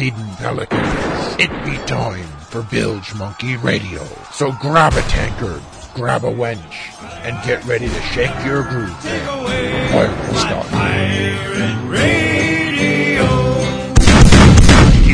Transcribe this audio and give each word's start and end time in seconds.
Fast 0.00 0.18
you 0.18 0.36
pelicans. 0.36 1.36
It 1.38 1.50
be 1.66 1.76
time 1.86 2.24
for 2.48 2.62
Bilge 2.62 3.14
Monkey 3.16 3.56
Radio. 3.56 4.02
So 4.32 4.50
grab 4.52 4.94
a 4.94 5.02
tankard, 5.02 5.60
grab 5.94 6.24
a 6.24 6.32
wench, 6.32 6.98
and 7.22 7.36
get 7.46 7.62
ready 7.66 7.86
to 7.86 8.00
shake 8.00 8.34
your 8.46 8.62
groove. 8.62 8.96
Take 9.02 9.22
away 9.28 9.88
Pirate 9.90 10.36
start. 10.36 10.66
Pirate 10.68 11.88
Radio. 11.90 13.26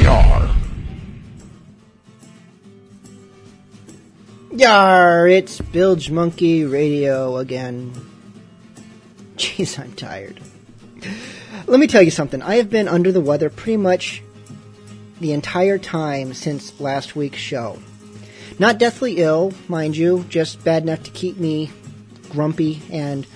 Yar. 0.02 0.56
Yar, 4.52 5.26
it's 5.26 5.60
Bilge 5.60 6.12
Monkey 6.12 6.64
Radio 6.64 7.38
again. 7.38 7.92
Jeez, 9.36 9.80
I'm 9.80 9.92
tired. 9.94 10.40
Let 11.66 11.80
me 11.80 11.88
tell 11.88 12.02
you 12.02 12.12
something. 12.12 12.40
I 12.40 12.56
have 12.56 12.70
been 12.70 12.86
under 12.86 13.10
the 13.10 13.20
weather 13.20 13.50
pretty 13.50 13.78
much 13.78 14.22
the 15.20 15.32
entire 15.32 15.78
time 15.78 16.34
since 16.34 16.78
last 16.80 17.16
week's 17.16 17.38
show. 17.38 17.78
Not 18.58 18.78
deathly 18.78 19.18
ill, 19.18 19.52
mind 19.68 19.96
you, 19.96 20.24
just 20.28 20.64
bad 20.64 20.82
enough 20.82 21.02
to 21.04 21.10
keep 21.10 21.36
me 21.36 21.70
grumpy 22.30 22.82
and 22.90 23.26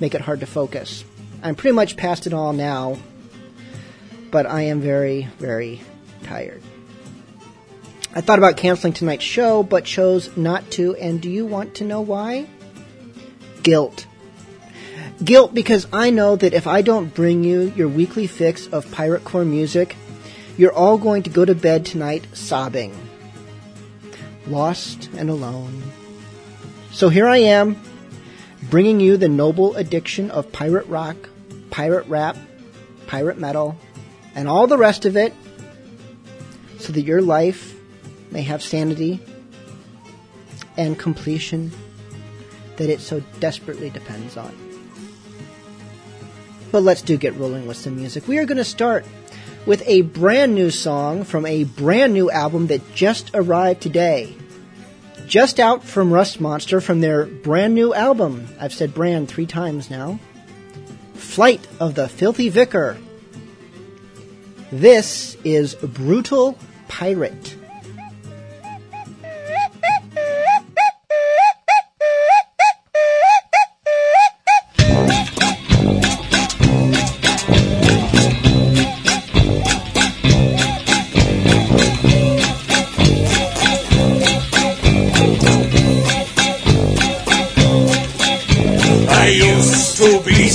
make 0.00 0.14
it 0.14 0.20
hard 0.20 0.40
to 0.40 0.46
focus. 0.46 1.04
I'm 1.42 1.54
pretty 1.54 1.74
much 1.74 1.96
past 1.96 2.26
it 2.26 2.32
all 2.32 2.52
now, 2.52 2.98
but 4.30 4.46
I 4.46 4.62
am 4.62 4.80
very, 4.80 5.28
very 5.38 5.80
tired. 6.24 6.62
I 8.14 8.20
thought 8.20 8.38
about 8.38 8.56
canceling 8.56 8.92
tonight's 8.92 9.24
show, 9.24 9.62
but 9.62 9.84
chose 9.84 10.36
not 10.36 10.70
to, 10.72 10.96
and 10.96 11.20
do 11.20 11.30
you 11.30 11.46
want 11.46 11.74
to 11.76 11.84
know 11.84 12.00
why? 12.00 12.48
Guilt. 13.62 14.06
Guilt 15.22 15.54
because 15.54 15.86
I 15.92 16.10
know 16.10 16.36
that 16.36 16.54
if 16.54 16.66
I 16.66 16.82
don't 16.82 17.14
bring 17.14 17.44
you 17.44 17.72
your 17.76 17.88
weekly 17.88 18.26
fix 18.26 18.66
of 18.68 18.90
pirate 18.92 19.24
core 19.24 19.44
music, 19.44 19.96
you're 20.58 20.72
all 20.72 20.98
going 20.98 21.22
to 21.22 21.30
go 21.30 21.44
to 21.44 21.54
bed 21.54 21.86
tonight 21.86 22.26
sobbing. 22.34 22.94
Lost 24.48 25.08
and 25.16 25.30
alone. 25.30 25.82
So 26.90 27.08
here 27.08 27.28
I 27.28 27.38
am, 27.38 27.80
bringing 28.68 28.98
you 28.98 29.16
the 29.16 29.28
noble 29.28 29.76
addiction 29.76 30.30
of 30.32 30.50
pirate 30.50 30.86
rock, 30.88 31.16
pirate 31.70 32.06
rap, 32.08 32.36
pirate 33.06 33.38
metal, 33.38 33.78
and 34.34 34.48
all 34.48 34.66
the 34.66 34.76
rest 34.76 35.06
of 35.06 35.16
it, 35.16 35.32
so 36.78 36.92
that 36.92 37.02
your 37.02 37.22
life 37.22 37.76
may 38.32 38.42
have 38.42 38.62
sanity 38.62 39.20
and 40.76 40.98
completion 40.98 41.70
that 42.76 42.90
it 42.90 43.00
so 43.00 43.20
desperately 43.38 43.90
depends 43.90 44.36
on. 44.36 44.52
But 46.72 46.82
let's 46.82 47.02
do 47.02 47.16
get 47.16 47.34
rolling 47.36 47.66
with 47.66 47.76
some 47.76 47.96
music. 47.96 48.26
We 48.26 48.38
are 48.38 48.44
going 48.44 48.58
to 48.58 48.64
start 48.64 49.04
with 49.66 49.82
a 49.86 50.02
brand 50.02 50.54
new 50.54 50.70
song 50.70 51.24
from 51.24 51.44
a 51.44 51.64
brand 51.64 52.12
new 52.12 52.30
album 52.30 52.68
that 52.68 52.94
just 52.94 53.30
arrived 53.34 53.82
today. 53.82 54.34
Just 55.26 55.60
out 55.60 55.84
from 55.84 56.12
Rust 56.12 56.40
Monster 56.40 56.80
from 56.80 57.00
their 57.00 57.26
brand 57.26 57.74
new 57.74 57.92
album. 57.92 58.48
I've 58.58 58.72
said 58.72 58.94
brand 58.94 59.28
three 59.28 59.44
times 59.44 59.90
now. 59.90 60.18
Flight 61.14 61.66
of 61.80 61.94
the 61.94 62.08
Filthy 62.08 62.48
Vicar. 62.48 62.96
This 64.72 65.36
is 65.44 65.74
Brutal 65.74 66.58
Pirate. 66.88 67.57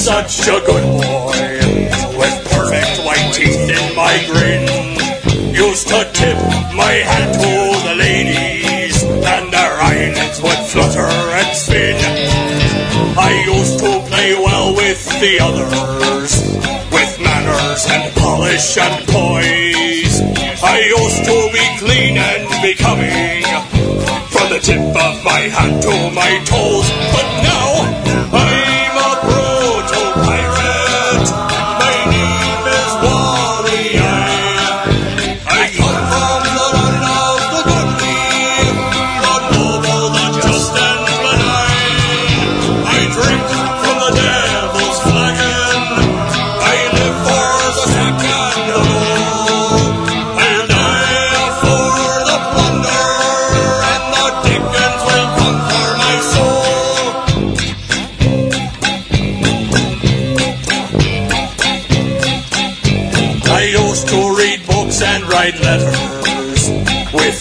Such 0.03 0.49
a 0.49 0.59
good 0.65 0.83
boy 0.99 1.47
with 2.19 2.35
perfect 2.51 2.99
white 3.05 3.31
teeth 3.31 3.69
in 3.71 3.95
my 3.95 4.19
grin. 4.27 4.67
Used 5.55 5.87
to 5.87 6.03
tip 6.11 6.35
my 6.75 6.91
hat 7.07 7.31
to 7.31 7.87
the 7.87 7.95
ladies 7.95 9.01
and 9.01 9.53
their 9.53 9.79
eyelids 9.79 10.41
would 10.43 10.59
flutter 10.67 11.07
and 11.07 11.55
spin. 11.55 11.95
I 13.17 13.31
used 13.47 13.79
to 13.79 14.03
play 14.11 14.35
well 14.35 14.75
with 14.75 14.99
the 15.21 15.39
others 15.39 16.31
with 16.91 17.13
manners 17.23 17.85
and 17.87 18.13
polish 18.15 18.77
and 18.77 19.07
poise. 19.07 20.19
I 20.61 20.83
used 20.99 21.23
to 21.23 21.37
be 21.55 21.65
clean 21.79 22.17
and 22.17 22.43
becoming 22.61 23.43
from 24.27 24.49
the 24.49 24.59
tip 24.59 24.83
of 24.83 25.23
my 25.23 25.47
hat 25.47 25.81
to 25.83 25.95
my 26.11 26.43
toes. 26.43 26.91
But 27.15 27.27
now 27.47 28.02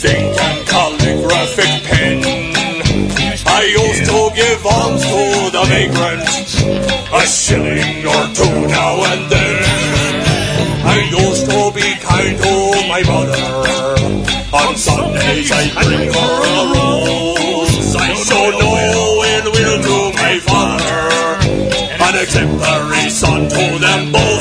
and 0.05 0.67
calligraphic 0.67 1.85
pen. 1.85 2.23
I 3.47 3.63
used 3.71 4.05
to 4.11 4.31
give 4.35 4.67
alms 4.67 5.03
to 5.03 5.51
the 5.55 5.65
vagrant, 5.71 6.27
a 7.13 7.23
shilling 7.27 8.05
or 8.07 8.27
two 8.35 8.67
now 8.67 9.05
and 9.13 9.31
then. 9.31 9.63
I 10.85 10.99
used 11.09 11.47
to 11.47 11.71
be 11.73 11.95
kind 12.01 12.37
to 12.37 12.55
my 12.89 13.03
mother. 13.07 13.63
On 14.53 14.77
Sundays 14.77 15.51
I 15.53 15.71
bring 15.85 16.13
her 16.13 16.35
a 16.51 16.65
rose. 16.75 17.97
I 17.97 18.15
show 18.27 18.51
no 18.51 18.73
ill 19.33 19.53
will 19.55 19.83
to 19.87 19.99
my 20.19 20.39
father. 20.41 21.13
An 22.03 22.15
exemplary 22.21 23.09
son 23.09 23.49
to 23.49 23.79
them 23.79 24.13
both. 24.13 24.32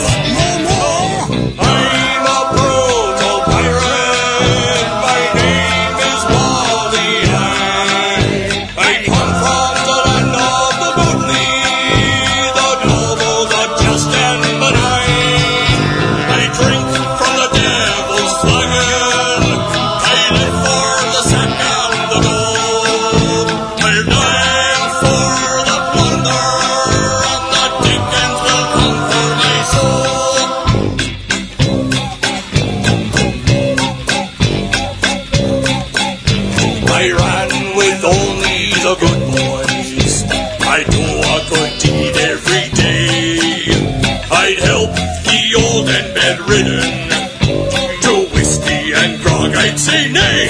Nay. 49.61 50.49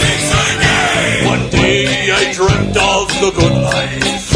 One 1.25 1.49
day 1.49 2.09
I 2.11 2.31
dreamt 2.31 2.77
of 2.77 3.09
the 3.19 3.31
good 3.35 3.61
life 3.61 4.31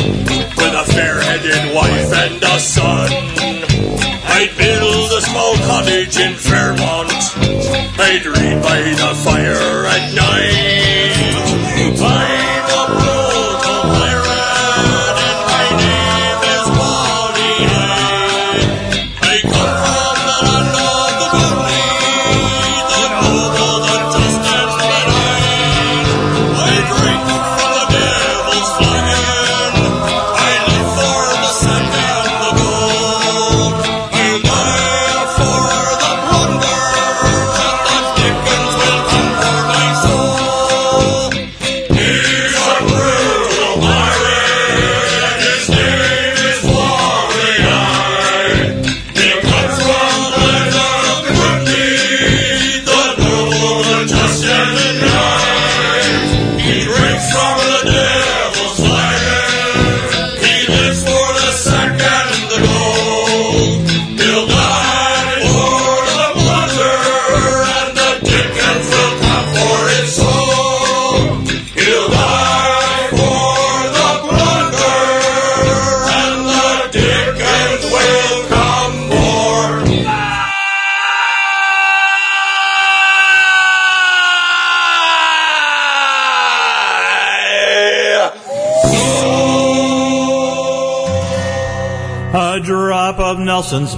with 0.57 0.73
a 0.75 0.83
fair-headed 0.91 1.73
wife 1.73 2.11
and 2.11 2.43
a 2.43 2.59
son. 2.59 3.09
I'd 3.09 4.53
build 4.57 5.11
a 5.13 5.21
small 5.21 5.55
cottage 5.63 6.17
in 6.19 6.33
Fairmont. 6.35 7.13
I'd 7.97 8.25
read 8.25 8.61
by 8.61 8.81
the 8.81 9.15
fire 9.23 9.74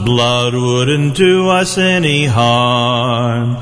blood 0.07 0.53
wouldn't 0.53 1.17
do 1.17 1.49
us 1.49 1.77
any 1.77 2.25
harm. 2.25 3.57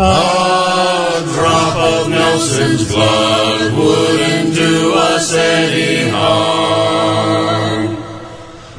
A 0.00 1.22
drop 1.32 1.76
of 1.76 2.10
Nelson's 2.10 2.92
blood 2.92 3.72
wouldn't 3.72 4.52
do 4.52 4.94
us 4.94 5.32
any 5.32 6.10
harm. 6.10 7.96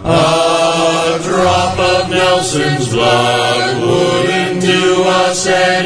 A 0.04 1.18
drop 1.24 1.80
of 1.80 2.10
Nelson's 2.10 2.90
blood 2.90 3.82
wouldn't 3.82 4.62
do 4.62 5.04
us 5.04 5.48
any 5.48 5.66
harm. 5.66 5.77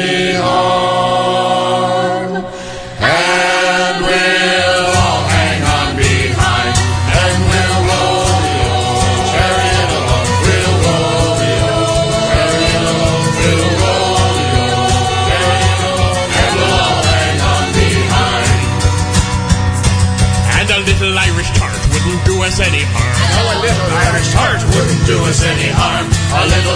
any 25.44 25.70
harm. 25.74 26.06
A 26.06 26.42
little 26.46 26.71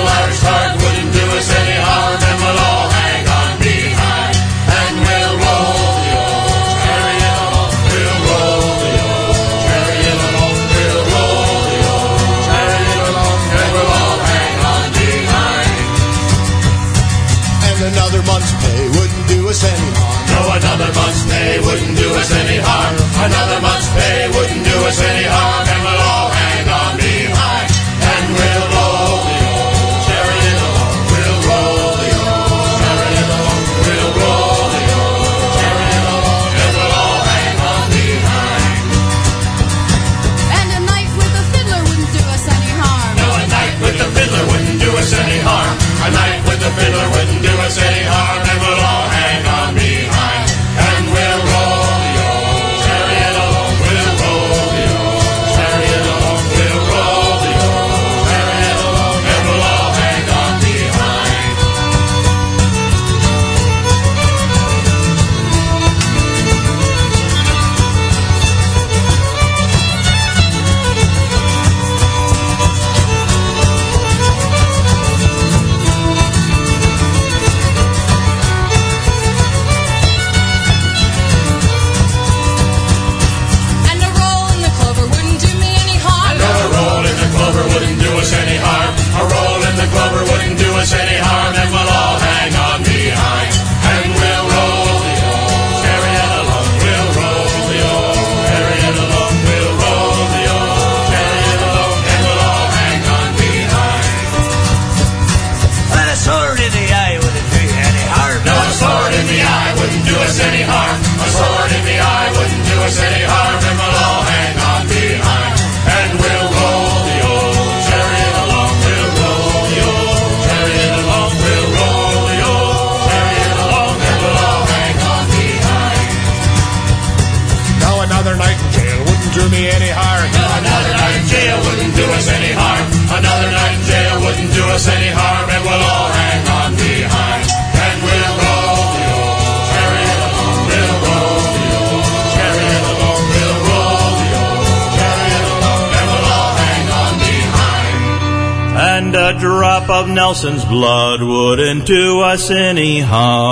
do 151.87 152.21
us 152.21 152.50
any 152.50 153.00
harm. 153.00 153.45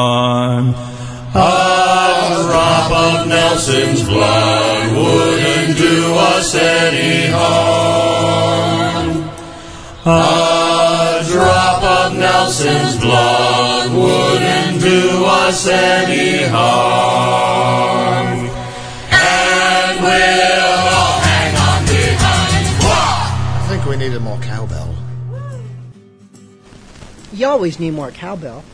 always 27.54 27.78
need 27.78 27.92
more 27.92 28.10
cowbell. 28.10 28.64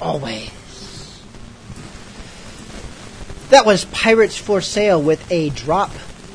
Always. 0.00 0.48
That 3.50 3.66
was 3.66 3.84
Pirates 3.86 4.36
for 4.36 4.60
Sale 4.60 5.02
with 5.02 5.28
a 5.32 5.50
drop 5.50 5.90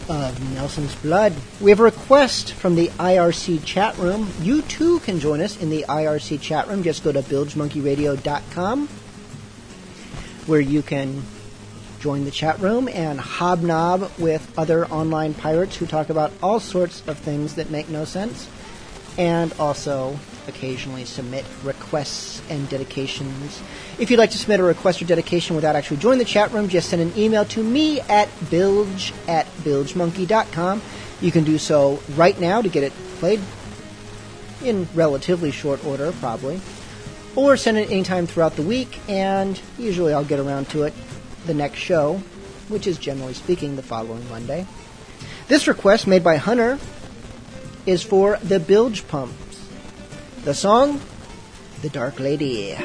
of 0.10 0.54
Nelson's 0.54 0.94
Blood. 0.96 1.34
We 1.62 1.72
have 1.72 1.80
a 1.80 1.84
request 1.84 2.52
from 2.52 2.76
the 2.76 2.90
IRC 2.90 3.64
chat 3.64 3.98
room. 3.98 4.30
You 4.42 4.64
too 4.64 5.00
can 5.00 5.22
join 5.22 5.40
us 5.40 5.62
in 5.62 5.70
the 5.70 5.86
IRC 5.88 6.42
chat 6.42 6.68
room. 6.68 6.84
Just 6.84 7.06
go 7.06 7.14
to 7.14 7.22
bilgemonkeyradio.com 7.22 8.88
where 10.48 10.60
you 10.60 10.82
can 10.82 11.24
join 12.02 12.26
the 12.26 12.32
chat 12.32 12.60
room 12.60 12.90
and 12.90 13.18
hobnob 13.18 14.12
with 14.20 14.52
other 14.60 14.86
online 14.88 15.34
pirates 15.34 15.78
who 15.78 15.86
talk 15.86 16.10
about 16.10 16.34
all 16.44 16.60
sorts 16.60 17.02
of 17.08 17.18
things 17.18 17.56
that 17.56 17.70
make 17.70 17.88
no 17.88 18.04
sense 18.04 18.50
and 19.18 19.54
also 19.60 20.18
occasionally 20.48 21.06
submit 21.06 21.46
requests 21.64 22.42
and 22.50 22.68
dedications. 22.70 23.62
If 24.00 24.10
you'd 24.10 24.18
like 24.18 24.32
to 24.32 24.38
submit 24.38 24.60
a 24.60 24.64
request 24.64 25.02
or 25.02 25.06
dedication 25.06 25.56
without 25.56 25.76
actually 25.76 25.98
joining 25.98 26.20
the 26.20 26.26
chat 26.26 26.52
room, 26.52 26.70
just 26.70 26.90
send 26.90 27.02
an 27.02 27.14
email 27.18 27.46
to 27.46 27.64
me 27.64 28.02
at 28.02 28.30
bilge 28.50 29.14
at 29.28 29.46
bilgemonkey.com. 29.64 30.82
You 31.22 31.32
can 31.32 31.44
do 31.44 31.58
so 31.58 32.02
right 32.16 32.40
now 32.40 32.62
to 32.62 32.70
get 32.70 32.84
it 32.84 32.94
played 33.20 33.40
in 34.64 34.88
relatively 34.94 35.52
short 35.52 35.84
order, 35.86 36.12
probably. 36.14 36.62
Or 37.36 37.56
send 37.58 37.78
it 37.78 37.90
anytime 37.92 38.28
throughout 38.28 38.56
the 38.56 38.64
week, 38.64 39.00
and 39.08 39.60
usually 39.78 40.14
I'll 40.14 40.26
get 40.26 40.40
around 40.40 40.70
to 40.70 40.84
it 40.84 40.94
the 41.46 41.54
next 41.54 41.80
show, 41.80 42.22
which 42.68 42.88
is 42.88 42.98
generally 42.98 43.34
speaking 43.34 43.76
the 43.76 43.84
following 43.84 44.28
Monday. 44.30 44.66
This 45.48 45.68
request 45.68 46.08
made 46.08 46.24
by 46.24 46.38
Hunter 46.38 46.78
is 47.86 48.04
for 48.04 48.38
the 48.44 48.60
bilge 48.60 49.08
pumps. 49.08 49.68
The 50.44 50.54
song, 50.54 51.02
The 51.82 51.90
Dark 51.90 52.20
Lady. 52.20 52.76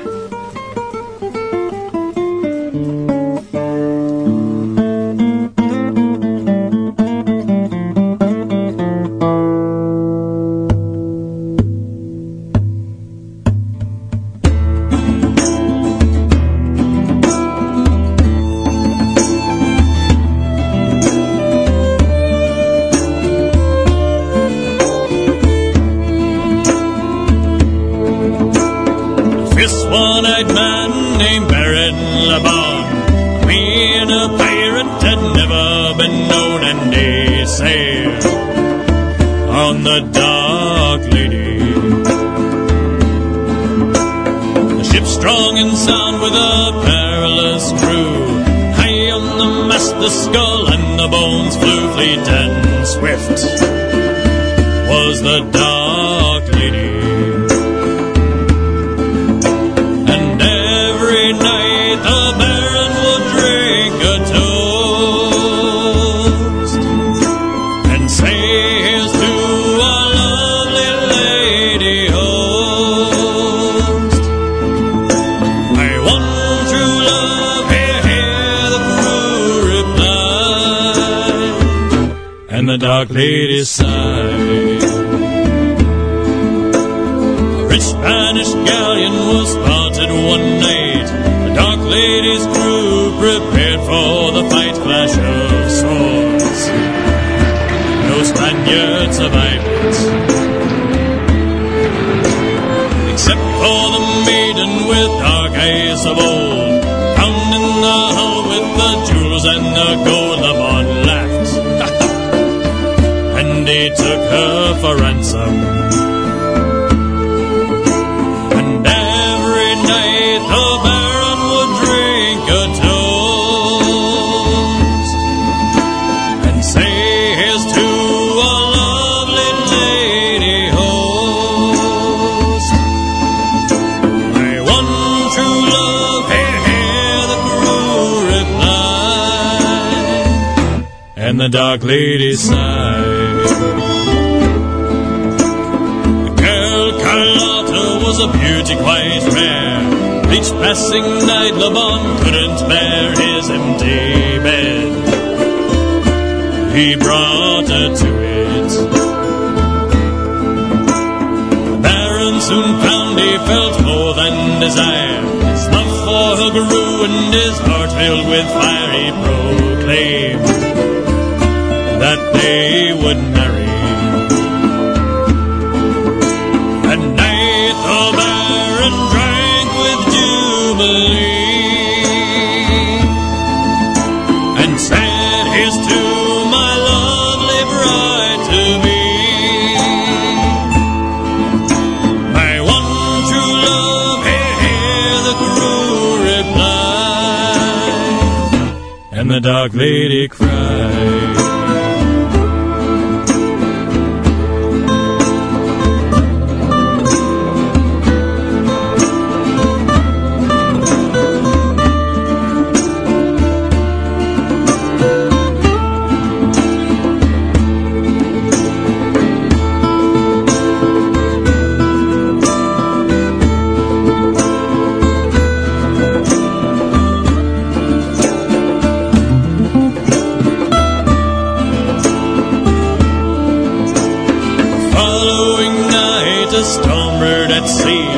a 236.56 236.64
stormer 236.64 237.44
at 237.52 237.66
sea. 237.68 238.08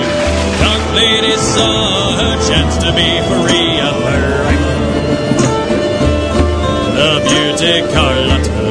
Dark 0.62 0.84
lady 0.94 1.34
saw 1.36 2.14
her 2.20 2.36
chance 2.46 2.76
to 2.78 2.90
be 2.94 3.10
free 3.30 3.74
of 3.90 3.96
her 4.08 4.30
The 6.98 7.12
beauty 7.26 7.76
Carlotta. 7.92 8.62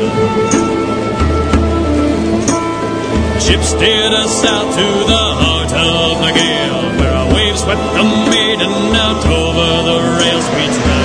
Ship 3.42 3.62
steered 3.62 4.14
us 4.14 4.42
south 4.42 4.74
to 4.78 4.88
the 5.14 5.26
heart 5.42 5.72
of 5.74 6.20
the 6.24 6.32
gale, 6.32 6.84
where 7.00 7.14
our 7.14 7.34
waves 7.36 7.62
swept 7.62 7.82
the 7.98 8.06
maiden 8.32 8.72
out 8.96 9.26
over 9.26 9.70
the 9.90 9.98
rail. 10.20 10.42
Sweet 10.48 10.97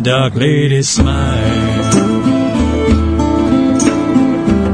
dark 0.00 0.34
lady 0.34 0.82
smile. 0.82 1.92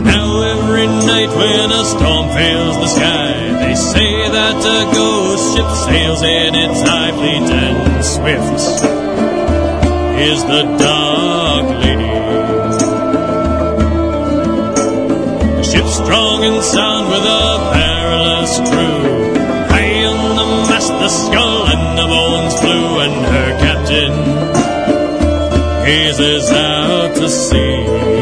Now 0.04 0.42
every 0.42 0.86
night 0.86 1.30
when 1.34 1.72
a 1.72 1.84
storm 1.84 2.28
fills 2.36 2.76
the 2.76 2.86
sky, 2.86 3.32
they 3.60 3.74
say 3.74 4.28
that 4.30 4.56
a 4.56 4.94
ghost 4.94 5.56
ship 5.56 5.70
sails 5.84 6.22
in 6.22 6.54
its 6.54 6.80
high 6.82 7.10
fleet 7.10 7.50
and 7.50 8.04
swift 8.04 8.60
is 10.20 10.44
the 10.44 10.62
dark 10.78 11.66
lady. 11.82 12.04
A 15.58 15.64
ship 15.64 15.86
strong 15.86 16.44
and 16.44 16.62
sound 16.62 17.08
with 17.08 17.24
a 17.24 17.70
perilous 17.72 18.56
crew. 18.68 19.34
High 19.74 20.04
on 20.04 20.36
the 20.36 20.70
mast, 20.70 20.88
the 20.88 21.08
skull 21.08 21.66
and 21.66 21.98
the 21.98 22.06
bones 22.06 22.60
flew, 22.60 23.00
and 23.00 23.26
her 23.26 23.58
captain 23.58 24.35
gazes 25.86 26.50
out 26.50 27.14
to 27.14 27.28
sea. 27.28 28.15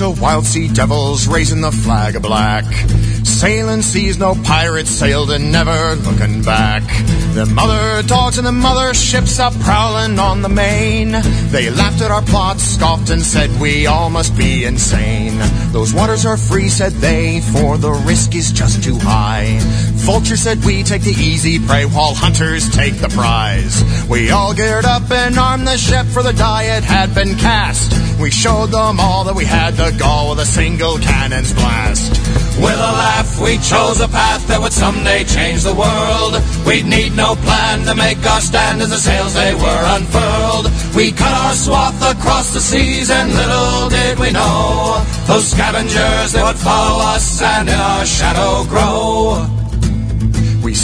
Of 0.00 0.20
wild 0.20 0.44
sea 0.44 0.68
devils 0.68 1.26
raising 1.26 1.60
the 1.60 1.70
flag 1.70 2.16
of 2.16 2.22
black. 2.22 2.64
Sailing 3.24 3.82
seas, 3.82 4.18
no 4.18 4.34
pirates 4.34 4.90
sailed 4.90 5.30
and 5.30 5.50
never 5.50 5.94
looking 5.96 6.42
back. 6.42 6.82
The 7.34 7.46
mother 7.46 8.06
dogs 8.06 8.38
and 8.38 8.46
the 8.46 8.52
mother 8.52 8.94
ships 8.94 9.38
are 9.38 9.50
prowling 9.50 10.18
on 10.18 10.42
the 10.42 10.48
main. 10.48 11.12
They 11.50 11.70
laughed 11.70 12.02
at 12.02 12.10
our 12.10 12.22
plots, 12.22 12.62
scoffed 12.62 13.10
and 13.10 13.22
said 13.22 13.50
we 13.60 13.86
all 13.86 14.10
must 14.10 14.36
be 14.36 14.64
insane. 14.64 15.38
Those 15.72 15.94
waters 15.94 16.26
are 16.26 16.36
free, 16.36 16.68
said 16.68 16.92
they, 16.92 17.40
for 17.40 17.78
the 17.78 17.92
risk 17.92 18.34
is 18.34 18.52
just 18.52 18.82
too 18.82 18.98
high. 18.98 19.58
Vulture 20.06 20.36
said 20.36 20.64
we 20.64 20.82
take 20.82 21.02
the 21.02 21.12
easy 21.12 21.58
prey 21.58 21.84
while 21.84 22.14
hunters 22.14 22.70
take 22.70 22.94
the 22.94 23.08
prize. 23.08 23.82
We 24.08 24.30
all 24.30 24.54
geared 24.54 24.84
up 24.84 25.10
and 25.10 25.38
armed 25.38 25.66
the 25.66 25.76
ship 25.76 26.06
for 26.06 26.22
the 26.22 26.32
die 26.32 26.76
it 26.76 26.84
had 26.84 27.14
been 27.14 27.34
cast. 27.36 28.05
We 28.20 28.30
showed 28.30 28.70
them 28.70 28.98
all 28.98 29.24
that 29.24 29.34
we 29.34 29.44
had 29.44 29.74
the 29.74 29.94
gall 29.98 30.30
with 30.30 30.40
a 30.40 30.46
single 30.46 30.98
cannon's 30.98 31.52
blast. 31.52 32.10
With 32.56 32.80
a 32.80 32.92
laugh, 33.04 33.38
we 33.40 33.58
chose 33.58 34.00
a 34.00 34.08
path 34.08 34.48
that 34.48 34.60
would 34.60 34.72
someday 34.72 35.24
change 35.24 35.62
the 35.62 35.74
world. 35.74 36.40
We'd 36.66 36.86
need 36.86 37.14
no 37.14 37.36
plan 37.36 37.84
to 37.84 37.94
make 37.94 38.24
our 38.24 38.40
stand 38.40 38.80
as 38.80 38.88
the 38.88 38.96
sails 38.96 39.34
they 39.34 39.54
were 39.54 39.84
unfurled. 39.96 40.72
We 40.96 41.12
cut 41.12 41.32
our 41.32 41.52
swath 41.52 42.00
across 42.00 42.54
the 42.54 42.60
seas, 42.60 43.10
and 43.10 43.34
little 43.34 43.90
did 43.90 44.18
we 44.18 44.30
know 44.32 45.04
those 45.26 45.48
scavengers 45.48 46.32
they 46.32 46.42
would 46.42 46.56
follow 46.56 47.04
us 47.04 47.42
and 47.42 47.68
in 47.68 47.74
our 47.74 48.06
shadow 48.06 48.64
grow. 48.64 49.55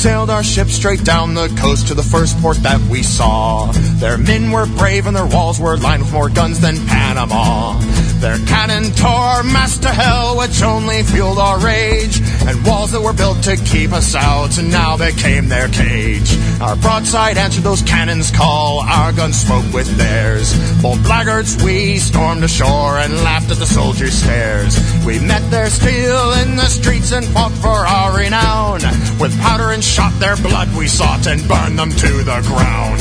Sailed 0.02 0.30
our 0.30 0.42
ship 0.42 0.66
straight 0.66 1.04
down 1.04 1.34
the 1.34 1.46
coast 1.60 1.86
to 1.86 1.94
the 1.94 2.02
first 2.02 2.36
port 2.38 2.56
that 2.64 2.80
we 2.90 3.04
saw. 3.04 3.70
Their 4.00 4.18
men 4.18 4.50
were 4.50 4.66
brave 4.66 5.06
and 5.06 5.14
their 5.14 5.26
walls 5.26 5.60
were 5.60 5.76
lined 5.76 6.02
with 6.02 6.12
more 6.12 6.28
guns 6.28 6.58
than 6.58 6.74
Panama. 6.88 7.78
Their 8.22 8.38
cannon 8.46 8.84
tore 8.94 9.42
mast 9.42 9.82
to 9.82 9.88
hell, 9.88 10.38
which 10.38 10.62
only 10.62 11.02
fueled 11.02 11.40
our 11.40 11.58
rage. 11.58 12.20
And 12.46 12.64
walls 12.64 12.92
that 12.92 13.00
were 13.02 13.12
built 13.12 13.42
to 13.42 13.56
keep 13.56 13.90
us 13.90 14.14
out, 14.14 14.58
and 14.58 14.70
now 14.70 14.96
became 14.96 15.48
their 15.48 15.66
cage. 15.66 16.38
Our 16.60 16.76
broadside 16.76 17.36
answered 17.36 17.64
those 17.64 17.82
cannons' 17.82 18.30
call, 18.30 18.78
our 18.82 19.12
guns 19.12 19.40
spoke 19.40 19.66
with 19.74 19.88
theirs. 19.96 20.54
Bold 20.80 21.02
blackguards, 21.02 21.60
we 21.64 21.98
stormed 21.98 22.44
ashore 22.44 22.98
and 22.98 23.12
laughed 23.24 23.50
at 23.50 23.58
the 23.58 23.66
soldiers' 23.66 24.14
stares. 24.14 24.78
We 25.04 25.18
met 25.18 25.42
their 25.50 25.68
steel 25.68 26.30
in 26.34 26.54
the 26.54 26.66
streets 26.66 27.10
and 27.10 27.26
fought 27.26 27.50
for 27.58 27.70
our 27.70 28.16
renown. 28.16 28.82
With 29.18 29.36
powder 29.40 29.72
and 29.72 29.82
shot, 29.82 30.12
their 30.20 30.36
blood 30.36 30.71
we 30.82 30.88
sought 30.88 31.24
and 31.28 31.46
burned 31.46 31.78
them 31.78 31.90
to 31.90 32.10
the 32.26 32.42
ground. 32.50 32.98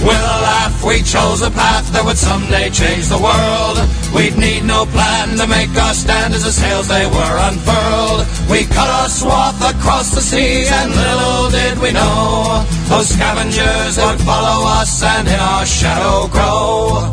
With 0.00 0.16
a 0.16 0.38
laugh, 0.48 0.82
we 0.82 1.02
chose 1.02 1.42
a 1.42 1.50
path 1.50 1.92
that 1.92 2.02
would 2.02 2.16
someday 2.16 2.70
change 2.70 3.12
the 3.12 3.20
world. 3.20 3.76
We'd 4.16 4.40
need 4.40 4.64
no 4.64 4.86
plan 4.86 5.36
to 5.36 5.46
make 5.46 5.68
our 5.76 5.92
stand 5.92 6.32
as 6.32 6.44
the 6.44 6.52
sails 6.52 6.88
they 6.88 7.04
were 7.04 7.36
unfurled. 7.52 8.24
We 8.48 8.64
cut 8.64 8.88
our 8.88 9.10
swath 9.12 9.60
across 9.60 10.08
the 10.14 10.22
seas, 10.22 10.72
and 10.72 10.88
little 10.88 11.50
did 11.52 11.76
we 11.84 11.92
know 11.92 12.64
those 12.88 13.12
scavengers 13.12 14.00
would 14.00 14.20
follow 14.24 14.64
us 14.80 15.02
and 15.04 15.28
in 15.28 15.40
our 15.52 15.66
shadow 15.66 16.32
grow. 16.32 17.12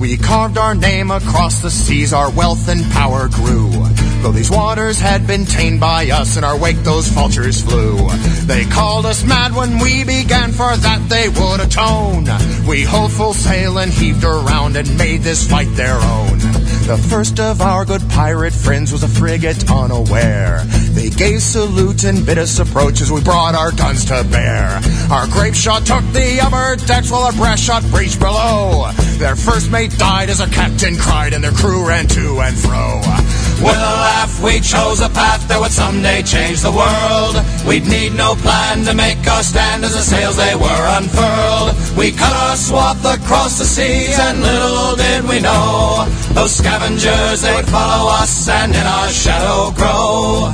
We 0.00 0.16
carved 0.16 0.56
our 0.56 0.74
name 0.74 1.10
across 1.10 1.60
the 1.60 1.70
seas, 1.70 2.14
our 2.14 2.30
wealth 2.30 2.66
and 2.66 2.80
power 2.92 3.28
grew. 3.28 3.68
Though 4.22 4.30
these 4.30 4.52
waters 4.52 5.00
had 5.00 5.26
been 5.26 5.44
tamed 5.44 5.80
by 5.80 6.08
us, 6.10 6.36
in 6.36 6.44
our 6.44 6.56
wake 6.56 6.76
those 6.84 7.08
vultures 7.08 7.60
flew. 7.60 8.08
They 8.46 8.64
called 8.64 9.04
us 9.04 9.24
mad 9.24 9.52
when 9.52 9.80
we 9.80 10.04
began, 10.04 10.52
for 10.52 10.76
that 10.76 11.08
they 11.08 11.28
would 11.28 11.58
atone. 11.58 12.28
We 12.64 12.84
hove 12.84 13.12
full 13.12 13.34
sail 13.34 13.78
and 13.78 13.92
heaved 13.92 14.22
around 14.22 14.76
and 14.76 14.96
made 14.96 15.22
this 15.22 15.50
fight 15.50 15.74
their 15.74 15.96
own. 15.96 16.38
The 16.86 16.98
first 17.10 17.40
of 17.40 17.60
our 17.60 17.84
good 17.84 18.08
pirate 18.10 18.52
friends 18.52 18.92
was 18.92 19.02
a 19.02 19.08
frigate 19.08 19.68
unaware. 19.68 20.62
They 20.92 21.10
gave 21.10 21.42
salute 21.42 22.04
and 22.04 22.24
bid 22.24 22.38
us 22.38 22.60
approach 22.60 23.00
as 23.00 23.10
we 23.10 23.20
brought 23.22 23.56
our 23.56 23.72
guns 23.72 24.04
to 24.06 24.24
bear. 24.30 24.80
Our 25.10 25.26
grape 25.26 25.54
shot 25.54 25.84
took 25.84 26.04
the 26.12 26.40
upper 26.42 26.76
decks 26.86 27.10
while 27.10 27.22
our 27.22 27.32
brass 27.32 27.60
shot 27.60 27.82
breached 27.90 28.20
below. 28.20 28.90
Their 29.18 29.34
first 29.34 29.70
mate 29.70 29.96
died 29.98 30.30
as 30.30 30.40
our 30.40 30.48
captain 30.48 30.96
cried 30.96 31.32
and 31.32 31.42
their 31.42 31.52
crew 31.52 31.88
ran 31.88 32.06
to 32.08 32.40
and 32.40 32.56
fro. 32.56 33.00
With 33.62 33.78
a 33.78 33.94
laugh, 34.02 34.42
we 34.42 34.58
chose 34.58 35.00
a 35.00 35.08
path 35.08 35.46
that 35.46 35.60
would 35.60 35.70
someday 35.70 36.22
change 36.22 36.62
the 36.62 36.74
world. 36.74 37.38
We'd 37.64 37.86
need 37.86 38.14
no 38.14 38.34
plan 38.34 38.84
to 38.86 38.92
make 38.94 39.22
our 39.30 39.44
stand 39.44 39.84
as 39.84 39.94
the 39.94 40.02
sails 40.02 40.36
they 40.36 40.56
were 40.56 40.84
unfurled. 40.98 41.70
We 41.96 42.10
cut 42.10 42.34
our 42.34 42.56
swath 42.56 43.04
across 43.06 43.58
the 43.58 43.64
seas, 43.64 44.18
and 44.18 44.42
little 44.42 44.96
did 44.96 45.22
we 45.30 45.38
know 45.38 46.06
those 46.34 46.56
scavengers 46.56 47.42
they 47.42 47.54
would 47.54 47.68
follow 47.68 48.10
us 48.10 48.48
and 48.48 48.74
in 48.74 48.86
our 48.86 49.08
shadow 49.08 49.70
grow. 49.70 50.50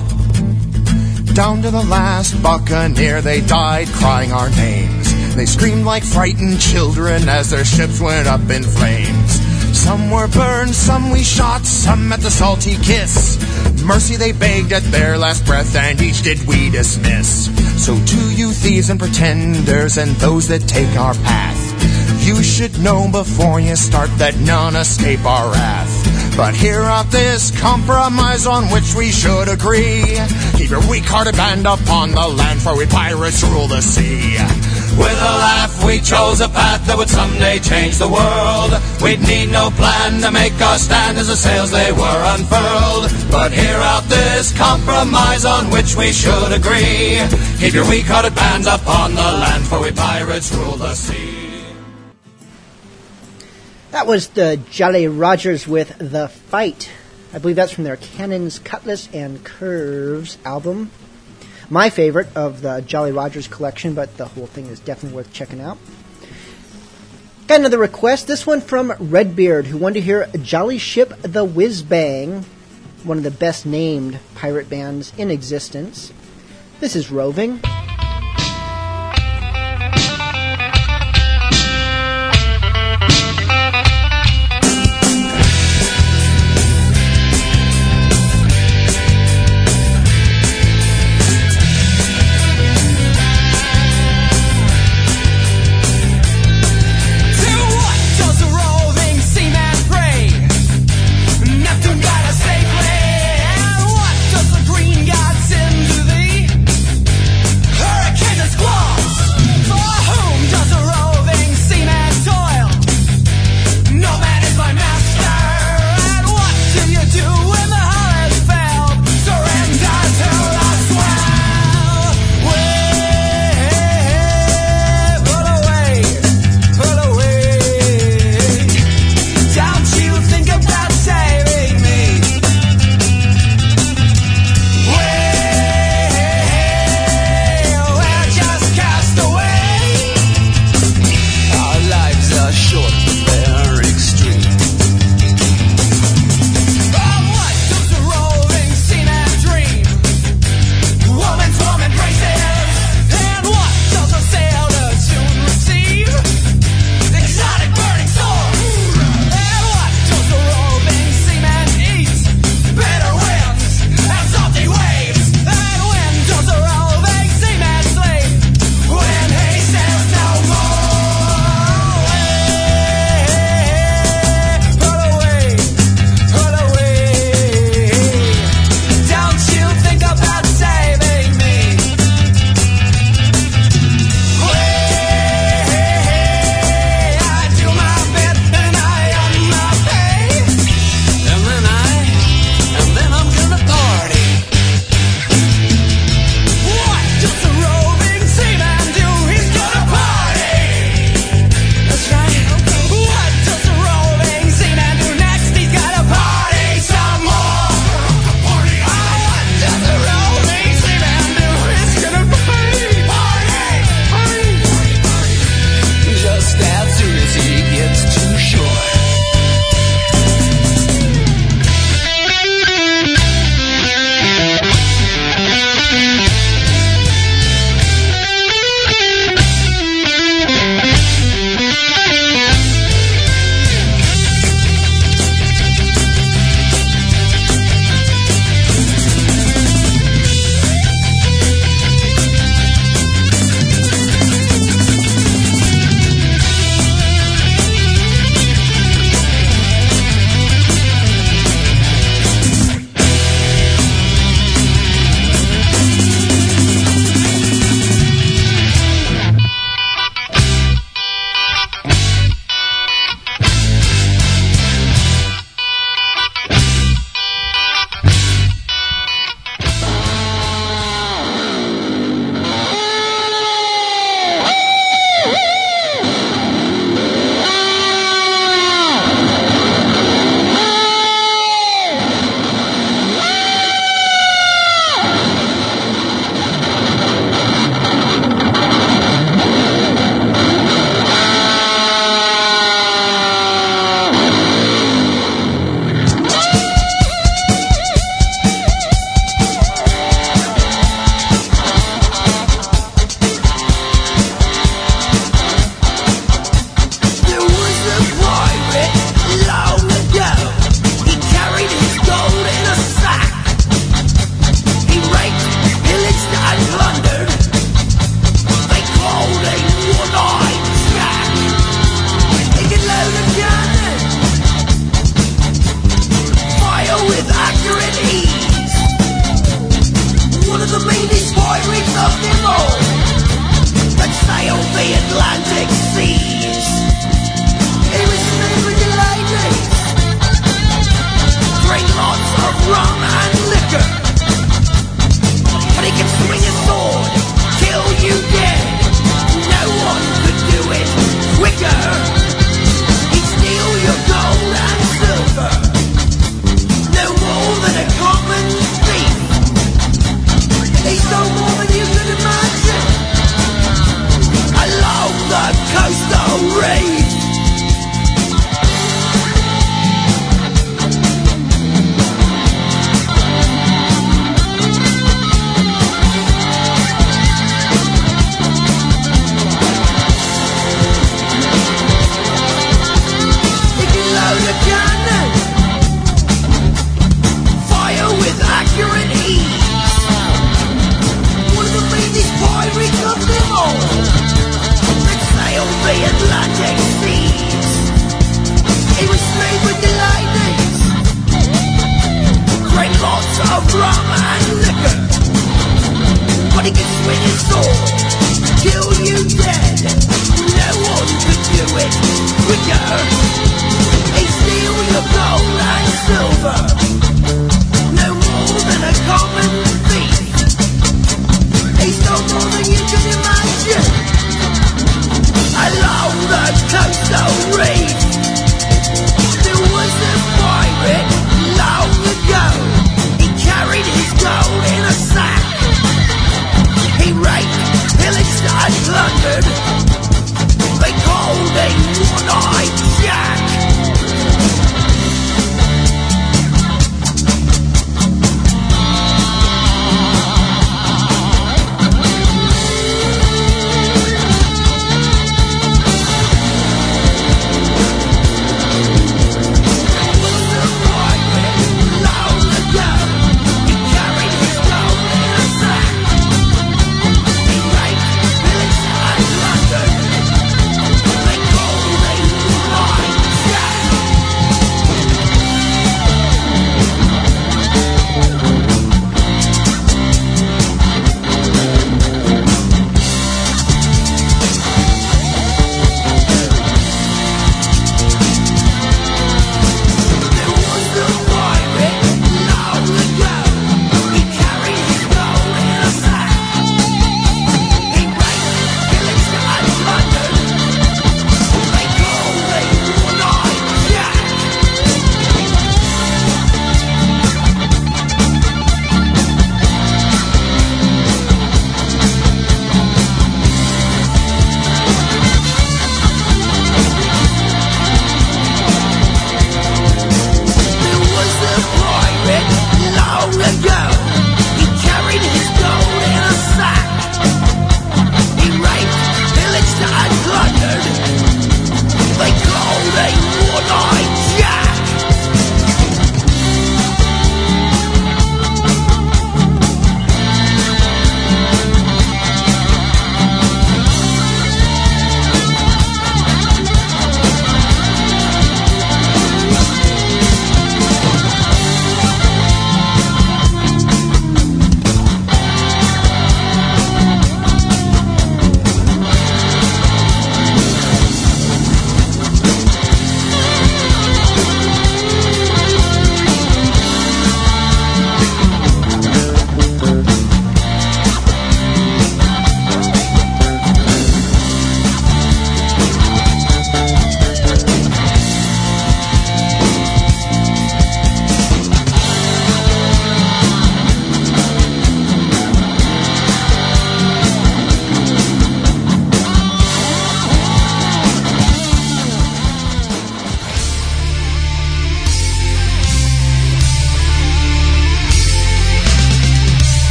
Down 1.33 1.63
to 1.63 1.71
the 1.71 1.85
last 1.89 2.43
buccaneer, 2.43 3.23
they 3.23 3.41
died 3.41 3.89
crying 3.89 4.33
our 4.33 4.51
names. 4.51 5.35
They 5.35 5.47
screamed 5.47 5.87
like 5.87 6.03
frightened 6.03 6.61
children 6.61 7.29
as 7.29 7.49
their 7.49 7.65
ships 7.65 8.01
went 8.01 8.27
up 8.27 8.51
in 8.51 8.65
flames. 8.65 9.39
Some 9.73 10.11
were 10.11 10.29
burned, 10.29 10.75
some 10.75 11.11
we 11.11 11.23
shot, 11.23 11.65
some 11.65 12.13
at 12.13 12.21
the 12.21 12.31
salty 12.31 12.77
kiss. 12.77 13.39
Mercy 13.85 14.17
they 14.17 14.33
begged 14.33 14.73
at 14.73 14.83
their 14.85 15.17
last 15.17 15.45
breath, 15.47 15.75
and 15.77 16.01
each 16.01 16.23
did 16.23 16.47
we 16.47 16.71
dismiss. 16.71 17.47
So 17.85 17.95
to 17.97 18.35
you 18.35 18.53
thieves 18.53 18.91
and 18.91 18.99
pretenders, 18.99 19.97
and 19.99 20.11
those 20.17 20.49
that 20.49 20.69
take 20.69 20.95
our 20.97 21.15
path, 21.15 22.27
you 22.27 22.43
should 22.43 22.79
know 22.81 23.09
before 23.11 23.61
you 23.61 23.77
start 23.77 24.11
that 24.19 24.37
none 24.37 24.77
escape 24.77 25.25
our 25.25 25.51
wrath. 25.53 26.18
But 26.39 26.55
hear 26.55 26.83
out 26.83 27.11
this 27.11 27.51
compromise 27.61 28.47
on 28.47 28.71
which 28.71 28.95
we 28.95 29.11
should 29.11 29.49
agree. 29.49 30.07
Keep 30.55 30.71
your 30.71 30.89
weak-hearted 30.89 31.35
band 31.35 31.67
upon 31.67 32.13
the 32.13 32.29
land, 32.29 32.63
for 32.63 32.79
we 32.79 32.87
pirates 32.87 33.43
rule 33.43 33.67
the 33.67 33.83
sea. 33.83 34.39
With 34.95 35.19
a 35.19 35.35
laugh, 35.43 35.85
we 35.85 35.99
chose 35.99 36.41
a 36.41 36.49
path 36.49 36.87
that 36.87 36.97
would 36.97 37.11
someday 37.11 37.59
change 37.59 37.99
the 37.99 38.07
world. 38.07 38.71
We'd 39.03 39.19
need 39.27 39.51
no 39.51 39.71
plan 39.71 40.21
to 40.23 40.31
make 40.31 40.55
our 40.63 40.79
stand 40.79 41.19
as 41.19 41.27
the 41.27 41.35
sails 41.35 41.73
they 41.73 41.91
were 41.91 42.23
unfurled. 42.31 43.11
But 43.33 43.51
hear 43.51 43.75
out 43.75 44.05
this 44.05 44.57
compromise 44.57 45.45
on 45.45 45.71
which 45.75 45.97
we 45.97 46.13
should 46.13 46.53
agree. 46.53 47.19
Keep 47.59 47.75
your 47.75 47.89
weak-hearted 47.91 48.37
bands 48.37 48.69
upon 48.69 49.17
the 49.17 49.29
land, 49.43 49.67
for 49.67 49.83
we 49.83 49.91
pirates 49.91 50.55
rule 50.55 50.77
the 50.77 50.95
sea. 50.95 51.28
That 53.91 54.07
was 54.07 54.29
the 54.29 54.61
Jolly 54.71 55.09
Rogers 55.09 55.67
with 55.67 55.97
The 55.99 56.29
Fight. 56.29 56.91
I 57.33 57.39
believe 57.39 57.57
that's 57.57 57.73
from 57.73 57.85
their 57.85 57.97
Cannons, 57.97 58.59
Cutlass, 58.59 59.09
and 59.15 59.43
Curves 59.43 60.37
album. 60.45 60.91
My 61.71 61.89
favorite 61.89 62.29
of 62.37 62.61
the 62.61 62.83
Jolly 62.83 63.13
Rogers 63.13 63.49
collection, 63.49 63.95
but 63.95 64.19
the 64.19 64.27
whole 64.27 64.47
thing 64.47 64.67
is 64.67 64.79
definitely 64.79 65.17
worth 65.17 65.33
checking 65.33 65.63
out. 65.63 65.79
Got 67.47 67.61
another 67.61 67.79
request, 67.79 68.27
this 68.27 68.47
one 68.47 68.61
from 68.61 68.93
Redbeard, 68.99 69.67
who 69.67 69.79
wanted 69.79 69.95
to 69.95 70.01
hear 70.03 70.27
Jolly 70.43 70.77
Ship 70.77 71.09
the 71.23 71.47
Whiz 71.47 71.83
Bang, 71.83 72.45
one 73.05 73.17
of 73.17 73.25
the 73.25 73.31
best 73.31 73.65
named 73.65 74.21
pirate 74.35 74.69
bands 74.69 75.15
in 75.17 75.31
existence. 75.31 76.13
This 76.79 76.95
is 76.95 77.11
Roving. 77.11 77.63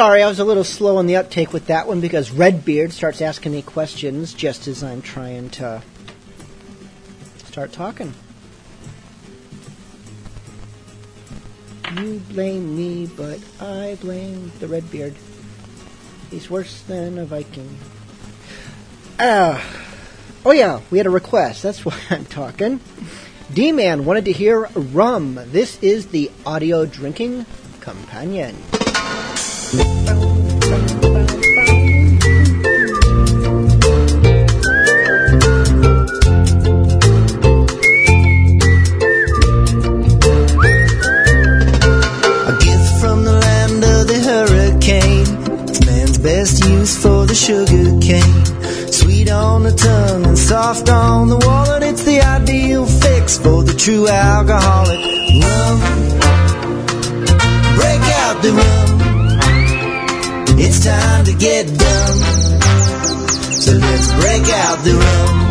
Sorry, 0.00 0.22
I 0.22 0.28
was 0.28 0.38
a 0.38 0.46
little 0.46 0.64
slow 0.64 0.96
on 0.96 1.06
the 1.06 1.16
uptake 1.16 1.52
with 1.52 1.66
that 1.66 1.86
one 1.86 2.00
because 2.00 2.30
Redbeard 2.30 2.90
starts 2.90 3.20
asking 3.20 3.52
me 3.52 3.60
questions 3.60 4.32
just 4.32 4.66
as 4.66 4.82
I'm 4.82 5.02
trying 5.02 5.50
to 5.50 5.82
start 7.44 7.70
talking. 7.72 8.14
You 11.98 12.22
blame 12.30 12.74
me, 12.74 13.10
but 13.14 13.40
I 13.60 13.98
blame 14.00 14.50
the 14.58 14.68
Redbeard. 14.68 15.16
He's 16.30 16.48
worse 16.48 16.80
than 16.80 17.18
a 17.18 17.26
Viking. 17.26 17.68
Ah. 19.18 19.62
oh 20.46 20.52
yeah, 20.52 20.80
we 20.90 20.96
had 20.96 21.08
a 21.08 21.10
request. 21.10 21.62
That's 21.62 21.84
why 21.84 22.00
I'm 22.08 22.24
talking. 22.24 22.80
D-Man 23.52 24.06
wanted 24.06 24.24
to 24.24 24.32
hear 24.32 24.66
Rum. 24.74 25.38
This 25.48 25.78
is 25.82 26.06
the 26.06 26.30
audio 26.46 26.86
drinking 26.86 27.44
companion. 27.80 28.56
True 53.80 54.06
alcoholic. 54.08 55.00
Rum. 55.42 55.80
Break 57.76 58.02
out 58.20 58.42
the 58.42 58.52
rum. 58.52 58.99
It's 60.62 60.84
time 60.84 61.24
to 61.24 61.32
get 61.32 61.66
done. 61.66 62.18
So 63.64 63.72
let's 63.72 64.12
break 64.20 64.44
out 64.64 64.78
the 64.84 64.94
rum. 65.04 65.50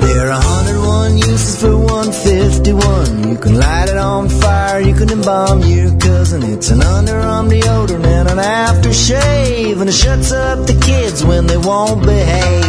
There 0.00 0.30
are 0.30 0.40
101 0.40 1.18
uses 1.18 1.60
for 1.60 1.76
151. 1.76 3.28
You 3.28 3.36
can 3.36 3.54
light 3.56 3.88
it 3.90 3.98
on 3.98 4.28
fire, 4.28 4.80
you 4.80 4.94
can 4.94 5.10
embalm 5.10 5.60
your 5.62 5.90
cousin. 5.98 6.42
It's 6.42 6.70
an 6.70 6.80
underarm 6.80 7.50
deodorant 7.50 8.06
and 8.06 8.28
an 8.30 8.38
aftershave, 8.38 9.78
and 9.80 9.90
it 9.90 9.92
shuts 9.92 10.32
up 10.32 10.66
the 10.66 10.74
kids 10.80 11.22
when 11.22 11.46
they 11.46 11.58
won't 11.58 12.02
behave. 12.02 12.64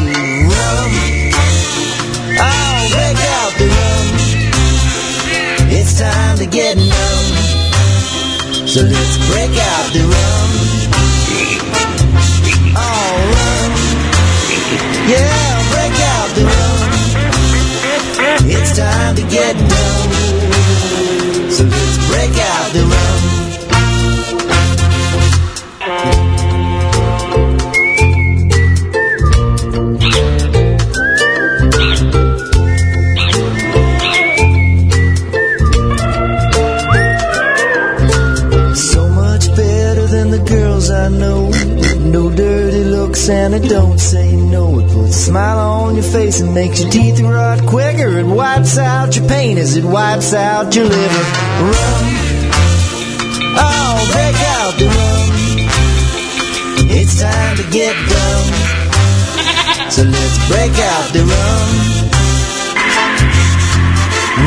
Rum. 0.51 0.91
Oh, 2.43 2.87
break 2.91 3.17
out. 3.17 3.40
It's 5.73 5.97
time 5.97 6.37
to 6.37 6.45
get 6.45 6.75
numb. 6.75 7.35
So 8.67 8.81
let's 8.81 9.17
break 9.31 9.51
out 9.71 9.93
the 9.95 10.03
rum. 10.03 10.49
Oh, 12.75 13.13
rum. 13.35 13.71
Yeah, 15.07 15.51
break 15.71 15.95
out 16.15 16.29
the 16.35 16.43
rum. 16.51 16.89
It's 18.51 18.77
time 18.77 19.15
to 19.15 19.23
get 19.23 19.55
numb. 19.55 20.11
So 21.49 21.63
let's 21.63 21.97
break 22.09 22.35
out 22.37 22.73
the 22.73 22.83
rum. 22.83 23.10
It 43.29 43.69
don't 43.69 43.99
say 43.99 44.35
no. 44.35 44.79
It 44.79 44.91
puts 44.91 45.09
a 45.09 45.13
smile 45.13 45.59
on 45.59 45.95
your 45.95 46.03
face 46.03 46.39
and 46.41 46.55
makes 46.55 46.81
your 46.81 46.89
teeth 46.89 47.19
rot 47.21 47.59
quicker. 47.67 48.17
It 48.17 48.25
wipes 48.25 48.79
out 48.79 49.15
your 49.15 49.27
pain 49.27 49.59
as 49.59 49.77
it 49.77 49.83
wipes 49.83 50.33
out 50.33 50.75
your 50.75 50.85
liver. 50.85 51.23
Rum. 51.61 52.05
Oh, 53.61 54.09
break 54.11 54.37
out 54.57 54.73
the 54.79 54.87
rum. 54.97 55.29
It's 56.89 57.21
time 57.21 57.57
to 57.57 57.63
get 57.69 57.93
dumb. 58.09 58.47
So 59.91 60.03
let's 60.03 60.37
break 60.47 60.71
out 60.71 61.13
the 61.13 61.23
rum. 61.31 61.69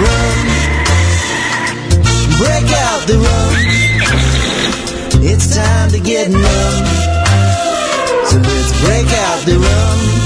Rum. 0.02 0.46
Break 2.38 2.68
out 2.88 3.06
the 3.06 3.18
rum. 3.18 3.54
It's 5.22 5.54
time 5.54 5.90
to 5.90 6.00
get 6.00 6.30
numb. 6.30 7.13
Let's 8.42 8.72
break 8.82 9.06
out 9.06 9.44
the 9.46 9.58
rum. 9.58 10.24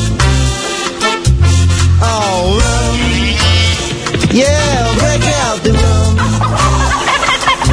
Rum. 2.48 2.98
Yeah, 4.32 4.94
break 4.98 5.24
out 5.42 5.62
the 5.62 5.72
rum. 5.72 6.16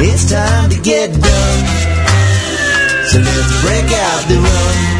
It's 0.04 0.30
time 0.30 0.68
to 0.70 0.76
get 0.80 1.12
done. 1.12 1.66
So 3.06 3.18
let's 3.18 3.62
break 3.62 3.90
out 3.92 4.28
the 4.28 4.36
rum. 4.36 4.95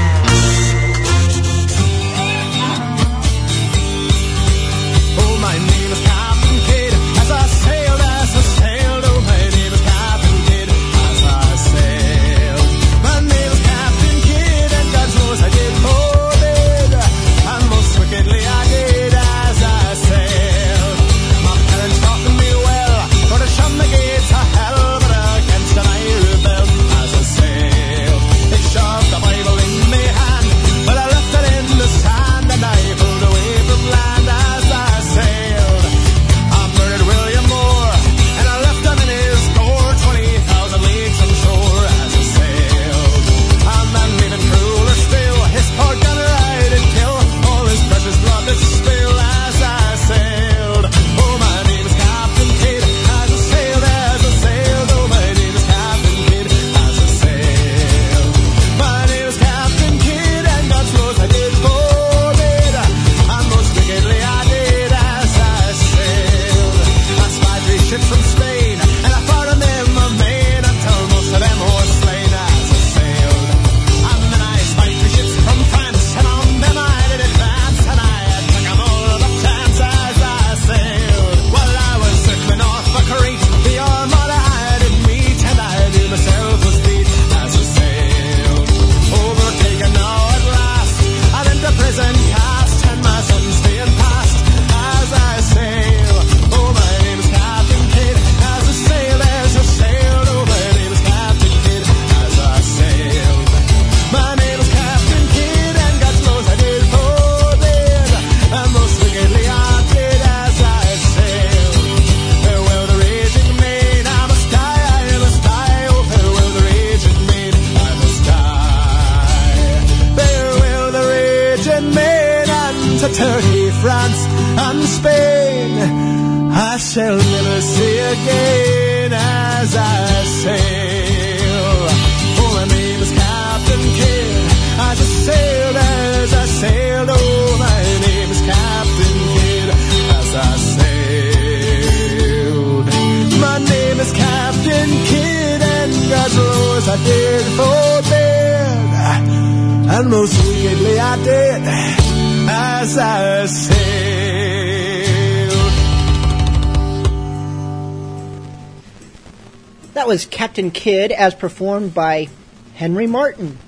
as 161.27 161.35
performed 161.35 161.93
by 161.93 162.29
Henry 162.75 163.09
Martin, 163.09 163.59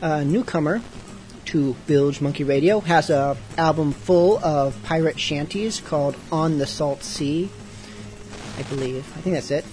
a 0.00 0.24
newcomer 0.24 0.80
to 1.44 1.74
Bilge 1.88 2.20
Monkey 2.20 2.44
Radio, 2.44 2.78
has 2.78 3.10
a 3.10 3.36
album 3.56 3.90
full 3.90 4.38
of 4.38 4.80
pirate 4.84 5.18
shanties 5.18 5.80
called 5.80 6.14
On 6.30 6.58
the 6.58 6.68
Salt 6.68 7.02
Sea, 7.02 7.50
I 8.56 8.62
believe. 8.62 8.98
I 9.16 9.20
think 9.22 9.34
that's 9.34 9.50
it. 9.50 9.64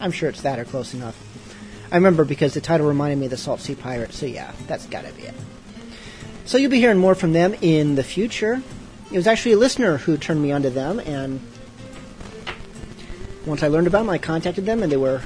I'm 0.00 0.12
sure 0.12 0.30
it's 0.30 0.40
that 0.40 0.58
or 0.58 0.64
close 0.64 0.94
enough. 0.94 1.22
I 1.92 1.96
remember 1.96 2.24
because 2.24 2.54
the 2.54 2.62
title 2.62 2.88
reminded 2.88 3.18
me 3.18 3.26
of 3.26 3.32
the 3.32 3.36
Salt 3.36 3.60
Sea 3.60 3.74
Pirates, 3.74 4.16
so 4.16 4.24
yeah, 4.24 4.52
that's 4.66 4.86
gotta 4.86 5.12
be 5.12 5.24
it. 5.24 5.34
So 6.46 6.56
you'll 6.56 6.70
be 6.70 6.80
hearing 6.80 6.96
more 6.96 7.14
from 7.14 7.34
them 7.34 7.52
in 7.60 7.96
the 7.96 8.02
future. 8.02 8.62
It 9.12 9.16
was 9.16 9.26
actually 9.26 9.52
a 9.52 9.58
listener 9.58 9.98
who 9.98 10.16
turned 10.16 10.40
me 10.40 10.52
onto 10.52 10.70
them, 10.70 11.00
and 11.00 11.38
once 13.50 13.64
I 13.64 13.68
learned 13.68 13.88
about 13.88 13.98
them, 13.98 14.10
I 14.10 14.18
contacted 14.18 14.64
them, 14.64 14.82
and 14.82 14.90
they 14.90 14.96
were 14.96 15.20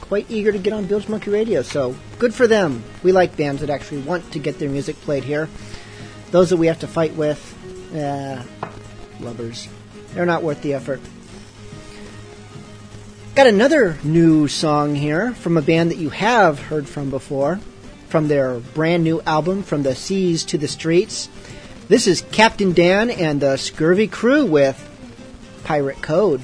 quite 0.00 0.30
eager 0.30 0.50
to 0.50 0.58
get 0.58 0.72
on 0.72 0.86
Bilge 0.86 1.08
Monkey 1.08 1.30
Radio. 1.30 1.60
So 1.60 1.94
good 2.18 2.34
for 2.34 2.46
them. 2.46 2.82
We 3.02 3.12
like 3.12 3.36
bands 3.36 3.60
that 3.60 3.70
actually 3.70 4.00
want 4.00 4.32
to 4.32 4.38
get 4.38 4.58
their 4.58 4.70
music 4.70 4.96
played 5.02 5.24
here. 5.24 5.48
Those 6.30 6.50
that 6.50 6.56
we 6.56 6.68
have 6.68 6.80
to 6.80 6.88
fight 6.88 7.14
with, 7.14 7.38
uh, 7.94 8.42
lovers, 9.20 9.68
they're 10.14 10.26
not 10.26 10.42
worth 10.42 10.62
the 10.62 10.74
effort. 10.74 11.00
Got 13.34 13.46
another 13.46 13.98
new 14.02 14.48
song 14.48 14.94
here 14.94 15.32
from 15.34 15.58
a 15.58 15.62
band 15.62 15.90
that 15.90 15.98
you 15.98 16.08
have 16.08 16.58
heard 16.58 16.88
from 16.88 17.10
before, 17.10 17.60
from 18.08 18.28
their 18.28 18.58
brand 18.58 19.04
new 19.04 19.20
album, 19.22 19.62
From 19.62 19.82
the 19.82 19.94
Seas 19.94 20.44
to 20.46 20.56
the 20.56 20.68
Streets. 20.68 21.28
This 21.88 22.06
is 22.06 22.22
Captain 22.32 22.72
Dan 22.72 23.10
and 23.10 23.40
the 23.40 23.58
Scurvy 23.58 24.08
Crew 24.08 24.46
with 24.46 24.82
Pirate 25.64 26.00
Code. 26.00 26.40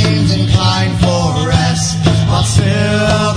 Seemed 0.00 0.30
inclined 0.30 0.98
for 0.98 1.48
rest, 1.48 1.98
but 2.28 2.42
still 2.42 3.33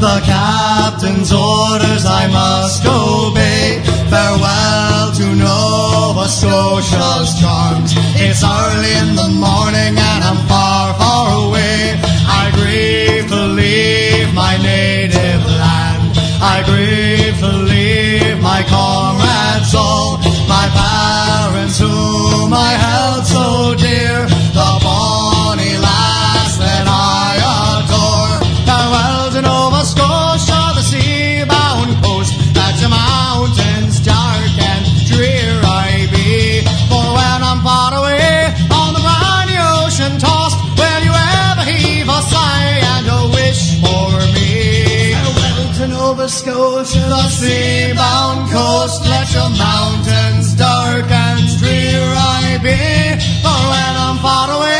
The 0.00 0.22
captain's 0.24 1.30
orders 1.30 2.06
I 2.06 2.26
must 2.32 2.86
obey. 2.86 3.82
Farewell 4.08 5.12
to 5.12 5.36
Nova 5.36 6.26
Scotia's 6.26 7.38
charms. 7.38 7.92
It's 8.16 8.42
early 8.42 8.92
in 8.96 9.14
the 9.14 9.28
morning 9.28 9.92
and 9.92 10.20
I'm 10.24 10.40
far, 10.48 10.94
far 10.94 11.48
away. 11.48 12.00
I 12.24 12.48
grieve 12.56 13.28
to 13.28 13.42
leave 13.52 14.32
my 14.32 14.56
native 14.56 15.44
land. 15.60 16.16
I 16.40 16.64
grieve 16.64 17.38
to 17.40 17.52
leave 17.68 18.40
my 18.40 18.64
comrades 18.72 19.74
all, 19.74 20.16
my 20.48 20.64
parents 20.72 21.78
whom 21.78 22.54
I 22.54 22.72
held 22.72 23.26
so 23.26 23.74
dear, 23.76 24.24
Scotia, 46.40 47.00
the 47.00 47.28
sea-bound 47.28 48.50
coast, 48.50 49.04
let 49.04 49.30
your 49.34 49.50
mountains 49.50 50.54
dark 50.54 51.04
and 51.04 51.58
drear 51.58 52.00
I 52.00 52.56
be. 52.62 52.80
For 53.44 53.60
when 53.68 53.94
I'm 54.04 54.16
far 54.24 54.50
away 54.50 54.79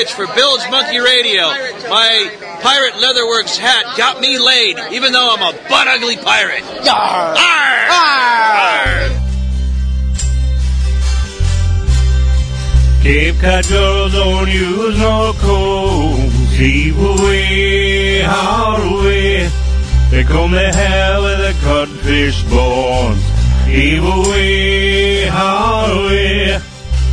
is 0.00 0.08
Bad 0.08 0.16
Eye 0.16 0.24
Mitch 0.24 0.26
for 0.26 0.26
Bilge 0.34 0.70
Monkey 0.70 0.98
Radio. 0.98 1.42
My 1.88 2.30
Pirate 2.62 2.94
Leatherworks 2.94 3.56
hat 3.56 3.96
got 3.96 4.20
me 4.20 4.38
laid, 4.38 4.78
even 4.92 5.12
though 5.12 5.34
I'm 5.34 5.54
a 5.54 5.58
butt 5.68 5.88
ugly 5.88 6.16
pirate. 6.16 6.62
Arr! 6.88 7.36
Arr! 7.90 9.20
Cape 13.02 13.40
Cod 13.40 13.68
girls 13.68 14.12
don't 14.12 14.48
use 14.50 14.98
no 14.98 15.32
combs. 15.40 16.56
Heave 16.56 16.98
away, 16.98 18.20
haul 18.22 19.00
away. 19.00 19.48
They 20.10 20.24
comb 20.24 20.50
their 20.50 20.72
hair 20.72 21.22
with 21.22 21.40
a 21.40 21.54
codfish 21.64 22.42
bones. 22.44 23.22
Heave 23.66 24.04
away, 24.04 25.26
haul 25.26 26.06
away. 26.06 26.60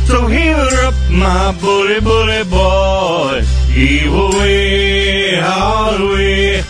So 0.08 0.26
her 0.26 0.86
up, 0.86 0.94
my 1.10 1.52
bully, 1.60 2.00
bully 2.00 2.42
boy. 2.44 3.42
Heave 3.70 4.10
away, 4.10 5.36
haul 5.36 5.96
away. 5.96 6.62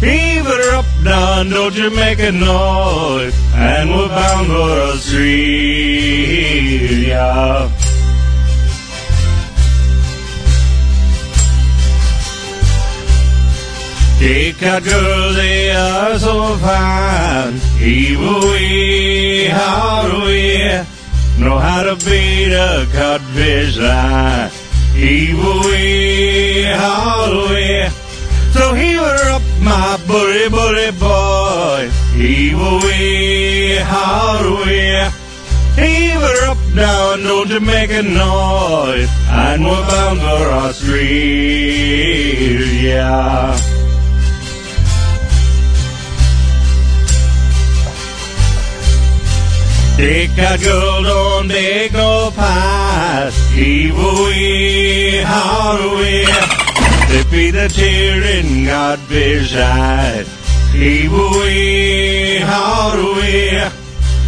Heave 0.00 0.44
her 0.44 0.74
up, 0.74 0.86
now 1.04 1.44
don't 1.44 1.76
you 1.76 1.90
make 1.90 2.18
a 2.18 2.32
noise. 2.32 3.36
And 3.54 3.88
we're 3.88 4.08
bound 4.08 4.48
for 4.48 4.80
Australia. 4.90 5.30
Take 14.18 14.60
a 14.60 14.80
girl, 14.80 15.32
they 15.34 15.70
are 15.70 16.18
so 16.18 16.56
fine. 16.56 17.60
Heave 17.78 18.20
away, 18.20 19.46
haul 19.46 20.22
away. 20.22 20.84
Know 21.42 21.58
how 21.58 21.82
to 21.82 21.96
beat 22.06 22.52
a 22.52 22.86
codfish 22.92 23.76
line. 23.76 24.50
Heave 24.94 25.38
away, 25.38 26.62
haul 26.72 27.46
away. 27.46 27.90
So 28.52 28.74
heave 28.74 29.00
her 29.00 29.30
up, 29.30 29.42
my 29.60 29.98
bully, 30.06 30.48
bully 30.48 30.92
boy. 30.92 31.90
Haul 33.92 34.44
away. 34.56 35.10
Heave 35.74 36.20
her 36.20 36.50
up 36.50 36.58
now 36.74 37.16
don't 37.16 37.50
you 37.50 37.60
make 37.60 37.90
a 37.90 38.02
noise. 38.02 39.10
And 39.28 39.64
we're 39.64 39.86
bound 39.88 40.20
for 40.20 40.48
Australia. 40.66 41.02
Take 50.02 50.34
a 50.36 50.58
girl, 50.58 51.02
don't 51.04 51.48
take 51.48 51.92
no 51.92 52.32
pass. 52.34 53.32
Heave 53.52 53.96
away, 53.96 55.22
haul 55.22 55.78
away. 55.92 56.26
Be 57.30 57.52
the 57.52 57.68
tear 57.68 58.20
in 58.36 58.64
Godfish's 58.66 59.54
eye. 59.54 60.24
Heave 60.72 61.12
away, 61.12 62.40
haul 62.40 62.98
away. 63.12 63.70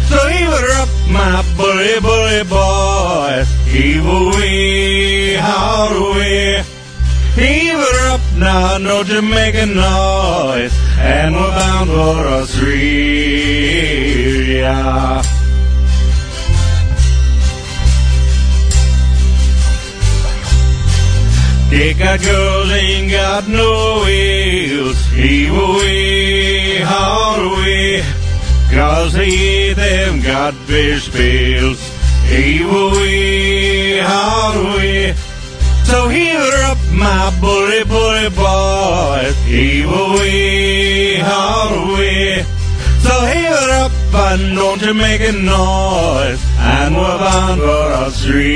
Her 0.07 0.71
up, 0.81 0.89
my 1.09 1.43
bully, 1.57 1.99
bully 1.99 2.43
boy. 2.45 3.43
Heave 3.67 4.05
away, 4.05 5.35
haul 5.35 5.93
away. 6.07 6.63
Heave 7.35 7.83
up 8.13 8.21
now, 8.37 8.77
make 9.21 9.55
a 9.55 9.65
noise. 9.65 10.73
And 10.99 11.35
we're 11.35 11.51
bound 11.51 11.89
for 11.89 12.27
Australia. 12.39 12.95
Cape 21.75 21.97
Cod 21.97 22.21
girls 22.21 22.71
ain't 22.71 23.11
got 23.11 23.49
no 23.49 24.01
wheels. 24.05 24.97
Heave 25.07 25.51
away, 25.51 26.79
haul 26.79 27.51
away. 27.51 28.01
Cause 28.71 29.11
they 29.11 29.27
eat 29.27 29.73
them 29.73 30.21
godfish 30.21 31.11
pills. 31.11 31.81
Heave 32.29 32.65
away, 32.65 33.99
haul 33.99 34.55
away. 34.67 35.15
So 35.83 36.07
heave 36.07 36.39
up, 36.63 36.77
my 36.93 37.29
bully, 37.41 37.83
bully 37.83 38.29
boy. 38.29 39.33
Heave 39.43 39.91
away, 39.91 41.17
haul 41.19 41.91
away. 41.91 42.45
So 43.03 43.25
heave 43.25 43.51
up 43.83 43.91
and 44.13 44.55
don't 44.55 44.81
you 44.81 44.93
make 44.93 45.19
a 45.19 45.33
noise. 45.33 46.41
And 46.57 46.95
we're 46.95 47.17
bound 47.17 47.59
for 47.59 47.91
Australia. 48.05 48.55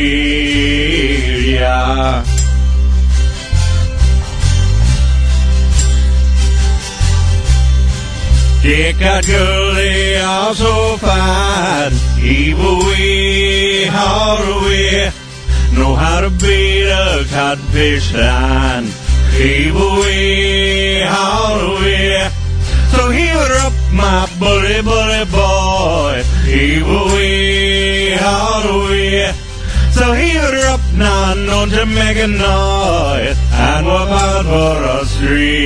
Cape 8.70 8.99
Cod 8.99 9.26
girl, 9.26 9.74
are 10.22 10.53
so 10.53 10.95
fine. 10.97 11.91
Heave 12.22 12.59
away, 12.59 13.86
haul 13.86 14.43
away. 14.57 15.11
Know 15.74 15.95
how 15.95 16.22
to 16.22 16.30
beat 16.30 16.86
a 16.86 17.26
codfish 17.34 18.13
line. 18.13 18.86
Heave 19.34 19.76
away, 19.76 21.01
haul 21.01 21.78
away. 21.78 22.30
So 22.91 23.09
heave 23.09 23.41
her 23.41 23.57
up, 23.65 23.74
my 23.91 24.30
bully, 24.38 24.82
bully 24.84 25.26
boy. 25.34 26.24
Heave 26.45 26.88
away, 26.88 28.11
haul 28.22 28.65
away. 28.84 29.34
So 29.97 30.13
heave 30.13 30.41
her 30.41 30.67
up 30.76 30.82
now, 30.93 31.34
don't 31.34 31.72
you 31.72 31.88
make 31.88 32.17
a 32.17 32.28
noise. 32.28 33.36
And 33.51 33.88
we're 33.88 34.05
bound 34.05 34.45
for 34.45 34.86
Australia. 34.99 35.59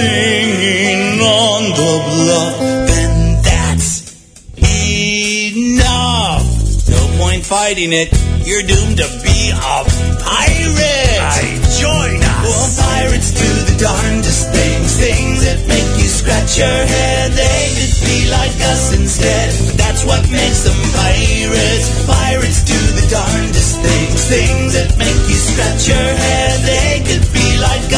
Singing 0.00 1.20
on 1.20 1.62
the 1.76 1.92
bluff, 2.08 2.56
then 2.88 3.42
that's 3.44 4.16
enough. 4.56 6.44
No 6.88 7.02
point 7.20 7.44
fighting 7.44 7.92
it. 7.92 8.08
You're 8.48 8.64
doomed 8.64 8.96
to 8.96 9.08
be 9.20 9.52
a 9.52 9.76
pirate. 10.24 11.20
I 11.20 11.44
join 11.76 12.18
us. 12.24 12.40
Well, 12.48 12.68
pirates 12.80 13.30
do 13.36 13.50
the 13.68 13.76
darndest 13.76 14.48
things, 14.48 14.96
things 14.96 15.44
that 15.44 15.60
make 15.68 15.90
you 16.00 16.08
scratch 16.08 16.56
your 16.56 16.66
head. 16.66 17.32
They 17.36 17.62
could 17.76 17.94
be 18.08 18.18
like 18.32 18.56
us 18.72 18.96
instead, 18.96 19.52
but 19.68 19.76
that's 19.76 20.02
what 20.08 20.24
makes 20.32 20.64
them 20.64 20.80
pirates. 20.96 21.86
Pirates 22.08 22.64
do 22.64 22.80
the 22.96 23.06
darndest 23.12 23.84
things, 23.84 24.20
things 24.24 24.72
that 24.72 24.96
make 24.96 25.22
you 25.28 25.36
scratch 25.36 25.86
your 25.86 25.96
head. 26.00 26.56
They 26.64 26.72
could 26.72 26.80
be 26.80 26.80
like 26.80 26.89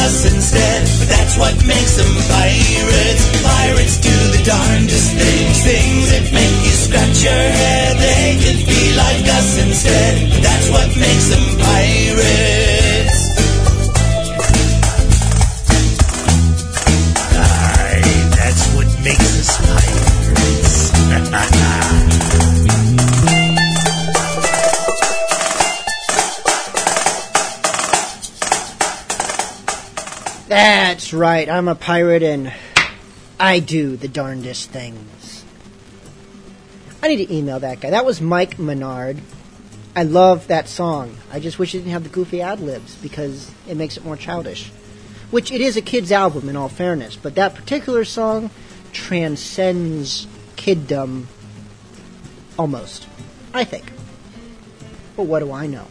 us 0.03 0.25
instead, 0.33 0.81
but 0.99 1.07
that's 1.07 1.37
what 1.37 1.55
makes 1.65 1.95
them 1.95 2.11
pirates. 2.27 3.23
Pirates 3.41 3.97
do 4.03 4.15
the 4.35 4.43
darndest 4.43 5.15
things, 5.15 5.63
things 5.63 6.11
that 6.11 6.27
make 6.33 6.55
you 6.65 6.75
scratch 6.75 7.23
your 7.23 7.31
head. 7.31 7.97
They 7.97 8.35
could 8.43 8.67
be 8.67 8.95
like 8.99 9.23
us 9.31 9.57
instead, 9.63 10.29
but 10.31 10.41
that's 10.43 10.69
what 10.75 10.89
makes 10.99 11.27
them 11.31 11.45
pirates. 11.63 13.19
Aye, 17.39 18.03
that's 18.35 18.63
what 18.75 18.87
makes 19.07 19.31
us 19.39 19.51
pirates. 19.63 20.83
Right. 31.13 31.47
I'm 31.47 31.67
a 31.67 31.75
pirate 31.75 32.23
and 32.23 32.51
I 33.39 33.59
do 33.59 33.95
the 33.95 34.07
darndest 34.07 34.71
things. 34.71 35.45
I 37.03 37.07
need 37.07 37.27
to 37.27 37.31
email 37.31 37.59
that 37.59 37.81
guy. 37.81 37.91
That 37.91 38.03
was 38.03 38.19
Mike 38.19 38.57
Menard. 38.57 39.19
I 39.95 40.03
love 40.03 40.47
that 40.47 40.67
song. 40.67 41.15
I 41.31 41.39
just 41.39 41.59
wish 41.59 41.75
it 41.75 41.79
didn't 41.79 41.91
have 41.91 42.01
the 42.01 42.09
goofy 42.09 42.41
ad 42.41 42.61
libs 42.61 42.95
because 42.95 43.51
it 43.67 43.77
makes 43.77 43.95
it 43.95 44.03
more 44.03 44.17
childish. 44.17 44.71
Which 45.29 45.51
it 45.51 45.61
is 45.61 45.77
a 45.77 45.81
kid's 45.81 46.11
album 46.11 46.49
in 46.49 46.55
all 46.55 46.67
fairness, 46.67 47.15
but 47.15 47.35
that 47.35 47.53
particular 47.53 48.05
song 48.05 48.49
transcends 48.91 50.25
kiddom 50.55 51.25
almost. 52.57 53.05
I 53.53 53.65
think. 53.65 53.85
But 55.15 55.27
what 55.27 55.39
do 55.41 55.51
I 55.51 55.67
know? 55.67 55.85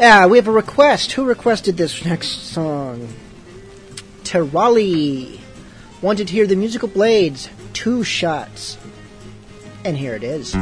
Ah, 0.00 0.28
we 0.28 0.38
have 0.38 0.46
a 0.46 0.52
request. 0.52 1.10
Who 1.12 1.24
requested 1.24 1.76
this 1.76 2.04
next 2.04 2.52
song? 2.52 3.08
Terali 4.22 5.40
wanted 6.00 6.28
to 6.28 6.34
hear 6.34 6.46
the 6.46 6.54
musical 6.54 6.88
blades, 6.88 7.48
two 7.72 8.04
shots. 8.04 8.78
And 9.84 9.96
here 9.96 10.14
it 10.14 10.22
is. 10.22 10.54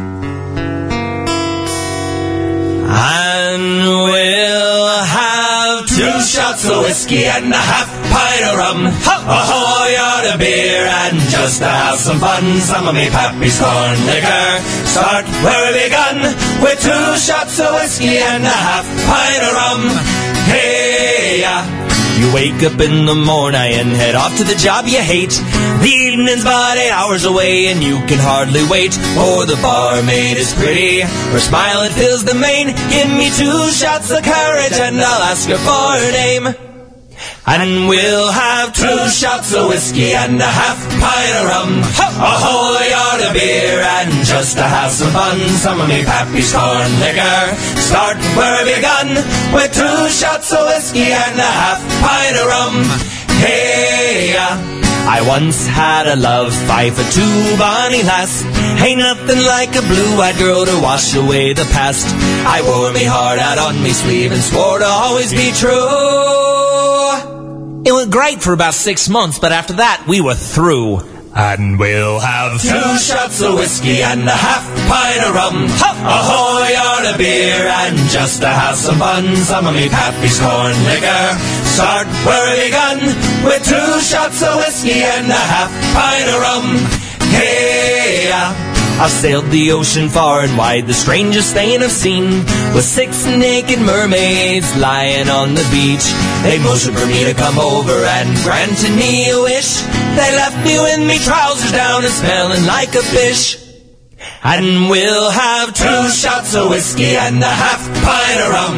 And 2.89 3.83
we'll 3.83 4.99
have 5.03 5.87
two 5.87 6.21
shots 6.23 6.69
of 6.69 6.85
whiskey 6.85 7.25
and 7.25 7.53
a 7.53 7.57
half 7.57 7.91
pint 8.11 8.45
of 8.47 8.57
rum, 8.59 8.87
a 8.87 9.41
whole 9.51 9.91
yard 9.91 10.35
of 10.35 10.39
beer, 10.39 10.87
and 10.87 11.19
just 11.29 11.59
to 11.61 11.69
have 11.69 11.99
some 11.99 12.19
fun, 12.19 12.61
some 12.61 12.87
of 12.87 12.95
me 12.95 13.11
pappy's 13.11 13.59
corn 13.59 13.99
liquor. 14.07 14.63
Start 14.87 15.27
where 15.43 15.73
we 15.73 15.85
begun 15.85 16.23
with 16.63 16.79
two 16.81 17.17
shots 17.19 17.59
of 17.59 17.75
whiskey 17.75 18.19
and 18.19 18.45
a 18.45 18.49
half 18.49 18.87
pint 19.07 19.43
of 19.43 19.53
rum. 19.53 19.83
Hey, 20.47 21.41
yeah. 21.41 21.86
You 22.19 22.33
wake 22.33 22.63
up 22.63 22.81
in 22.81 23.05
the 23.05 23.15
morning 23.15 23.75
and 23.77 23.91
head 23.93 24.15
off 24.15 24.37
to 24.39 24.45
the 24.45 24.55
job 24.55 24.87
you 24.87 24.99
hate. 24.99 25.37
The 25.83 25.93
evening's 25.93 26.43
about 26.43 26.79
eight 26.79 26.91
hours 26.91 27.25
away 27.25 27.69
and 27.69 27.83
you 27.83 27.99
can 28.07 28.19
hardly 28.19 28.65
wait. 28.65 28.95
For 28.95 29.45
the 29.45 29.59
barmaid 29.63 30.37
is 30.37 30.53
pretty, 30.55 31.01
her 31.01 31.39
smile 31.41 31.83
it 31.83 31.93
fills 31.93 32.25
the 32.25 32.35
main. 32.35 32.69
Give 32.89 33.11
me 33.11 33.31
two 33.31 33.71
shots 33.71 34.11
of 34.11 34.23
courage 34.25 34.79
and 34.81 34.97
I'll 35.01 35.23
ask 35.23 35.49
her 35.49 35.59
for 35.59 35.93
her 36.01 36.13
name. 36.13 36.66
And 37.49 37.89
we'll 37.89 38.33
have 38.33 38.73
two 38.73 39.09
shots 39.09 39.55
of 39.55 39.69
whiskey 39.69 40.15
and 40.15 40.35
a 40.43 40.45
half 40.45 40.83
pint 40.99 41.35
of 41.39 41.47
rum, 41.47 41.79
a 41.79 42.35
whole 42.43 42.75
yard 42.75 43.23
of 43.23 43.33
beer, 43.35 43.79
and 43.79 44.11
just 44.27 44.59
to 44.59 44.65
have 44.65 44.91
some 44.91 45.13
fun, 45.13 45.39
some 45.63 45.81
of 45.81 45.89
me 45.89 46.03
pappy's 46.03 46.53
corn 46.53 46.91
liquor. 46.99 47.55
Start 47.79 48.19
where 48.35 48.67
we 48.67 48.75
begun 48.75 49.15
with 49.55 49.71
two 49.71 50.09
shots 50.11 50.53
of 50.53 50.67
whiskey 50.67 51.07
and 51.07 51.39
a 51.39 51.53
half 51.63 51.79
pint 52.03 52.35
of 52.35 52.47
rum. 52.51 52.75
Hey, 53.39 54.35
yeah. 54.35 54.59
I 55.07 55.23
once 55.23 55.69
had 55.69 56.09
a 56.09 56.17
love 56.17 56.53
fight 56.67 56.95
for 56.95 57.07
two 57.15 57.57
bonny 57.57 58.03
lass. 58.03 58.43
Ain't 58.83 58.99
nothing 58.99 59.39
like 59.47 59.71
a 59.77 59.87
blue-eyed 59.87 60.37
girl 60.37 60.67
to 60.67 60.81
wash 60.83 61.15
away 61.15 61.53
the 61.53 61.65
past. 61.71 62.11
I 62.43 62.61
wore 62.67 62.93
me 62.93 63.05
heart 63.05 63.39
out 63.39 63.59
on 63.59 63.81
me 63.85 63.91
sleeve 63.91 64.33
and 64.33 64.43
swore 64.43 64.81
to 64.81 64.85
always 64.85 65.31
be 65.31 65.53
true. 65.53 66.56
It 67.87 67.93
went 67.93 68.11
great 68.11 68.43
for 68.43 68.53
about 68.53 68.75
six 68.75 69.09
months, 69.09 69.39
but 69.39 69.53
after 69.53 69.75
that, 69.75 70.07
we 70.09 70.21
were 70.21 70.35
through. 70.35 70.99
And 71.37 71.79
we'll 71.79 72.19
have 72.19 72.61
two 72.61 72.99
shots 72.99 73.41
of 73.43 73.55
whiskey 73.55 74.03
and 74.03 74.27
a 74.27 74.33
half 74.33 74.67
pint 74.91 75.23
of 75.23 75.33
rum, 75.33 75.65
a 75.71 76.19
whole 76.27 76.67
yard 76.67 77.15
of 77.15 77.19
beer, 77.19 77.69
and 77.69 77.97
just 78.11 78.41
to 78.41 78.49
have 78.49 78.75
some 78.75 78.99
fun, 78.99 79.37
some 79.37 79.69
of 79.69 79.75
me 79.75 79.89
pappy's 79.89 80.41
corn 80.41 80.75
liquor. 80.83 81.39
Start 81.63 82.09
where 82.27 82.43
we 82.59 82.67
begun 82.67 82.99
with 83.47 83.63
two 83.63 84.01
shots 84.01 84.43
of 84.43 84.57
whiskey 84.57 85.05
and 85.07 85.31
a 85.31 85.35
half 85.55 85.71
pint 85.95 86.27
of 86.27 86.41
rum. 86.43 86.67
Hey, 87.31 88.27
yeah. 88.27 88.66
I've 88.99 89.11
sailed 89.11 89.51
the 89.51 89.73
ocean 89.73 90.09
far 90.09 90.41
and 90.41 90.57
wide, 90.57 90.87
the 90.87 90.95
strangest 90.95 91.53
thing 91.53 91.83
I've 91.83 91.93
seen 91.93 92.45
was 92.75 92.87
six 92.87 93.27
naked 93.27 93.79
mermaids 93.79 94.75
lying 94.77 95.29
on 95.29 95.55
the 95.55 95.69
beach. 95.71 96.07
They 96.43 96.59
motioned 96.59 96.97
for 96.97 97.07
me 97.07 97.25
to 97.25 97.35
come 97.35 97.59
over 97.59 97.93
and 97.93 98.35
granted 98.43 98.97
me 98.97 99.31
a 99.31 99.43
wish. 99.43 99.83
They 100.17 100.33
left 100.41 100.57
me 100.65 100.79
with 100.81 101.07
me 101.07 101.19
trousers 101.19 101.73
down 101.73 102.05
and 102.05 102.13
smelling 102.13 102.65
like 102.65 102.95
a 102.95 103.03
fish. 103.03 103.66
And 104.43 104.89
we'll 104.89 105.31
have 105.31 105.75
two 105.75 106.09
shots 106.09 106.55
of 106.55 106.71
whiskey 106.71 107.17
and 107.17 107.43
a 107.43 107.47
half 107.47 107.83
pint 108.05 108.41
of 108.41 108.51
rum, 108.53 108.77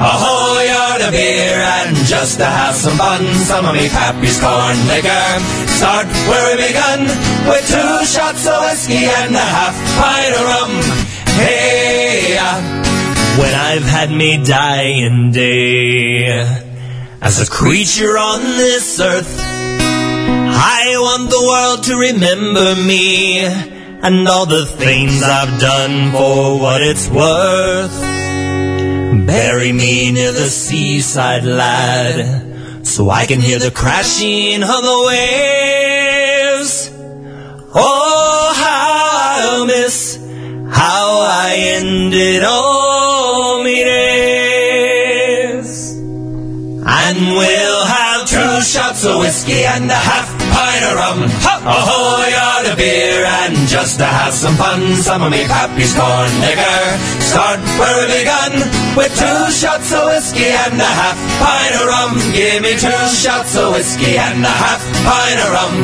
a 0.00 0.14
whole 0.24 0.62
yard 0.64 1.02
of 1.02 1.12
beer, 1.12 1.60
and 1.60 1.96
just 2.06 2.38
to 2.38 2.46
have 2.46 2.74
some 2.74 2.96
fun, 2.96 3.24
some 3.44 3.66
of 3.66 3.74
me 3.74 3.88
pappy's 3.88 4.40
corn 4.40 4.78
liquor. 4.88 5.28
Start 5.76 6.06
where 6.28 6.56
we 6.56 6.68
begun 6.68 7.00
with 7.48 7.64
two 7.68 7.94
shots 8.06 8.46
of 8.46 8.60
whiskey 8.64 9.04
and 9.04 9.34
a 9.34 9.46
half 9.56 9.76
pint 10.00 10.32
of 10.38 10.44
rum. 10.52 10.72
Hey, 11.36 12.38
uh, 12.40 12.60
when 13.38 13.54
I've 13.54 13.84
had 13.84 14.10
me 14.10 14.42
dying 14.44 15.32
day. 15.32 16.66
as 17.22 17.46
a 17.46 17.50
creature 17.50 18.16
on 18.16 18.40
this 18.40 18.98
earth. 19.00 19.36
I 19.38 20.92
want 20.96 21.30
the 21.30 21.44
world 21.46 21.84
to 21.84 21.96
remember 21.96 22.74
me 22.82 23.79
and 24.02 24.26
all 24.28 24.46
the 24.46 24.66
things 24.66 25.22
I've 25.22 25.60
done 25.60 26.12
for 26.12 26.58
what 26.58 26.80
it's 26.82 27.08
worth. 27.08 28.00
Bury 29.26 29.72
me 29.72 30.12
near 30.12 30.32
the 30.32 30.48
seaside, 30.48 31.44
lad, 31.44 32.86
so 32.86 33.10
I 33.10 33.26
can 33.26 33.40
hear 33.40 33.58
the 33.58 33.70
crashing 33.70 34.62
of 34.62 34.68
the 34.68 35.04
waves. 35.08 36.90
Oh, 37.74 38.52
how 38.56 39.58
I'll 39.58 39.66
miss 39.66 40.20
how 40.72 41.20
I 41.20 41.54
ended 41.56 42.42
all 42.44 43.62
me 43.62 43.84
days. 43.84 44.90
And 46.86 47.18
we'll 47.36 47.84
have 47.84 48.26
two 48.26 48.62
shots 48.62 49.04
of 49.04 49.18
whiskey 49.18 49.64
and 49.64 49.90
a 49.90 49.94
half 49.94 50.29
pint 50.60 50.84
of 50.84 50.94
rum, 51.00 51.20
a 51.64 51.78
whole 51.88 52.20
yard 52.20 52.66
of 52.68 52.76
beer, 52.76 53.24
and 53.24 53.56
just 53.64 53.96
to 53.96 54.04
have 54.04 54.34
some 54.34 54.56
fun, 54.60 54.92
some 55.00 55.22
of 55.24 55.32
me 55.32 55.48
pappy's 55.48 55.96
corn 55.96 56.28
liquor. 56.44 56.80
Start 57.24 57.60
where 57.80 57.96
we 57.96 58.20
begun 58.20 58.52
with 58.92 59.12
two 59.16 59.42
shots 59.48 59.88
of 59.96 60.04
whiskey 60.12 60.52
and 60.52 60.76
a 60.76 60.92
half 61.00 61.16
pint 61.40 61.74
of 61.80 61.86
rum. 61.88 62.12
Give 62.36 62.60
me 62.60 62.76
two 62.76 63.04
shots 63.08 63.56
of 63.56 63.72
whiskey 63.72 64.20
and 64.20 64.44
a 64.44 64.52
half 64.52 64.84
pint 65.08 65.40
of 65.40 65.48
rum, 65.56 65.74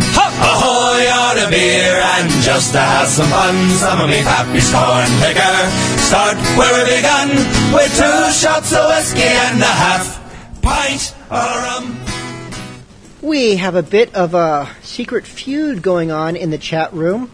a 0.45 0.55
whole 0.61 1.01
yard 1.01 1.39
of 1.41 1.49
beer, 1.49 1.97
and 2.21 2.29
just 2.45 2.77
to 2.77 2.81
have 2.81 3.09
some 3.09 3.31
fun, 3.33 3.57
some 3.81 3.99
of 4.05 4.09
me 4.13 4.21
pappy's 4.29 4.69
corn 4.69 5.09
liquor. 5.25 5.57
Start 6.05 6.37
where 6.61 6.73
we 6.77 7.01
begun 7.01 7.33
with 7.73 7.91
two 7.97 8.21
shots 8.29 8.77
of 8.77 8.85
whiskey 8.93 9.25
and 9.25 9.57
a 9.57 9.75
half 9.85 10.21
pint 10.61 11.15
of 11.33 11.49
rum. 11.65 12.06
We 13.27 13.57
have 13.57 13.75
a 13.75 13.83
bit 13.83 14.15
of 14.15 14.35
a 14.35 14.71
secret 14.83 15.27
feud 15.27 15.83
going 15.83 16.13
on 16.13 16.37
in 16.37 16.51
the 16.51 16.59
chat 16.59 16.93
room 16.93 17.29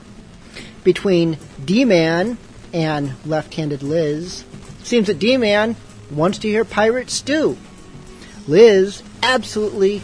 between 0.82 1.36
D 1.62 1.84
Man 1.84 2.38
and 2.72 3.12
Left 3.26 3.52
Handed 3.52 3.82
Liz. 3.82 4.42
Seems 4.82 5.08
that 5.08 5.18
D 5.18 5.36
Man 5.36 5.76
wants 6.10 6.38
to 6.38 6.48
hear 6.48 6.64
Pirate 6.64 7.10
Stew. 7.10 7.58
Liz 8.48 9.02
absolutely, 9.22 10.00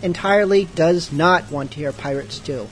entirely 0.00 0.66
does 0.76 1.10
not 1.10 1.50
want 1.50 1.72
to 1.72 1.78
hear 1.78 1.92
Pirate 1.92 2.30
Stew, 2.30 2.68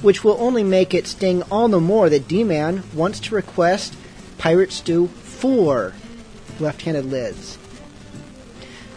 which 0.00 0.24
will 0.24 0.38
only 0.40 0.64
make 0.64 0.94
it 0.94 1.06
sting 1.06 1.42
all 1.50 1.68
the 1.68 1.78
more 1.78 2.08
that 2.08 2.26
D 2.26 2.42
Man 2.42 2.84
wants 2.94 3.20
to 3.20 3.34
request 3.34 3.94
Pirate 4.38 4.72
Stew 4.72 5.08
for 5.08 5.92
Left 6.58 6.80
Handed 6.80 7.04
Liz. 7.04 7.58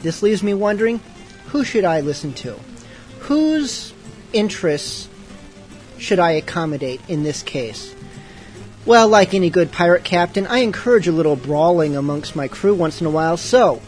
This 0.02 0.24
leaves 0.24 0.42
me 0.42 0.54
wondering 0.54 1.02
who 1.48 1.66
should 1.66 1.84
I 1.84 2.00
listen 2.00 2.32
to? 2.36 2.58
Whose 3.28 3.94
interests 4.32 5.10
should 5.98 6.20
I 6.20 6.32
accommodate 6.32 7.02
in 7.10 7.24
this 7.24 7.44
case? 7.44 7.94
Well, 8.86 9.10
like 9.10 9.34
any 9.34 9.50
good 9.50 9.74
pirate 9.74 10.06
captain, 10.06 10.48
I 10.48 10.60
encourage 10.60 11.10
a 11.10 11.12
little 11.12 11.36
brawling 11.36 11.98
amongst 11.98 12.38
my 12.38 12.48
crew 12.48 12.74
once 12.74 13.02
in 13.02 13.08
a 13.08 13.10
while, 13.10 13.36
so 13.36 13.82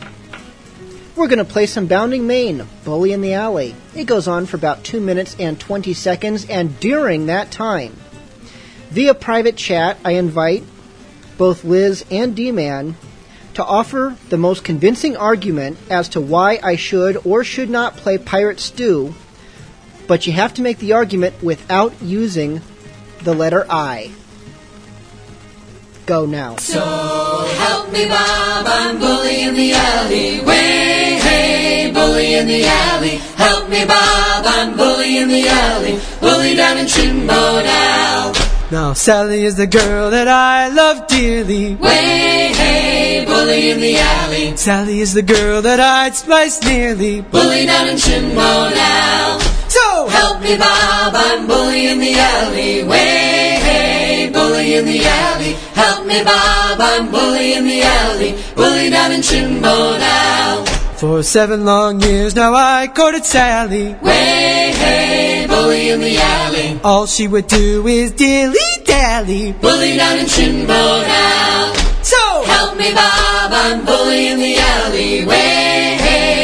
we're 1.15 1.29
going 1.29 1.37
to 1.39 1.45
play 1.45 1.67
some 1.67 1.87
Bounding 1.87 2.27
Main, 2.27 2.67
Bully 2.83 3.13
in 3.13 3.21
the 3.21 3.33
Alley. 3.33 3.75
It 3.95 4.03
goes 4.07 4.27
on 4.27 4.45
for 4.45 4.57
about 4.57 4.83
2 4.83 4.99
minutes 4.99 5.37
and 5.39 5.57
20 5.57 5.93
seconds, 5.93 6.45
and 6.49 6.77
during 6.81 7.27
that 7.27 7.49
time, 7.49 7.95
via 8.89 9.13
private 9.13 9.55
chat, 9.55 9.97
I 10.03 10.11
invite 10.13 10.63
both 11.37 11.63
Liz 11.63 12.03
and 12.11 12.35
D-Man 12.35 12.97
to 13.53 13.63
offer 13.63 14.17
the 14.27 14.37
most 14.37 14.65
convincing 14.65 15.15
argument 15.15 15.77
as 15.89 16.09
to 16.09 16.19
why 16.19 16.59
I 16.61 16.75
should 16.75 17.25
or 17.25 17.45
should 17.45 17.69
not 17.69 17.95
play 17.95 18.17
Pirate 18.17 18.59
Stew, 18.59 19.15
but 20.09 20.25
you 20.25 20.33
have 20.33 20.55
to 20.55 20.63
make 20.63 20.79
the 20.79 20.91
argument 20.93 21.35
without 21.43 21.93
using 22.01 22.61
the 23.21 23.31
letter 23.31 23.63
I. 23.69 24.11
Go 26.07 26.25
now. 26.25 26.55
So 26.55 26.81
help 26.81 27.91
me, 27.93 28.07
Bob, 28.09 28.65
I'm 28.67 28.97
bully 28.97 29.43
in 29.43 29.53
the 29.53 29.71
alley. 29.71 30.41
Way, 30.41 31.19
hey, 31.21 31.91
bully 31.93 32.33
in 32.33 32.47
the 32.47 32.65
alley. 32.65 33.17
Help 33.37 33.69
me, 33.69 33.85
Bob, 33.85 34.45
I'm 34.47 34.75
bully 34.75 35.19
in 35.19 35.27
the 35.27 35.47
alley. 35.47 35.99
Bully 36.19 36.55
down 36.55 36.79
in 36.79 36.87
Shinbo 36.87 37.63
now. 37.63 38.33
Now 38.71 38.93
Sally 38.93 39.45
is 39.45 39.57
the 39.57 39.67
girl 39.67 40.09
that 40.09 40.27
I 40.27 40.69
love 40.69 41.05
dearly. 41.05 41.75
Way, 41.75 42.51
hey, 42.57 43.25
bully 43.27 43.69
in 43.69 43.79
the 43.79 43.97
alley. 43.97 44.57
Sally 44.57 45.01
is 45.01 45.13
the 45.13 45.21
girl 45.21 45.61
that 45.61 45.79
I'd 45.79 46.15
slice 46.15 46.63
nearly. 46.63 47.21
Bully 47.21 47.67
down 47.67 47.89
in 47.89 47.97
Shinbo 47.97 48.73
now. 48.73 49.48
Help 50.07 50.41
me, 50.41 50.57
Bob, 50.57 51.13
I'm 51.15 51.47
bully 51.47 51.87
in 51.87 51.99
the 51.99 52.13
alley. 52.13 52.83
Way, 52.83 53.59
hey, 53.67 54.29
bully 54.31 54.75
in 54.75 54.85
the 54.85 55.03
alley. 55.05 55.53
Help 55.73 56.05
me, 56.05 56.23
Bob, 56.23 56.79
I'm 56.79 57.11
bully 57.11 57.53
in 57.53 57.65
the 57.65 57.81
alley. 57.81 58.35
Bully 58.55 58.89
down 58.89 59.11
in 59.11 59.21
Chimbo 59.21 59.99
now. 59.99 60.65
For 60.97 61.23
seven 61.23 61.63
long 61.65 62.01
years 62.01 62.35
now 62.35 62.53
I 62.53 62.87
courted 62.87 63.23
Sally. 63.25 63.93
Way, 64.01 64.73
hey, 64.75 65.45
bully 65.47 65.89
in 65.91 66.01
the 66.01 66.17
alley. 66.17 66.79
All 66.83 67.05
she 67.05 67.27
would 67.27 67.47
do 67.47 67.87
is 67.87 68.11
dilly 68.11 68.57
dally. 68.85 69.53
Bully 69.53 69.95
down 69.95 70.17
in 70.19 70.25
Chimbo 70.25 70.67
now. 71.07 71.73
So 72.01 72.43
help 72.43 72.77
me, 72.77 72.93
Bob, 72.93 73.51
I'm 73.53 73.85
bully 73.85 74.27
in 74.27 74.39
the 74.39 74.55
alley. 74.57 75.25
Way, 75.25 75.97
hey, 76.05 76.38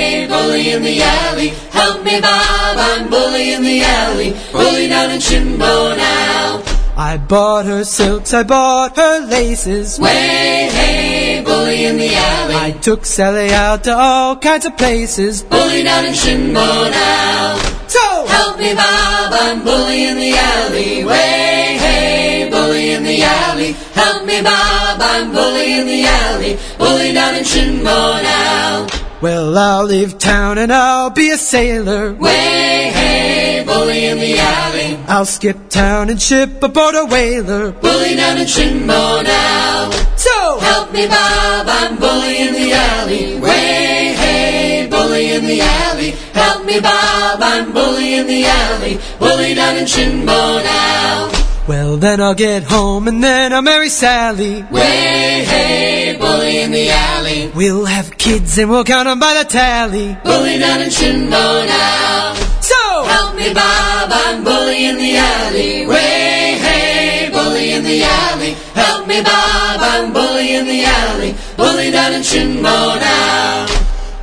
bully 0.66 0.72
in 0.74 0.84
the 0.84 1.01
alley. 1.01 1.49
Help 1.72 2.03
me, 2.03 2.20
Bob, 2.22 2.78
I'm 2.78 3.09
bully 3.09 3.53
in 3.53 3.63
the 3.63 3.82
alley. 3.82 4.36
Bully 4.51 4.88
down 4.88 5.11
in 5.11 5.20
Shinbo 5.20 5.95
now. 5.97 6.63
I 6.97 7.18
bought 7.18 7.66
her 7.66 7.84
silks, 7.84 8.34
I 8.34 8.43
bought 8.43 8.95
her 8.95 9.28
laces. 9.28 9.99
Way, 9.99 10.70
hey, 10.72 11.43
bully 11.45 11.86
in 11.86 11.97
the 11.97 12.16
alley. 12.16 12.55
I 12.55 12.72
took 12.72 13.05
Sally 13.05 13.51
out 13.51 13.84
to 13.84 13.95
all 13.95 14.38
kinds 14.38 14.66
of 14.66 14.78
places. 14.78 15.43
Bully 15.43 15.84
down 15.84 16.05
in 16.05 16.13
Shinbo 16.13 16.89
now. 16.91 17.57
So 17.88 18.26
help 18.28 18.57
me, 18.57 18.74
Bob, 18.74 19.34
I'm 19.34 19.63
bully 19.63 20.07
in 20.07 20.18
the 20.18 20.32
alley. 20.34 21.03
Way, 21.03 21.78
hey, 21.86 22.49
bully 22.49 22.91
in 22.91 23.03
the 23.03 23.22
alley. 23.22 23.74
Help 23.93 24.26
me, 24.26 24.41
Bob, 24.41 24.99
I'm 25.01 25.32
bully 25.32 25.74
in 25.80 25.86
the 25.86 26.05
alley. 26.05 26.57
Bully 26.78 27.13
down 27.13 27.36
in 27.36 27.43
Shinbo 27.43 28.24
now. 28.24 28.94
Well, 29.26 29.57
I'll 29.57 29.86
leave 29.86 30.19
town 30.19 30.59
and 30.59 30.71
I'll 30.71 31.09
be 31.09 31.32
a 31.32 31.38
sailor. 31.38 32.13
Way, 32.13 32.91
hey, 32.93 33.63
bully 33.65 34.05
in 34.05 34.19
the 34.19 34.38
alley. 34.38 34.99
I'll 35.07 35.26
skip 35.26 35.67
town 35.67 36.11
and 36.11 36.21
ship 36.21 36.61
aboard 36.61 36.93
a 36.93 37.05
whaler. 37.05 37.71
Bully 37.71 38.15
down 38.15 38.38
in 38.38 38.45
Shinbo 38.45 39.23
now. 39.23 39.89
So 40.15 40.59
help 40.59 40.93
me, 40.93 41.07
Bob, 41.07 41.65
I'm 41.67 41.97
bully 41.97 42.38
in 42.38 42.53
the 42.53 42.71
alley. 42.73 43.39
Way, 43.39 44.13
hey, 44.13 44.88
bully 44.91 45.32
in 45.32 45.45
the 45.45 45.59
alley. 45.59 46.11
Help 46.34 46.63
me, 46.63 46.80
Bob, 46.80 47.39
I'm 47.41 47.73
bully 47.73 48.13
in 48.13 48.28
the 48.28 48.45
alley. 48.45 48.99
Bully 49.17 49.55
down 49.55 49.78
in 49.78 49.86
Shinbo 49.86 50.63
now. 50.63 51.34
Well, 51.68 51.97
then 51.97 52.22
I'll 52.22 52.36
get 52.36 52.63
home 52.63 53.07
and 53.07 53.24
then 53.24 53.51
I'll 53.51 53.63
marry 53.63 53.89
Sally. 53.89 54.61
Way, 54.70 55.43
hey, 55.51 56.16
bully 56.20 56.59
in 56.59 56.72
the 56.72 56.89
alley. 56.91 57.51
We'll 57.55 57.86
have 57.86 58.18
kids 58.18 58.57
and 58.59 58.70
we'll 58.70 58.84
count 58.84 59.07
'em 59.07 59.20
by 59.20 59.34
the 59.34 59.45
tally. 59.45 60.16
Bully 60.24 60.59
down 60.59 60.82
in 60.82 60.89
Shinbo 60.89 61.45
now. 61.66 62.36
So 62.61 62.82
help 63.13 63.36
me, 63.36 63.51
Bob, 63.51 64.09
I'm 64.11 64.43
bully 64.43 64.86
in 64.86 64.97
the 64.97 65.18
alley. 65.18 65.88
Way, 65.88 66.57
hey, 66.68 67.30
bully 67.34 67.72
in 67.72 67.84
the 67.84 68.03
alley. 68.03 68.55
Help 68.76 69.07
me, 69.07 69.22
Bob, 69.24 69.80
I'm 69.91 70.13
bully 70.13 70.47
in 70.53 70.66
the 70.68 70.82
alley. 70.86 71.32
Bully 71.57 71.89
down 71.89 72.13
in 72.13 72.22
Shinbo 72.22 72.78
now. 72.99 73.66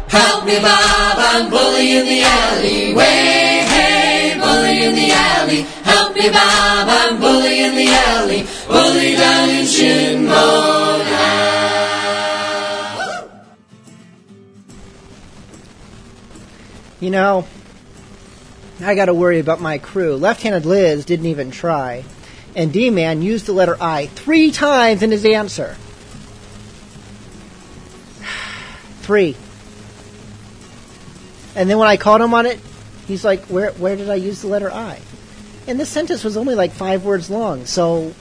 Help 0.09 0.45
me, 0.45 0.57
Bob, 0.61 1.17
I'm 1.31 1.51
bully 1.51 1.89
in 1.99 2.07
the 2.07 2.21
alley. 2.23 2.95
Way, 2.95 3.65
hey, 3.75 4.37
bully 4.39 4.77
in 4.87 4.95
the 4.95 5.11
alley. 5.11 5.67
Help 5.93 6.02
me, 6.23 6.31
Bob, 6.31 6.89
I'm 6.89 7.21
bully 7.21 7.61
in 7.61 7.75
the 7.75 7.89
alley. 7.89 8.47
Bully 8.67 9.17
down 9.17 9.51
in 9.51 9.65
Shinbo. 9.65 11.03
You 17.01 17.11
know, 17.11 17.47
I 18.81 18.95
gotta 18.95 19.13
worry 19.13 19.41
about 19.41 19.61
my 19.61 19.79
crew. 19.79 20.15
Left 20.15 20.43
handed 20.43 20.65
Liz 20.65 21.05
didn't 21.05 21.27
even 21.27 21.51
try. 21.51 22.05
And 22.55 22.73
D 22.73 22.91
Man 22.91 23.23
used 23.23 23.47
the 23.47 23.53
letter 23.53 23.77
I 23.81 24.07
three 24.07 24.53
times 24.53 25.03
in 25.03 25.11
his 25.11 25.25
answer. 25.25 25.77
Three. 29.03 29.35
And 31.57 31.69
then 31.69 31.79
when 31.79 31.89
I 31.89 31.97
called 31.97 32.21
him 32.21 32.35
on 32.35 32.47
it, 32.47 32.61
he's 33.09 33.25
like, 33.25 33.45
Where 33.47 33.73
where 33.73 33.97
did 33.97 34.09
I 34.09 34.15
use 34.15 34.43
the 34.43 34.49
letter 34.49 34.71
I? 34.71 35.01
And 35.67 35.79
this 35.79 35.89
sentence 35.89 36.25
was 36.25 36.37
only 36.37 36.55
like 36.55 36.73
five 36.73 37.05
words 37.05 37.31
long, 37.31 37.67
so 37.67 38.13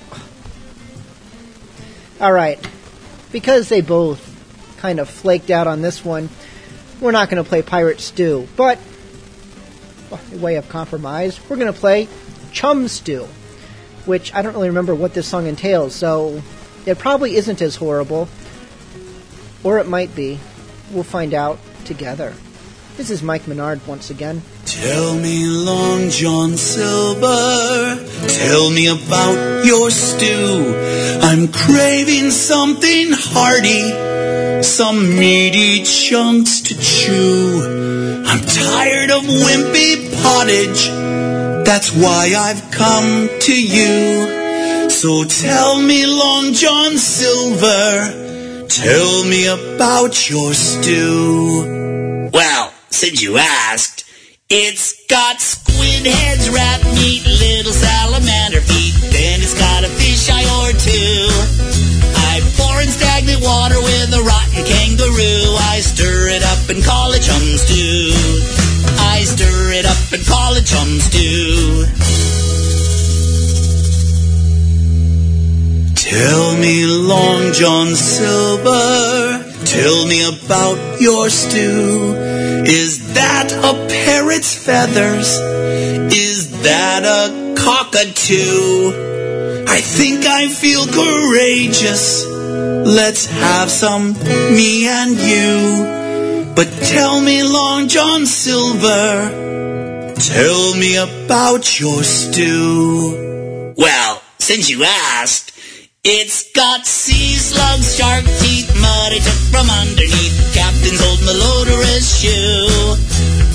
Alright. 2.21 2.59
Because 3.31 3.67
they 3.67 3.81
both 3.81 4.27
kind 4.77 4.99
of 4.99 5.09
flaked 5.09 5.49
out 5.49 5.65
on 5.65 5.81
this 5.81 6.05
one, 6.05 6.29
we're 6.99 7.11
not 7.11 7.31
going 7.31 7.43
to 7.43 7.49
play 7.49 7.63
Pirate 7.63 7.99
Stew. 7.99 8.47
But, 8.55 8.77
by 10.11 10.19
way 10.33 10.55
of 10.57 10.69
compromise, 10.69 11.39
we're 11.49 11.55
going 11.55 11.73
to 11.73 11.79
play 11.79 12.07
Chum 12.51 12.87
Stew, 12.87 13.27
which 14.05 14.31
I 14.35 14.43
don't 14.43 14.53
really 14.53 14.69
remember 14.69 14.93
what 14.93 15.15
this 15.15 15.27
song 15.27 15.47
entails, 15.47 15.95
so 15.95 16.43
it 16.85 16.99
probably 16.99 17.37
isn't 17.37 17.59
as 17.59 17.75
horrible. 17.75 18.29
Or 19.63 19.79
it 19.79 19.87
might 19.87 20.13
be. 20.13 20.39
We'll 20.91 21.03
find 21.03 21.33
out 21.33 21.57
together. 21.85 22.35
This 22.97 23.09
is 23.09 23.23
Mike 23.23 23.47
Menard 23.47 23.79
once 23.87 24.09
again. 24.09 24.41
Tell 24.65 25.15
me, 25.15 25.45
Long 25.45 26.09
John 26.09 26.55
Silver, 26.57 27.95
tell 28.27 28.69
me 28.69 28.87
about 28.87 29.65
your 29.65 29.89
stew. 29.89 30.75
I'm 31.21 31.47
craving 31.47 32.29
something 32.31 33.07
hearty, 33.11 34.61
some 34.61 35.17
meaty 35.17 35.83
chunks 35.83 36.61
to 36.61 36.77
chew. 36.79 38.23
I'm 38.25 38.41
tired 38.41 39.11
of 39.11 39.23
wimpy 39.23 40.11
pottage, 40.21 40.87
that's 41.65 41.91
why 41.91 42.33
I've 42.37 42.71
come 42.71 43.29
to 43.39 43.61
you. 43.61 44.89
So 44.89 45.23
tell 45.23 45.81
me, 45.81 46.05
Long 46.05 46.53
John 46.53 46.97
Silver, 46.97 48.67
tell 48.67 49.23
me 49.23 49.47
about 49.47 50.29
your 50.29 50.53
stew. 50.53 52.29
Well, 52.33 52.73
since 52.91 53.21
you 53.21 53.37
asked, 53.37 54.05
it's 54.49 55.05
got 55.07 55.39
squid 55.39 56.05
heads, 56.05 56.49
rat 56.49 56.83
meat, 56.93 57.25
little 57.25 57.71
salamander 57.73 58.61
feet, 58.61 58.93
then 59.11 59.41
it's 59.41 59.57
got 59.57 59.83
a 59.83 59.89
fish 59.89 60.29
eye 60.29 60.43
or 60.61 60.71
two. 60.75 61.27
I 62.31 62.43
pour 62.59 62.81
in 62.81 62.89
stagnant 62.89 63.41
water 63.41 63.79
with 63.79 64.13
a 64.13 64.21
rotten 64.21 64.63
kangaroo. 64.67 65.55
I 65.71 65.79
stir 65.79 66.29
it 66.29 66.43
up 66.43 66.69
and 66.69 66.83
call 66.83 67.13
it 67.13 67.23
chum 67.23 67.41
stew. 67.57 68.11
I 68.99 69.23
stir 69.23 69.71
it 69.71 69.85
up 69.85 70.11
and 70.11 70.25
call 70.27 70.55
it 70.55 70.65
chum 70.65 70.99
stew. 70.99 71.85
Tell 75.95 76.57
me, 76.57 76.85
Long 76.85 77.53
John 77.53 77.95
Silver, 77.95 79.50
tell 79.71 80.05
me 80.05 80.21
about 80.27 80.99
your 80.99 81.29
stew. 81.29 82.13
Is 82.65 83.13
that 83.13 83.53
a 83.53 83.87
parrot's 83.87 84.53
feathers? 84.53 85.29
Is 86.13 86.63
that 86.63 87.05
a 87.05 87.55
cockatoo? 87.55 89.63
I 89.67 89.79
think 89.79 90.25
I 90.25 90.49
feel 90.49 90.85
courageous. 90.87 92.25
Let's 92.25 93.27
have 93.27 93.71
some, 93.71 94.11
me 94.11 94.87
and 94.87 95.11
you. 95.11 96.53
But 96.53 96.67
tell 96.83 97.21
me, 97.21 97.41
Long 97.43 97.87
John 97.87 98.25
Silver, 98.25 99.31
tell 100.17 100.75
me 100.75 100.97
about 100.97 101.79
your 101.79 102.03
stew. 102.03 103.73
Well, 103.77 104.21
since 104.37 104.69
you 104.69 104.83
asked, 104.83 105.53
it's 106.03 106.51
got 106.53 106.85
sea 106.85 107.35
slugs, 107.35 107.95
shark 107.95 108.25
teeth, 108.41 108.69
mud 108.81 109.13
I 109.13 109.19
took 109.21 109.41
from 109.53 109.69
underneath 109.69 110.33
Captain's 110.53 110.97
old 110.97 111.19
malodorous 111.21 112.09
shoe. 112.17 112.97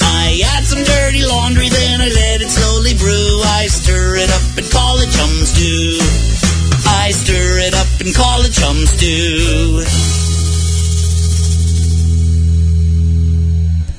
I 0.01 0.43
add 0.55 0.63
some 0.63 0.85
dirty 0.85 1.27
laundry, 1.27 1.69
then 1.69 2.01
I 2.01 2.07
let 2.07 2.41
it 2.41 2.51
slowly 2.51 2.95
brew. 2.95 3.43
I 3.59 3.67
stir 3.67 4.17
it 4.17 4.31
up 4.31 4.59
and 4.59 4.71
call 4.71 4.97
it 4.99 5.11
chum 5.11 5.35
stew. 5.43 5.99
I 6.87 7.11
stir 7.11 7.59
it 7.67 7.75
up 7.75 7.91
and 8.01 8.15
call 8.15 8.43
it 8.43 8.53
chum 8.53 8.87
stew. 8.87 10.36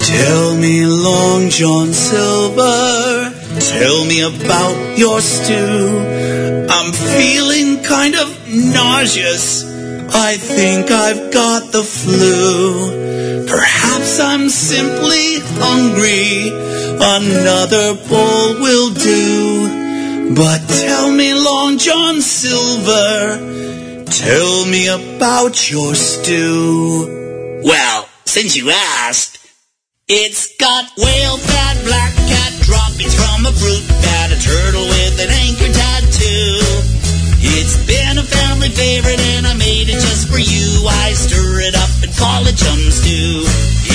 Tell 0.07 0.55
me, 0.55 0.85
Long 0.85 1.49
John 1.49 1.91
Silver, 1.91 3.29
tell 3.59 4.05
me 4.05 4.21
about 4.21 4.97
your 4.97 5.19
stew. 5.19 6.67
I'm 6.69 6.93
feeling 6.93 7.83
kind 7.83 8.15
of 8.15 8.29
nauseous. 8.47 9.65
I 10.15 10.37
think 10.37 10.91
I've 10.91 11.33
got 11.33 11.73
the 11.73 11.83
flu. 11.83 13.45
Perhaps 13.47 14.21
I'm 14.21 14.47
simply 14.47 15.39
hungry. 15.59 16.51
Another 17.03 17.95
bowl 18.07 18.61
will 18.61 18.93
do. 18.93 20.33
But 20.35 20.69
tell 20.69 21.11
me, 21.11 21.33
Long 21.33 21.77
John 21.77 22.21
Silver, 22.21 24.05
tell 24.05 24.65
me 24.67 24.87
about 24.87 25.69
your 25.69 25.95
stew. 25.95 27.61
Well, 27.65 28.07
since 28.23 28.55
you 28.55 28.71
asked, 28.71 29.36
it's 30.07 30.55
got 30.55 30.87
whale 30.95 31.35
fat, 31.35 31.75
black 31.83 32.15
cat 32.31 32.55
droppings 32.63 33.11
from 33.11 33.43
a 33.43 33.51
fruit 33.51 33.83
bat, 33.99 34.31
a 34.31 34.39
turtle 34.39 34.87
with 34.87 35.19
an 35.19 35.27
anchor 35.27 35.67
tattoo. 35.67 36.63
It's 37.43 37.75
been 37.83 38.15
a 38.15 38.23
family 38.23 38.71
favorite 38.71 39.19
and 39.35 39.43
I 39.43 39.59
made 39.59 39.91
it 39.91 39.99
just 39.99 40.31
for 40.31 40.39
you. 40.39 40.87
I 40.87 41.11
stir 41.11 41.59
it 41.67 41.75
up 41.75 41.91
and 41.99 42.11
call 42.15 42.47
it 42.47 42.55
chum 42.55 42.79
stew. 42.87 43.43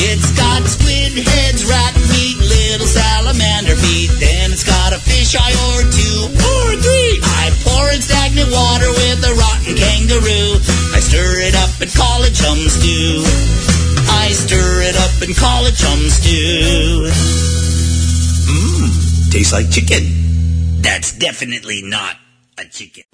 It's 0.05 0.36
got 0.36 0.60
squid 0.68 1.16
heads, 1.16 1.64
rat 1.64 1.97
meat, 2.12 2.36
little 2.44 2.89
salamander 2.93 3.76
feet. 3.80 4.12
Then 4.20 4.52
it's 4.52 4.68
got 4.68 4.93
a 4.93 5.01
fish 5.01 5.32
eye 5.32 5.56
or 5.72 5.80
two 5.89 6.28
or 6.28 6.66
three. 6.76 7.24
I 7.40 7.48
pour 7.64 7.89
in 7.89 8.05
stagnant 8.05 8.52
water 8.52 8.93
with 9.01 9.24
a 9.24 9.32
rotten 9.32 9.80
kangaroo. 9.80 10.60
I 10.93 11.01
stir 11.01 11.40
it 11.48 11.56
up 11.56 11.72
and 11.80 11.89
call 11.89 12.20
it 12.28 12.36
chum 12.36 12.60
stew. 12.68 13.71
I 14.32 14.34
stir 14.34 14.80
it 14.84 14.96
up 14.96 15.20
and 15.20 15.36
call 15.36 15.66
it 15.66 15.74
chum 15.74 16.09
stew. 16.09 17.06
Mmm, 18.48 19.30
tastes 19.30 19.52
like 19.52 19.70
chicken. 19.70 20.80
That's 20.80 21.12
definitely 21.18 21.82
not 21.82 22.16
a 22.56 22.64
chicken. 22.64 23.04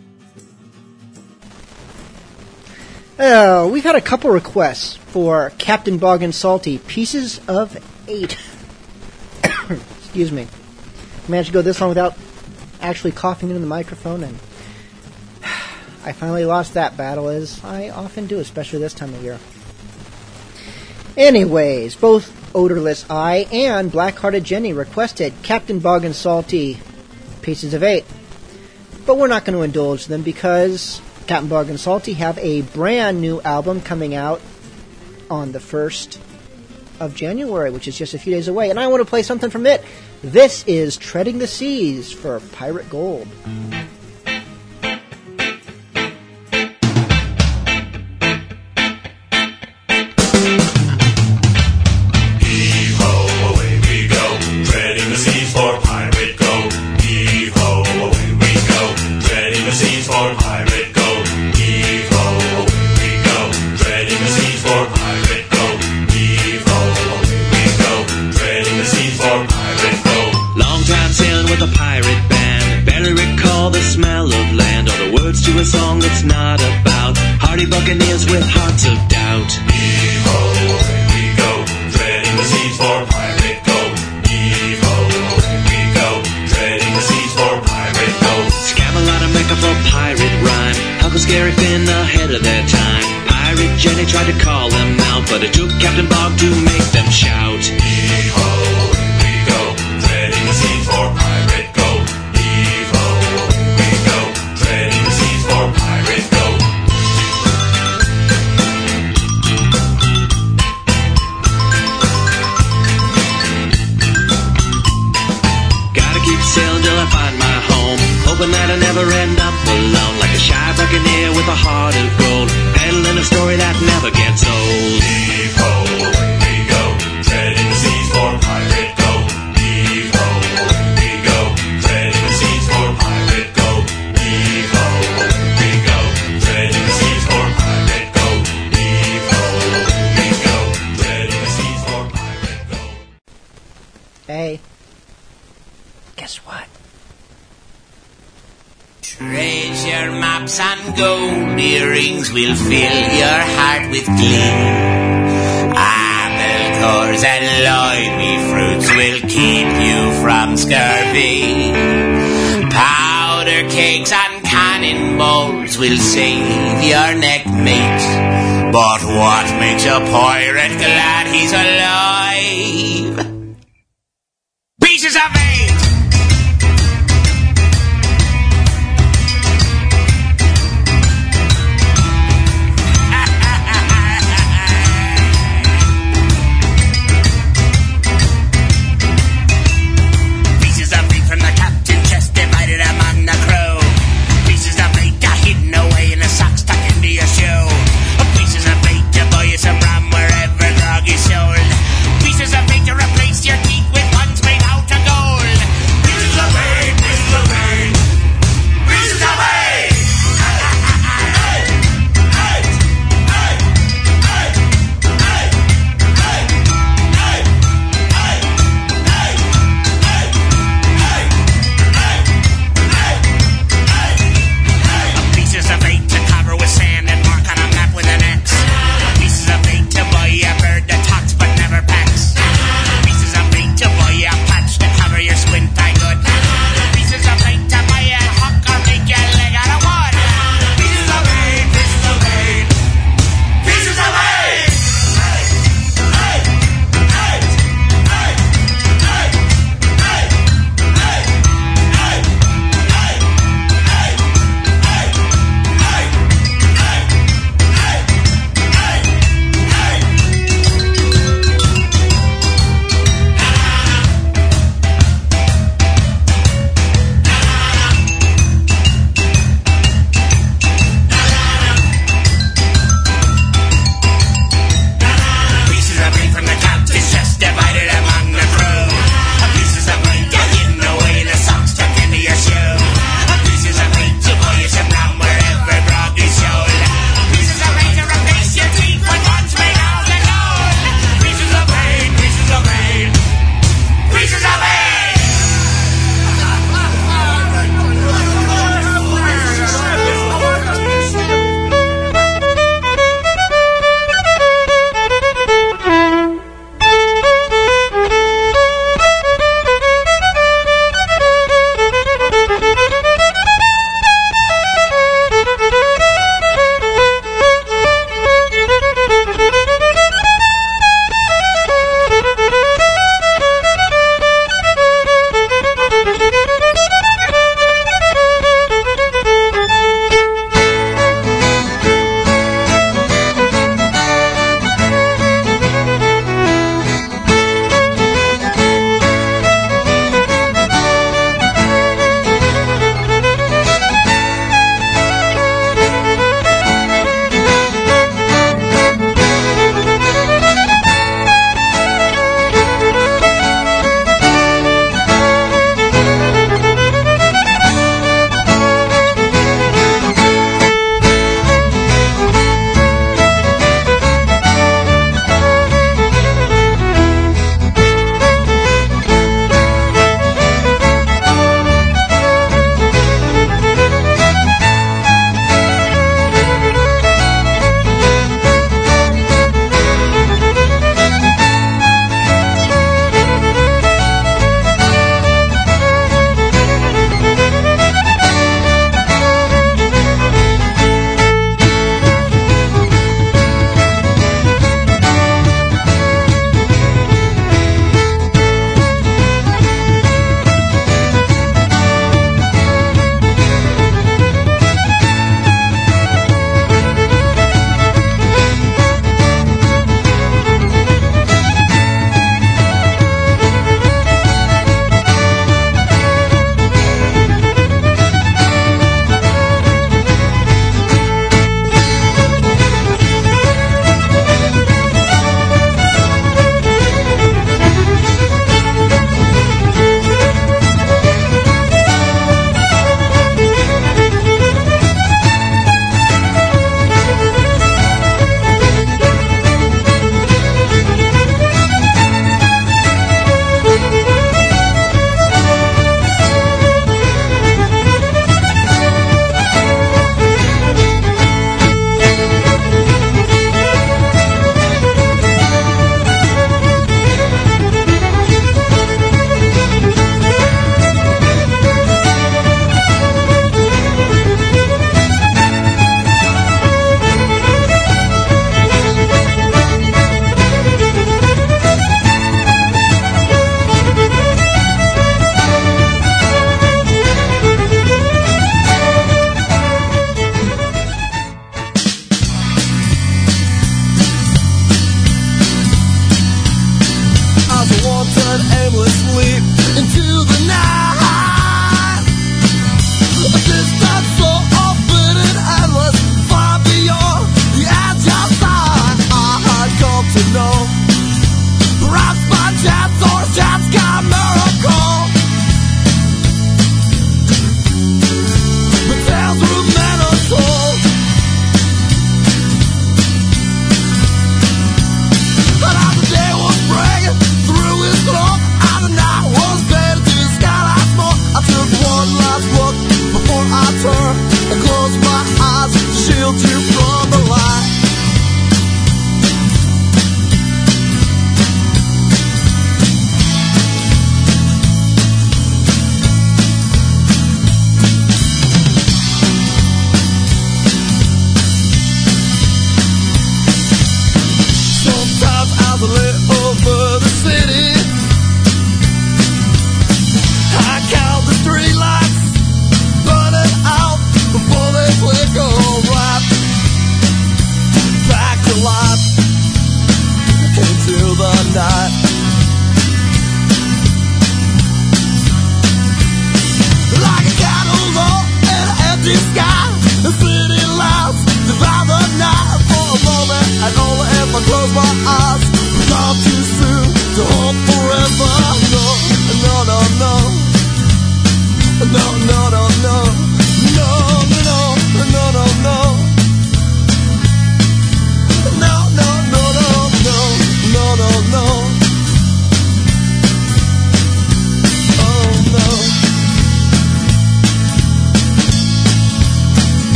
Oh, 3.18 3.66
we've 3.66 3.82
had 3.82 3.96
a 3.96 4.00
couple 4.00 4.30
requests 4.30 4.94
for 4.94 5.50
Captain 5.58 5.98
Bog 5.98 6.22
and 6.22 6.32
Salty 6.32 6.78
Pieces 6.78 7.40
of 7.48 7.76
Eight. 8.06 8.38
Excuse 9.68 10.30
me. 10.30 10.46
Managed 11.26 11.48
to 11.48 11.52
go 11.52 11.62
this 11.62 11.80
long 11.80 11.88
without 11.88 12.16
actually 12.80 13.10
coughing 13.10 13.48
into 13.48 13.58
the 13.60 13.66
microphone, 13.66 14.22
and 14.22 14.36
I 16.04 16.12
finally 16.12 16.44
lost 16.44 16.74
that 16.74 16.96
battle, 16.96 17.28
as 17.28 17.64
I 17.64 17.88
often 17.88 18.28
do, 18.28 18.38
especially 18.38 18.78
this 18.78 18.94
time 18.94 19.12
of 19.14 19.24
year. 19.24 19.40
Anyways, 21.18 21.96
both 21.96 22.54
Odorless 22.54 23.04
Eye 23.10 23.48
and 23.50 23.90
Black-Hearted 23.90 24.44
Jenny 24.44 24.72
requested 24.72 25.34
Captain 25.42 25.80
Bog 25.80 26.04
and 26.04 26.14
Salty 26.14 26.78
Pieces 27.42 27.74
of 27.74 27.82
Eight. 27.82 28.04
But 29.04 29.18
we're 29.18 29.26
not 29.26 29.44
going 29.44 29.58
to 29.58 29.64
indulge 29.64 30.06
them 30.06 30.22
because 30.22 31.02
Captain 31.26 31.48
Bog 31.48 31.70
and 31.70 31.80
Salty 31.80 32.12
have 32.12 32.38
a 32.38 32.62
brand 32.62 33.20
new 33.20 33.40
album 33.40 33.80
coming 33.80 34.14
out 34.14 34.40
on 35.28 35.50
the 35.50 35.58
1st 35.58 36.18
of 37.00 37.16
January, 37.16 37.72
which 37.72 37.88
is 37.88 37.98
just 37.98 38.14
a 38.14 38.18
few 38.20 38.32
days 38.32 38.46
away. 38.46 38.70
And 38.70 38.78
I 38.78 38.86
want 38.86 39.00
to 39.00 39.04
play 39.04 39.24
something 39.24 39.50
from 39.50 39.66
it. 39.66 39.84
This 40.22 40.64
is 40.68 40.96
Treading 40.96 41.38
the 41.38 41.48
Seas 41.48 42.12
for 42.12 42.38
Pirate 42.52 42.88
Gold. 42.90 43.26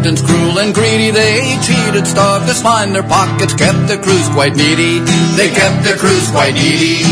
captains 0.00 0.22
cruel 0.22 0.58
and 0.58 0.72
greedy. 0.72 1.10
They 1.10 1.60
cheated, 1.60 2.06
starved 2.06 2.48
us 2.48 2.62
fine. 2.62 2.94
Their 2.94 3.02
pockets 3.02 3.52
kept 3.52 3.86
their 3.86 4.00
crews 4.00 4.28
quite 4.32 4.56
needy. 4.56 5.00
They 5.36 5.52
kept 5.52 5.84
their 5.84 5.96
crews 5.96 6.24
quite 6.30 6.54
needy. 6.54 7.04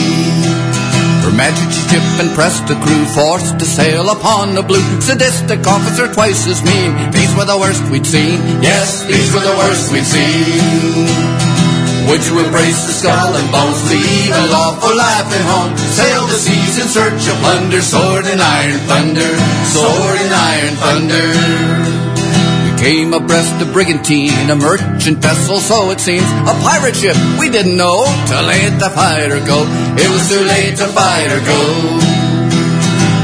Her 1.21 1.33
Majesty's 1.37 1.85
ship 1.93 2.01
and 2.17 2.33
the 2.33 2.77
crew, 2.81 3.05
forced 3.13 3.59
to 3.59 3.67
sail 3.67 4.09
upon 4.09 4.55
the 4.55 4.63
blue. 4.63 4.81
Sadistic 5.03 5.67
officer 5.67 6.09
twice 6.09 6.49
as 6.49 6.65
mean. 6.65 7.13
These 7.13 7.37
were 7.37 7.45
the 7.45 7.59
worst 7.59 7.85
we'd 7.93 8.07
seen. 8.07 8.41
Yes, 8.65 9.05
these 9.05 9.35
were 9.35 9.45
the 9.45 9.57
worst 9.61 9.93
we'd 9.93 10.09
seen. 10.09 11.05
Would 12.09 12.25
you 12.25 12.41
embrace 12.41 12.89
the 12.89 12.97
skull 12.97 13.37
and 13.37 13.53
bones, 13.53 13.85
leave 13.93 14.33
a 14.33 14.47
lawful 14.49 14.97
life 14.97 15.29
at 15.29 15.45
home? 15.45 15.77
Sail 15.77 16.25
the 16.25 16.41
seas 16.41 16.81
in 16.81 16.89
search 16.89 17.29
of 17.29 17.37
plunder, 17.45 17.83
sword 17.83 18.25
and 18.25 18.41
iron 18.41 18.81
thunder, 18.89 19.33
sword 19.77 20.17
and 20.25 20.33
iron 20.33 20.75
thunder. 20.81 21.98
Came 22.81 23.13
abreast 23.13 23.61
a 23.61 23.67
brigantine, 23.73 24.51
a 24.51 24.55
merchant 24.55 25.19
vessel, 25.19 25.59
so 25.59 25.91
it 25.91 26.01
seems. 26.01 26.23
A 26.47 26.55
pirate 26.63 26.95
ship, 26.95 27.17
we 27.39 27.51
didn't 27.51 27.77
know. 27.77 28.07
to 28.31 28.43
late 28.43 28.79
to 28.79 28.89
fight 28.91 29.31
or 29.31 29.43
go. 29.45 29.67
It 29.99 30.09
was 30.09 30.29
too 30.31 30.45
late 30.47 30.77
to 30.79 30.87
fight 30.87 31.27
or 31.27 31.41
go. 31.43 32.19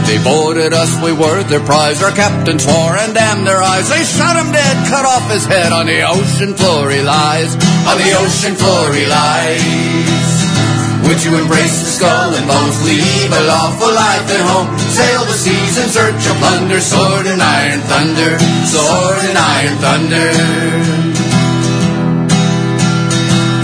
They 0.06 0.22
boarded 0.22 0.72
us, 0.72 0.90
we 1.02 1.12
were 1.12 1.42
their 1.44 1.64
prize. 1.64 2.02
Our 2.02 2.10
captain 2.10 2.58
swore 2.58 2.96
and 2.98 3.14
damned 3.14 3.46
their 3.46 3.62
eyes. 3.62 3.88
They 3.88 4.04
shot 4.04 4.36
him 4.36 4.52
dead, 4.52 4.76
cut 4.90 5.04
off 5.06 5.30
his 5.30 5.46
head. 5.46 5.72
On 5.72 5.86
the 5.86 6.02
ocean 6.02 6.54
floor 6.54 6.90
he 6.90 7.00
lies. 7.02 7.54
On 7.86 7.96
the 7.96 8.12
ocean 8.18 8.54
floor 8.54 8.92
he 8.92 9.06
lies. 9.06 10.23
Would 11.04 11.20
you 11.22 11.36
embrace 11.36 11.76
the 11.84 11.90
skull 12.00 12.32
and 12.32 12.46
bones, 12.48 12.80
leave 12.84 13.30
a 13.30 13.42
lawful 13.44 13.92
life 13.92 14.24
at 14.24 14.42
home, 14.48 14.68
sail 14.92 15.24
the 15.28 15.36
seas 15.36 15.76
in 15.76 15.88
search 15.92 16.22
of 16.24 16.36
plunder, 16.40 16.80
sword 16.80 17.26
and 17.26 17.42
iron 17.42 17.80
thunder, 17.84 18.32
sword 18.64 19.20
and 19.28 19.36
iron 19.36 19.76
thunder? 19.84 20.28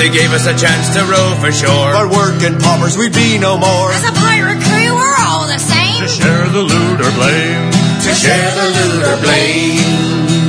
They 0.01 0.09
gave 0.09 0.33
us 0.33 0.49
a 0.49 0.57
chance 0.57 0.97
to 0.97 1.05
row 1.05 1.37
for 1.45 1.53
shore. 1.53 1.93
But 1.93 2.09
working 2.09 2.57
paupers, 2.57 2.97
we'd 2.97 3.13
be 3.13 3.37
no 3.37 3.61
more. 3.61 3.93
As 3.93 4.09
a 4.09 4.17
pirate 4.17 4.57
crew, 4.65 4.97
we're 4.97 5.21
all 5.21 5.45
the 5.45 5.61
same. 5.61 6.01
To 6.01 6.09
share 6.09 6.49
the 6.49 6.65
loot 6.65 6.99
or 7.05 7.13
blame. 7.21 7.69
To, 7.69 8.09
to 8.09 8.13
share 8.17 8.51
the 8.57 8.69
loot 8.81 9.03
or 9.05 9.17
blame. 9.21 10.41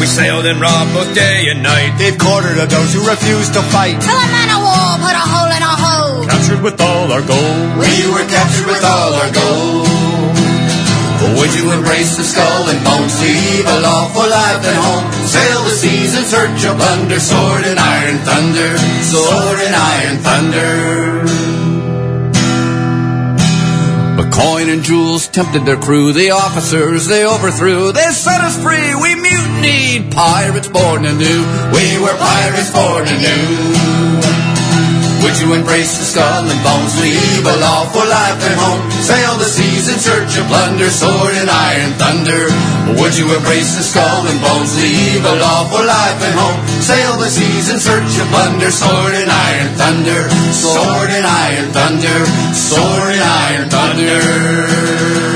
We 0.00 0.06
sailed 0.08 0.46
and 0.46 0.56
robbed 0.56 0.94
both 0.94 1.12
day 1.12 1.52
and 1.52 1.62
night. 1.62 2.00
They've 2.00 2.16
quartered 2.16 2.56
of 2.56 2.70
those 2.72 2.94
who 2.94 3.04
refused 3.04 3.52
to 3.60 3.62
fight. 3.68 4.00
Till 4.00 4.16
a 4.16 4.28
man 4.32 4.48
of 4.56 4.64
war 4.64 4.88
put 5.04 5.12
a 5.12 5.26
hole 5.36 5.52
in 5.52 5.60
Captured 6.58 6.72
with 6.72 6.80
all 6.80 7.12
our 7.12 7.22
gold. 7.22 7.78
We 7.78 8.10
were 8.10 8.26
captured 8.26 8.66
with 8.66 8.82
all 8.82 9.14
our 9.14 9.30
gold. 9.30 9.86
Would 11.38 11.54
you 11.54 11.70
embrace 11.70 12.16
the 12.16 12.24
skull 12.24 12.68
and 12.68 12.82
bones 12.82 13.14
to 13.14 13.26
leave 13.26 13.64
a 13.64 13.80
lawful 13.80 14.26
life 14.26 14.66
at 14.66 14.74
home? 14.74 15.06
Sail 15.22 15.62
the 15.62 15.70
seas 15.70 16.18
in 16.18 16.24
search 16.24 16.64
of 16.66 16.76
plunder, 16.76 17.20
sword 17.20 17.62
and 17.64 17.78
iron 17.78 18.18
thunder, 18.26 18.76
sword 19.06 19.60
and 19.62 19.74
iron 19.76 20.18
thunder. 20.18 21.22
But 24.16 24.32
coin 24.32 24.68
and 24.68 24.82
jewels 24.82 25.28
tempted 25.28 25.64
their 25.64 25.78
crew, 25.78 26.12
the 26.12 26.30
officers 26.32 27.06
they 27.06 27.24
overthrew. 27.24 27.92
They 27.92 28.10
set 28.10 28.40
us 28.40 28.60
free, 28.60 28.96
we 28.96 29.14
mutinied, 29.14 30.10
pirates 30.12 30.66
born 30.66 31.04
anew. 31.04 31.46
We 31.70 32.02
were 32.02 32.16
pirates 32.18 32.72
born 32.72 33.06
anew. 33.06 34.27
Would 35.22 35.36
you 35.42 35.54
embrace 35.54 35.98
the 35.98 36.06
skull 36.06 36.46
and 36.46 36.60
bones, 36.62 36.94
leave 37.02 37.44
a 37.44 37.56
lawful 37.58 38.06
life 38.06 38.38
at 38.38 38.54
home? 38.54 38.80
Sail 39.02 39.34
the 39.38 39.50
seas 39.50 39.90
in 39.90 39.98
search 39.98 40.38
of 40.38 40.46
plunder, 40.46 40.90
sword 40.90 41.34
and 41.34 41.50
iron 41.50 41.92
thunder. 41.98 42.46
Would 43.02 43.18
you 43.18 43.26
embrace 43.34 43.74
the 43.74 43.82
skull 43.82 44.26
and 44.26 44.40
bones, 44.40 44.78
leave 44.78 45.24
a 45.24 45.34
lawful 45.42 45.84
life 45.84 46.22
at 46.22 46.34
home? 46.38 46.58
Sail 46.80 47.18
the 47.18 47.28
seas 47.28 47.68
in 47.70 47.80
search 47.80 48.14
of 48.18 48.28
plunder, 48.30 48.70
sword 48.70 49.14
and 49.14 49.30
iron 49.30 49.74
thunder, 49.74 50.22
sword 50.54 51.10
and 51.10 51.26
iron 51.26 51.68
thunder, 51.74 52.18
sword 52.54 53.12
and 53.12 53.22
iron 53.22 53.66
thunder. 53.68 55.27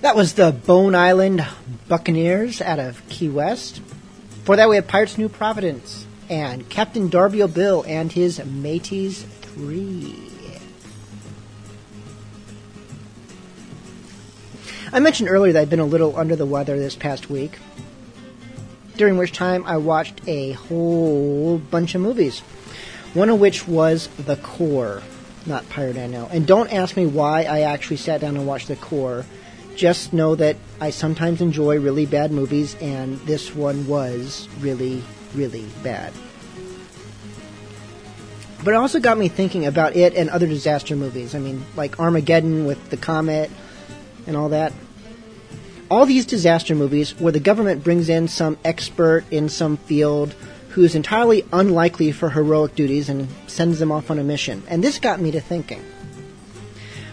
That 0.00 0.16
was 0.16 0.32
the 0.32 0.50
Bone 0.50 0.94
Island 0.94 1.46
Buccaneers 1.86 2.62
out 2.62 2.78
of 2.78 3.06
Key 3.10 3.28
West. 3.28 3.82
For 4.44 4.56
that, 4.56 4.70
we 4.70 4.76
had 4.76 4.88
Pirates 4.88 5.18
New 5.18 5.28
Providence 5.28 6.06
and 6.30 6.66
Captain 6.70 7.10
Darby 7.10 7.42
O'Bill 7.42 7.84
and 7.86 8.10
his 8.10 8.42
Mateys 8.42 9.24
3. 9.42 10.14
I 14.90 15.00
mentioned 15.00 15.28
earlier 15.28 15.52
that 15.52 15.60
I'd 15.60 15.70
been 15.70 15.80
a 15.80 15.84
little 15.84 16.16
under 16.16 16.34
the 16.34 16.46
weather 16.46 16.78
this 16.78 16.96
past 16.96 17.28
week, 17.28 17.58
during 18.96 19.18
which 19.18 19.32
time 19.32 19.64
I 19.66 19.76
watched 19.76 20.22
a 20.26 20.52
whole 20.52 21.58
bunch 21.58 21.94
of 21.94 22.00
movies. 22.00 22.40
One 23.12 23.28
of 23.28 23.38
which 23.38 23.68
was 23.68 24.08
The 24.16 24.36
Core, 24.36 25.02
not 25.44 25.68
Pirate 25.68 25.98
I. 25.98 26.04
And 26.32 26.46
don't 26.46 26.72
ask 26.72 26.96
me 26.96 27.04
why 27.04 27.42
I 27.42 27.60
actually 27.60 27.98
sat 27.98 28.22
down 28.22 28.38
and 28.38 28.46
watched 28.46 28.68
The 28.68 28.76
Core. 28.76 29.26
Just 29.80 30.12
know 30.12 30.34
that 30.34 30.58
I 30.78 30.90
sometimes 30.90 31.40
enjoy 31.40 31.80
really 31.80 32.04
bad 32.04 32.32
movies, 32.32 32.76
and 32.82 33.16
this 33.20 33.54
one 33.54 33.86
was 33.86 34.46
really, 34.60 35.02
really 35.34 35.64
bad. 35.82 36.12
But 38.62 38.74
it 38.74 38.76
also 38.76 39.00
got 39.00 39.16
me 39.16 39.28
thinking 39.28 39.64
about 39.64 39.96
it 39.96 40.12
and 40.12 40.28
other 40.28 40.46
disaster 40.46 40.94
movies. 40.96 41.34
I 41.34 41.38
mean, 41.38 41.64
like 41.76 41.98
Armageddon 41.98 42.66
with 42.66 42.90
the 42.90 42.98
comet 42.98 43.50
and 44.26 44.36
all 44.36 44.50
that. 44.50 44.74
All 45.90 46.04
these 46.04 46.26
disaster 46.26 46.74
movies 46.74 47.18
where 47.18 47.32
the 47.32 47.40
government 47.40 47.82
brings 47.82 48.10
in 48.10 48.28
some 48.28 48.58
expert 48.66 49.24
in 49.30 49.48
some 49.48 49.78
field 49.78 50.34
who 50.68 50.84
is 50.84 50.94
entirely 50.94 51.46
unlikely 51.54 52.12
for 52.12 52.28
heroic 52.28 52.74
duties 52.74 53.08
and 53.08 53.28
sends 53.46 53.78
them 53.78 53.90
off 53.90 54.10
on 54.10 54.18
a 54.18 54.24
mission. 54.24 54.62
And 54.68 54.84
this 54.84 54.98
got 54.98 55.22
me 55.22 55.30
to 55.30 55.40
thinking. 55.40 55.82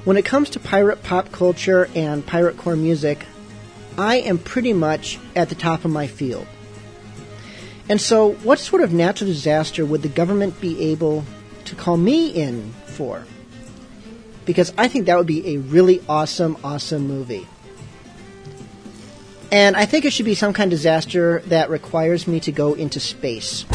When 0.07 0.15
it 0.15 0.23
comes 0.23 0.49
to 0.51 0.59
pirate 0.61 1.03
pop 1.03 1.33
culture 1.33 1.89
and 1.93 2.25
pirate 2.25 2.55
core 2.55 2.77
music, 2.77 3.25
I 3.97 4.19
am 4.19 4.37
pretty 4.37 4.71
much 4.71 5.19
at 5.35 5.49
the 5.49 5.55
top 5.55 5.83
of 5.83 5.91
my 5.91 6.07
field. 6.07 6.47
And 7.89 7.99
so, 7.99 8.31
what 8.35 8.57
sort 8.57 8.83
of 8.83 8.93
natural 8.93 9.29
disaster 9.29 9.85
would 9.85 10.03
the 10.03 10.07
government 10.07 10.61
be 10.61 10.91
able 10.91 11.25
to 11.65 11.75
call 11.75 11.97
me 11.97 12.29
in 12.29 12.71
for? 12.85 13.25
Because 14.45 14.73
I 14.77 14.87
think 14.87 15.07
that 15.07 15.17
would 15.17 15.27
be 15.27 15.55
a 15.55 15.57
really 15.57 16.01
awesome, 16.07 16.55
awesome 16.63 17.05
movie. 17.05 17.45
And 19.51 19.75
I 19.75 19.85
think 19.85 20.05
it 20.05 20.13
should 20.13 20.25
be 20.25 20.35
some 20.35 20.53
kind 20.53 20.71
of 20.71 20.79
disaster 20.79 21.39
that 21.47 21.69
requires 21.69 22.29
me 22.29 22.39
to 22.39 22.53
go 22.53 22.75
into 22.75 23.01
space. 23.01 23.65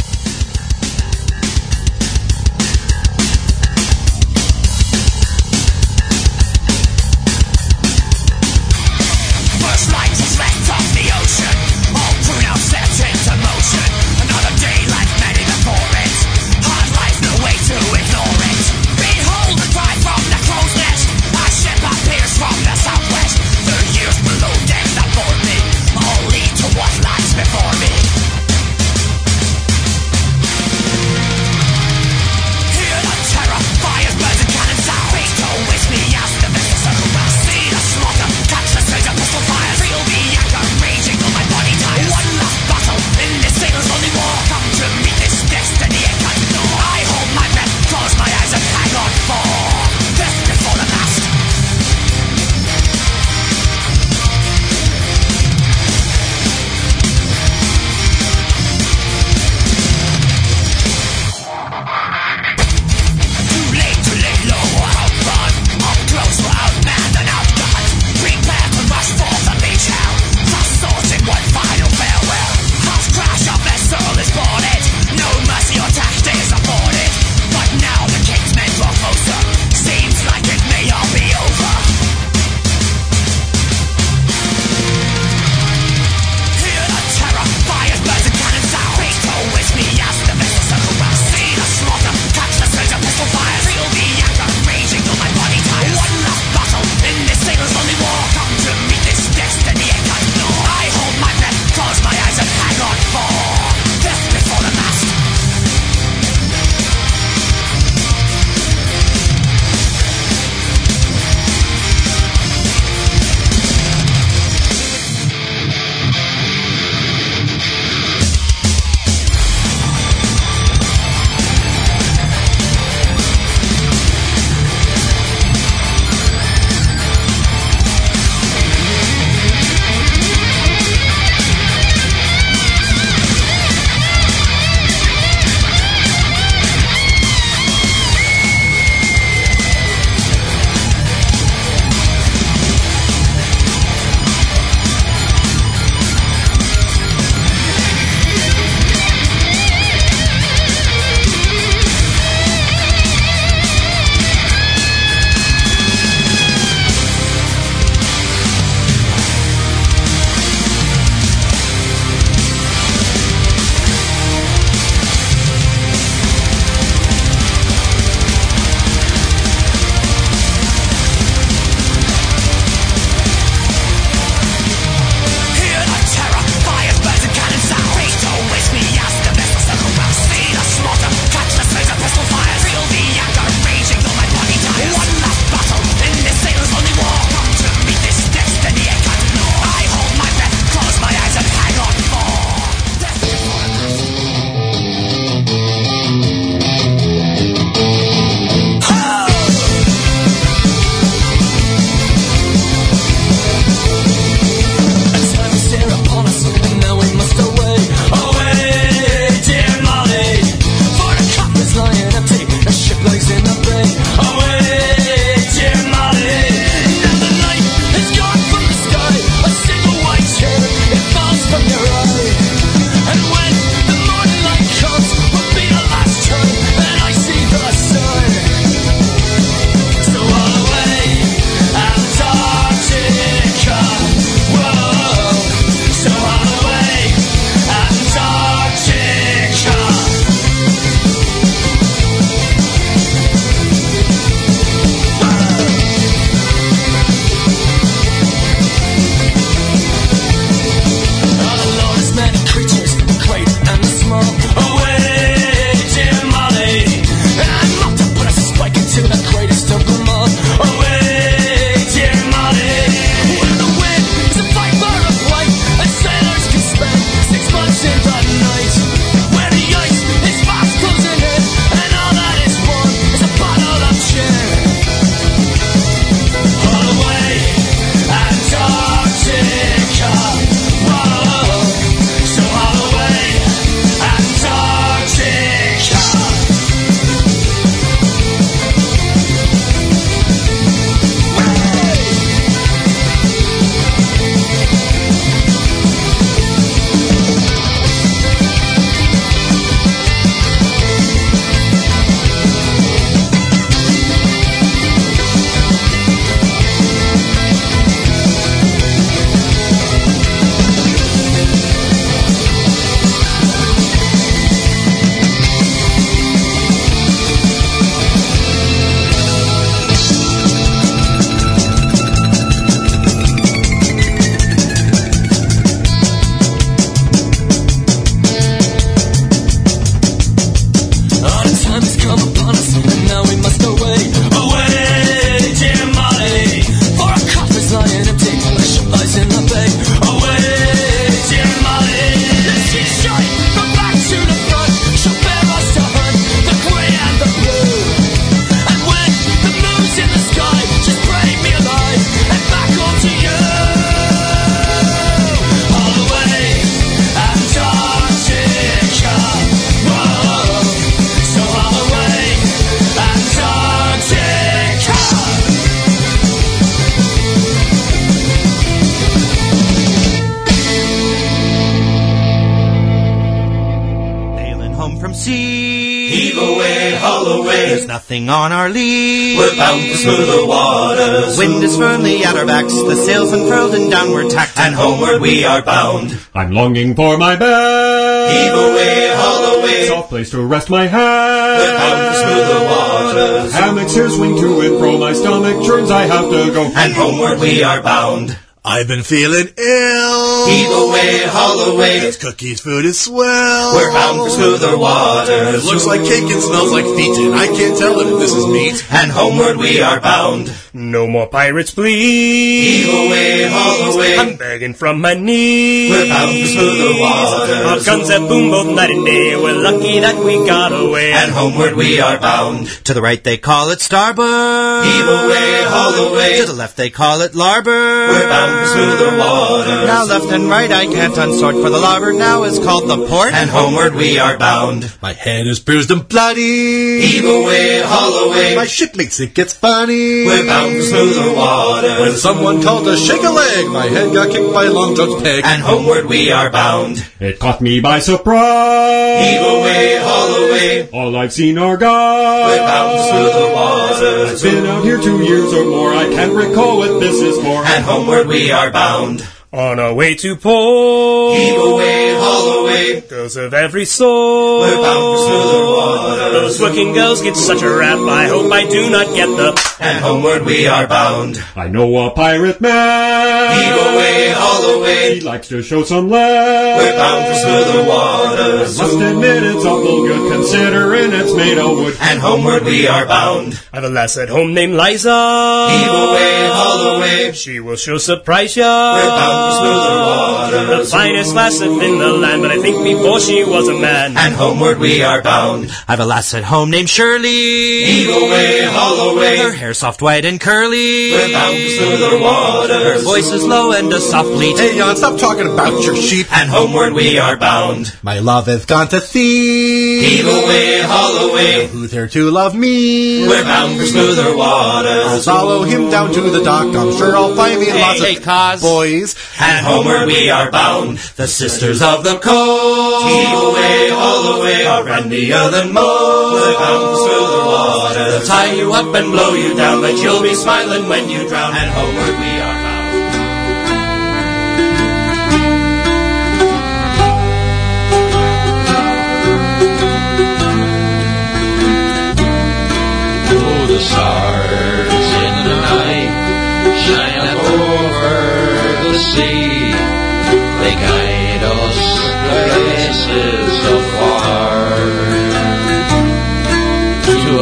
We're 380.05 380.17
bound 380.17 380.41
for 380.41 380.49
waters. 380.49 381.39
Wind 381.39 381.63
is 381.63 381.77
firmly 381.77 382.25
at 382.25 382.37
our 382.37 382.47
backs, 382.47 382.73
the 382.73 382.97
sails 382.97 383.33
unfurled 383.33 383.75
and 383.75 383.91
downward 383.91 384.31
tacked. 384.31 384.59
And 384.59 384.75
homeward 384.75 385.21
we 385.21 385.45
are 385.45 385.63
bound. 385.63 386.19
I'm 386.35 386.51
longing 386.51 386.95
for 386.95 387.17
my 387.19 387.37
bed. 387.37 388.33
Heave 388.33 388.53
away, 388.53 389.13
haul 389.15 389.61
away. 389.61 389.87
Soft 389.89 390.09
place 390.09 390.31
to 390.31 390.43
rest 390.45 390.71
my 390.71 390.87
head. 390.87 391.59
We're 391.59 391.79
bound 391.79 392.15
for 392.15 392.21
smoother 392.21 392.65
waters. 392.65 393.53
Hammocks 393.53 393.95
here 393.95 394.11
swing 394.11 394.37
to 394.37 394.61
and 394.61 394.79
fro. 394.79 394.99
My 394.99 395.13
stomach 395.13 395.65
churns. 395.65 395.91
I 395.91 396.07
have 396.07 396.25
to 396.25 396.53
go. 396.53 396.65
And 396.75 396.93
homeward 396.93 397.41
we 397.41 397.63
are 397.63 397.83
bound. 397.83 398.37
I've 398.73 398.89
been 398.89 399.03
feeling 399.03 399.53
ill. 399.59 400.47
Heave 400.49 400.73
away, 400.73 401.29
haul 401.29 401.75
away. 401.75 402.01
This 402.01 402.17
cookie's 402.17 402.59
food 402.59 402.87
is 402.87 402.99
swell. 402.99 403.75
We're 403.75 403.93
bound 403.93 404.19
for 404.19 404.31
smoother 404.31 404.79
waters. 404.79 405.63
It 405.63 405.67
looks 405.67 405.87
like 405.87 406.01
cake 406.01 406.25
and 406.33 406.43
smells 406.43 406.73
like 406.73 406.87
feet, 406.97 407.15
and 407.19 407.35
I 407.35 407.49
can't 407.49 407.79
tell 407.79 408.01
if 408.01 408.19
this 408.19 408.33
is 408.33 408.47
meat. 408.47 408.83
And 408.91 409.13
homeward 409.13 409.59
we 409.59 409.83
are 409.83 410.01
bound. 410.01 410.51
No 410.73 411.07
more 411.07 411.27
pirates, 411.29 411.75
please. 411.75 412.87
Heave 412.87 412.95
away, 412.95 413.43
haul 413.47 413.93
away. 413.93 414.17
I'm 414.17 414.37
begging 414.37 414.73
from 414.73 415.03
my 415.03 415.13
knees. 415.13 415.91
We're 415.91 416.09
bound 416.09 416.33
for 416.33 416.47
smoother 416.47 416.99
waters. 416.99 417.67
Our 417.67 417.85
guns 417.85 418.09
that 418.09 418.27
boom 418.27 418.51
both 418.51 418.75
night 418.75 418.89
and 418.89 419.05
day. 419.05 419.37
We're 419.37 419.61
lucky 419.61 420.01
that 420.01 420.17
we 420.25 420.47
got 420.47 420.73
away. 420.73 421.13
And 421.13 421.31
homeward 421.31 421.75
we 421.75 422.01
are 422.01 422.19
bound. 422.19 422.69
To 422.87 422.95
the 422.95 423.03
right 423.03 423.23
they 423.23 423.37
call 423.37 423.69
it 423.69 423.83
starboard. 423.83 424.87
Heave 424.87 425.05
away, 425.05 425.63
haul 425.69 426.09
away. 426.09 426.41
To 426.41 426.47
the 426.47 426.55
left 426.55 426.79
they 426.79 426.89
call 426.89 427.21
it 427.21 427.35
larboard. 427.35 428.09
We're 428.09 428.29
bound 428.29 428.62
for 428.63 428.69
smoother 428.69 429.19
waters. 429.19 429.87
Now 429.87 430.05
left 430.05 430.33
and 430.33 430.49
right 430.49 430.71
I 430.71 430.87
can't 430.87 431.15
unsort, 431.15 431.63
for 431.63 431.71
the 431.71 431.79
larboard 431.79 432.17
now 432.17 432.45
is 432.45 432.59
called 432.59 432.89
the 432.89 433.07
port. 433.09 433.35
And 433.35 433.51
homeward 433.51 433.95
we 433.95 434.19
are 434.19 434.39
bound. 434.39 434.93
My 435.03 435.13
head 435.13 435.47
is 435.47 435.61
bruised 435.61 435.91
and 435.91 436.09
bloody. 436.09 437.01
Heave 437.01 437.25
away, 437.25 437.83
haul 437.85 438.29
away. 438.29 438.57
My 438.57 438.67
shipmates 438.67 439.21
it 439.21 439.35
gets 439.35 439.53
funny. 439.53 440.27
We're 440.27 440.47
bound 440.47 440.83
for 440.85 441.05
the 441.05 441.35
water. 441.37 442.01
When 442.01 442.13
someone 442.13 442.63
called 442.63 442.85
to 442.85 442.97
shake 442.97 443.23
a 443.23 443.31
leg, 443.31 443.67
my 443.69 443.87
head 443.87 444.13
got 444.13 444.31
kicked 444.31 444.53
by 444.53 444.65
a 444.65 444.73
Long 444.73 444.95
John's 444.95 445.23
peg. 445.23 445.45
And 445.45 445.63
homeward 445.63 446.07
we 446.07 446.31
are 446.31 446.51
bound. 446.51 447.05
It 447.21 447.39
caught 447.39 447.61
me 447.61 447.81
by 447.81 447.99
surprise. 447.99 449.25
Heave 449.25 449.41
away, 449.41 449.99
haul 450.01 450.35
away. 450.45 450.89
All 450.93 451.17
I've 451.17 451.33
seen 451.33 451.59
are 451.59 451.77
guys. 451.77 452.59
We're 452.59 452.67
bound 452.67 452.99
for 452.99 453.05
smoother 453.09 453.55
waters. 453.55 454.33
It's 454.33 454.43
been 454.43 454.67
out 454.67 454.85
here 454.85 455.01
two 455.01 455.23
years 455.23 455.53
or 455.53 455.65
more. 455.65 455.93
I 455.93 456.09
can't 456.09 456.33
recall 456.33 456.79
what 456.79 457.01
this 457.01 457.21
is 457.21 457.37
for. 457.37 457.65
And 457.65 457.85
homeward 457.85 458.27
we 458.27 458.42
are 458.51 458.71
bound. 458.71 459.27
On 459.55 459.79
our 459.79 459.93
way 459.93 460.15
to 460.15 460.35
port. 460.35 461.37
Heave 461.37 461.61
away, 461.61 462.15
haul 462.17 462.61
away. 462.65 463.03
Girls 463.03 463.37
of 463.37 463.53
every 463.53 463.85
sort. 463.85 464.71
We're 464.71 464.81
bound 464.81 465.19
for 465.19 465.25
smoother 465.27 465.67
water. 465.67 466.33
Those 466.33 466.59
working 466.59 466.95
girls 466.95 467.21
get 467.21 467.37
such 467.37 467.61
a 467.61 467.69
rap. 467.69 467.99
I 467.99 468.29
hope 468.29 468.51
I 468.51 468.67
do 468.67 468.89
not 468.89 469.09
get 469.09 469.27
the. 469.27 469.77
And 469.79 470.03
homeward 470.03 470.47
we 470.47 470.67
are 470.67 470.87
bound. 470.87 471.37
I 471.55 471.69
know 471.69 472.07
a 472.07 472.13
pirate 472.13 472.63
man. 472.63 473.53
Heave 473.53 473.93
away, 473.93 474.31
haul 474.35 474.81
away. 474.81 475.17
He 475.17 475.21
likes 475.21 475.49
to 475.49 475.63
show 475.63 475.83
some 475.85 476.09
lead. 476.09 476.79
We're 476.79 476.97
bound 476.97 477.27
for 477.27 477.35
smoother 477.35 477.89
waters. 477.91 478.79
Must 478.79 478.95
admit 478.95 479.43
it's 479.43 479.67
awful 479.67 480.07
good 480.07 480.33
considering 480.33 481.13
it's 481.13 481.35
made 481.35 481.59
of 481.59 481.77
wood. 481.77 481.97
And 482.01 482.21
homeward 482.21 482.65
we 482.65 482.87
are 482.89 483.05
bound. 483.05 483.61
I've 483.71 483.85
a 483.85 483.91
lass 483.91 484.17
at 484.17 484.31
home 484.31 484.55
named 484.55 484.77
Liza. 484.77 485.69
Heave 485.69 485.93
away, 485.93 486.49
haul 486.49 486.97
away. 486.97 487.33
She 487.33 487.61
will 487.61 487.77
sure 487.77 487.99
surprise 487.99 488.57
ya. 488.57 488.95
We're 488.95 489.09
bound 489.09 489.37
for 489.37 489.41
smoother 489.41 489.41
waters. 489.41 489.42
The 489.43 490.89
finest 490.91 491.35
lass 491.35 491.61
in 491.61 491.99
the 491.99 492.13
land, 492.13 492.43
but 492.43 492.51
I 492.51 492.61
think 492.61 492.83
before 492.85 493.21
she 493.21 493.45
was 493.45 493.69
a 493.69 493.75
man. 493.75 494.17
And 494.17 494.35
homeward 494.35 494.79
we 494.79 495.03
are 495.03 495.23
bound. 495.23 495.71
I've 495.89 496.01
a 496.01 496.05
lass 496.05 496.35
at 496.35 496.45
home 496.45 496.71
named 496.71 496.89
Shirley. 496.89 497.85
Heave 497.85 498.09
away, 498.09 498.63
haul 498.65 499.11
away. 499.11 499.39
Her 499.39 499.53
hair 499.53 499.75
soft, 499.75 500.03
white, 500.03 500.25
and 500.25 500.41
curly. 500.41 501.13
We're 501.13 501.33
bound 501.33 501.57
for 501.57 501.97
the 501.97 502.19
waters. 502.21 502.83
Her 502.83 503.05
voice 503.05 503.31
is 503.31 503.45
low 503.45 503.73
and 503.73 503.93
a 503.93 504.01
soft 504.01 504.29
bleat. 504.31 504.59
Hey, 504.59 504.77
Jan, 504.77 504.97
stop 504.97 505.19
talking 505.19 505.53
about 505.53 505.83
your 505.85 505.97
sheep. 505.97 506.27
And 506.33 506.51
homeward 506.51 506.93
we 506.93 507.19
are 507.19 507.37
bound. 507.37 507.95
My 508.03 508.19
love 508.19 508.47
has 508.47 508.65
gone 508.65 508.89
to 508.89 509.01
sea. 509.01 510.01
Heave 510.03 510.27
away, 510.27 510.81
haul 510.83 511.31
away. 511.31 511.67
Who's 511.69 511.91
there 511.91 512.09
to 512.09 512.31
love 512.31 512.55
me? 512.55 513.27
We're 513.27 513.45
bound 513.45 513.79
for 513.79 513.87
smoother 513.87 514.37
waters. 514.37 515.27
I'll 515.29 515.37
follow 515.37 515.63
him 515.65 515.91
down 515.91 516.13
to 516.13 516.21
the 516.21 516.43
dock. 516.43 516.75
I'm 516.75 516.93
sure 516.97 517.17
I'll 517.17 517.35
find 517.37 517.61
me 517.61 517.73
lots 517.73 518.01
hey, 518.01 518.17
of 518.17 518.23
cause. 518.23 518.63
boys. 518.63 519.15
And 519.41 519.67
homeward 519.67 520.07
we 520.07 520.31
are 520.31 520.51
bound. 520.51 520.99
The 521.17 521.27
sisters 521.27 521.83
of 521.83 522.05
the 522.05 522.19
coast. 522.19 523.07
Heave 523.07 523.39
away, 523.39 523.89
haul 523.91 524.41
away. 524.41 524.67
Are 524.67 524.85
randier 524.85 525.51
than 525.51 525.73
most. 525.73 526.33
We're 526.33 526.59
bound 526.59 526.83
for 526.85 526.97
smoother 526.97 527.47
waters. 527.47 528.13
They'll 528.13 528.27
tie 528.27 528.53
you 528.53 528.73
up 528.73 528.95
and 528.95 529.11
blow 529.11 529.35
you 529.35 529.55
down, 529.55 529.81
but 529.81 529.97
you'll 529.97 530.23
be 530.23 530.35
smiling 530.35 530.89
when 530.89 531.09
you 531.09 531.29
drown. 531.29 531.55
And 531.55 531.71
homeward 531.71 532.19
we 532.21 532.41
are 532.41 532.52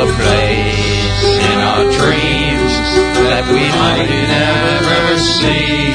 a 0.01 0.07
place 0.07 1.25
in 1.53 1.59
our 1.61 1.85
dreams 1.93 2.75
that 3.29 3.45
we 3.53 3.61
might 3.61 4.09
never 4.09 5.19
see. 5.19 5.93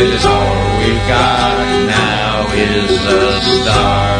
It 0.00 0.08
is 0.16 0.24
all 0.24 0.56
we've 0.80 1.06
got 1.12 1.60
now 1.92 2.48
is 2.56 2.92
a 3.04 3.28
star. 3.60 4.16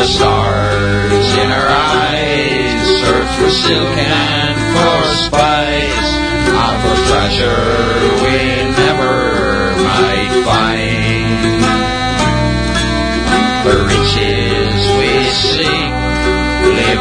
The 0.00 0.06
stars 0.16 1.28
in 1.44 1.48
our 1.52 1.68
eyes 1.68 2.84
search 3.04 3.32
for 3.36 3.50
silk 3.50 3.96
and 4.00 4.56
for 4.72 4.98
spice, 5.28 6.10
out 6.56 6.78
for 6.88 6.96
treasure 7.04 7.68
we 8.24 8.38
never 8.80 9.12
might 9.84 10.32
find. 10.46 11.07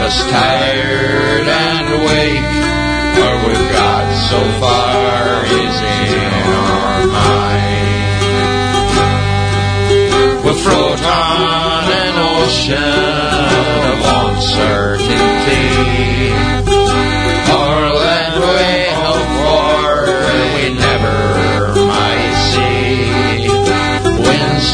Us 0.08 0.24
tired 0.32 1.48
and 1.48 1.88
weak. 2.08 2.48
What 3.20 3.38
we've 3.46 3.70
got 3.76 4.08
so 4.32 4.40
far 4.62 5.44
is 5.44 5.76
in 5.84 6.32
our 6.48 7.08
mind. 7.08 8.22
We'll 10.46 10.60
float 10.64 11.02
on 11.04 11.84
an 12.04 12.16
ocean 12.40 13.52
of 13.92 14.00
uncertainty. 14.24 15.68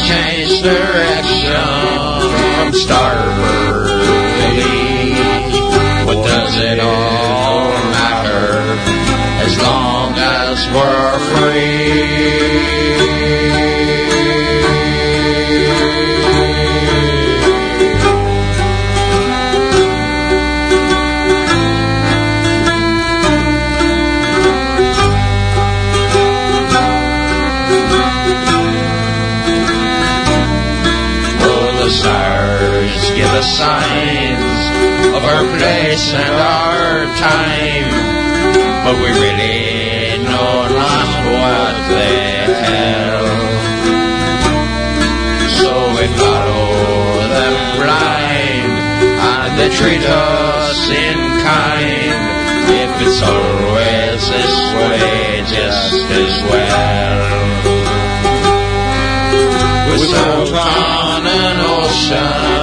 Change 0.06 0.62
direction 0.62 1.64
from 2.56 2.72
starboard 2.72 3.63
as 11.14 11.20
we're 11.20 11.36
free? 11.36 12.14
Give 33.14 33.26
us 33.26 33.56
signs 33.56 34.60
of 35.14 35.22
our 35.24 35.44
place 35.56 36.12
and 36.12 36.34
our 36.34 37.06
time, 37.16 37.90
but 38.84 38.96
we 38.96 39.10
really 39.20 39.63
what 41.88 41.98
they 41.98 42.46
tell. 42.46 43.26
So 45.58 45.70
we 45.96 46.04
follow 46.18 46.72
them 47.34 47.54
blind, 47.80 48.72
and 49.30 49.50
they 49.58 49.70
treat 49.76 50.04
us 50.04 50.90
in 50.90 51.18
kind. 51.42 52.22
If 52.66 52.92
it's 53.06 53.22
always 53.22 54.20
this 54.34 54.56
way, 54.74 55.42
just 55.46 56.10
as 56.10 56.34
well. 56.50 57.24
We 59.90 59.98
sailed 59.98 60.54
on 60.54 61.26
an 61.26 61.60
ocean 61.60 62.53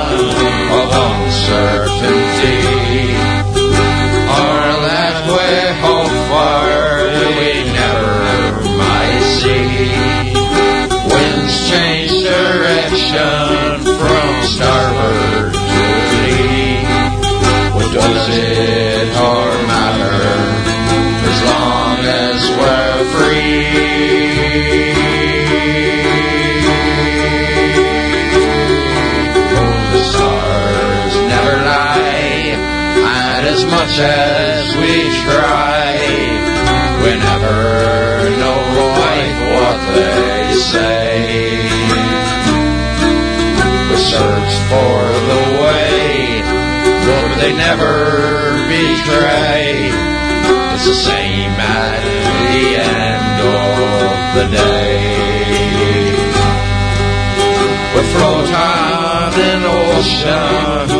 much 33.91 33.99
as 33.99 34.75
we 34.77 34.93
try, 35.23 35.91
we 37.03 37.11
never 37.19 38.29
know 38.39 38.59
quite 38.95 39.37
what 39.51 39.79
they 39.95 40.53
say. 40.53 41.57
We 43.89 43.97
search 43.97 44.53
for 44.71 44.95
the 45.31 45.43
way, 45.63 46.41
but 47.05 47.35
they 47.41 47.53
never 47.53 48.53
betray. 48.71 49.91
It's 50.73 50.85
the 50.85 50.95
same 50.95 51.51
at 51.51 52.01
the 52.53 52.67
end 52.79 53.37
of 53.43 54.35
the 54.37 54.45
day. 54.55 55.01
We 57.95 58.01
float 58.13 58.53
on 58.53 59.33
an 59.33 59.63
ocean 59.65 60.90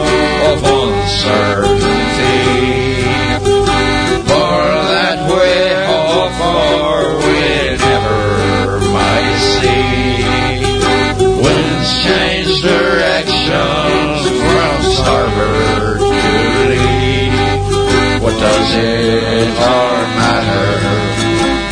it 19.42 19.50
or 19.50 19.98
matter 20.22 20.72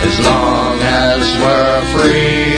as 0.07 0.19
long 0.25 0.79
as 0.81 1.37
we're 1.37 2.01
free. 2.01 2.48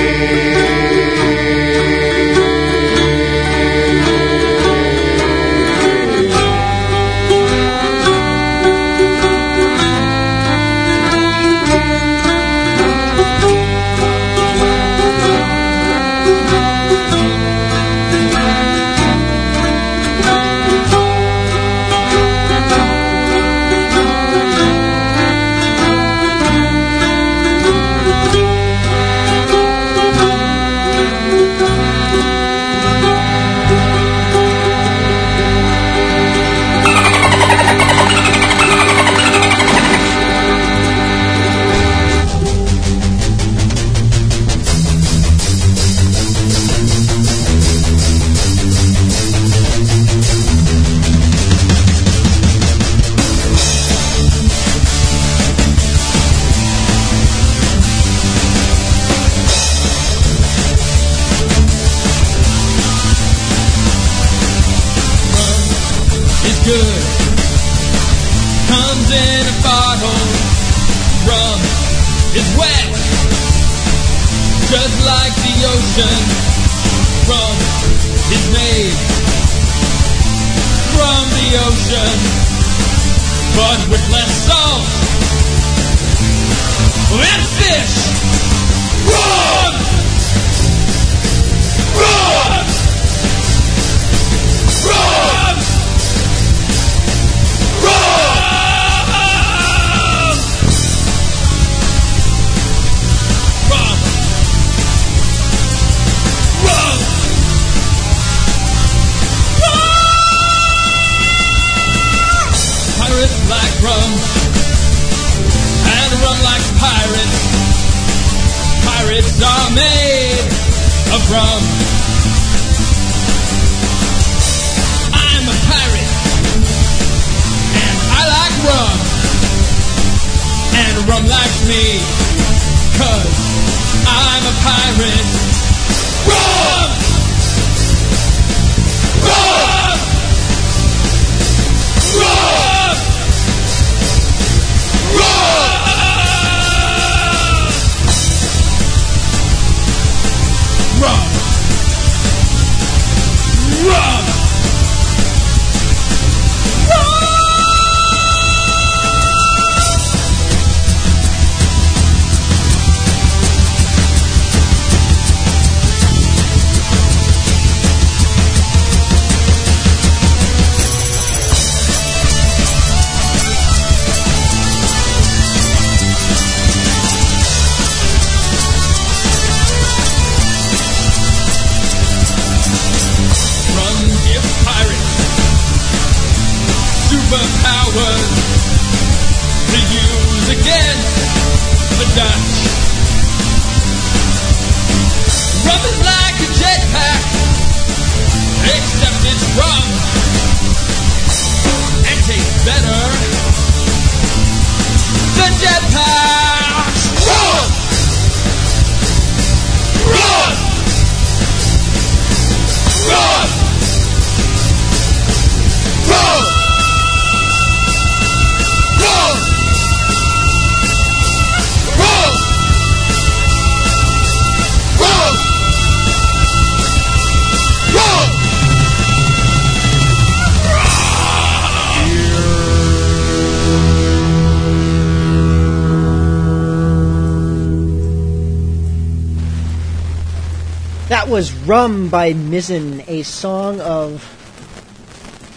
By 241.82 242.34
Mizzen, 242.34 243.04
a 243.08 243.24
song 243.24 243.82
of 243.82 244.24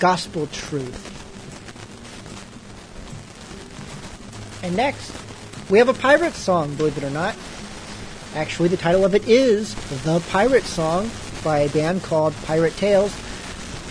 gospel 0.00 0.46
truth. 0.46 1.10
And 4.62 4.74
next, 4.74 5.12
we 5.68 5.76
have 5.76 5.90
a 5.90 5.92
pirate 5.92 6.32
song, 6.32 6.76
believe 6.76 6.96
it 6.96 7.04
or 7.04 7.10
not. 7.10 7.36
Actually, 8.34 8.70
the 8.70 8.78
title 8.78 9.04
of 9.04 9.14
it 9.14 9.28
is 9.28 9.74
The 10.02 10.20
Pirate 10.30 10.64
Song 10.64 11.10
by 11.44 11.58
a 11.58 11.68
band 11.68 12.02
called 12.02 12.32
Pirate 12.44 12.74
Tales. 12.78 13.14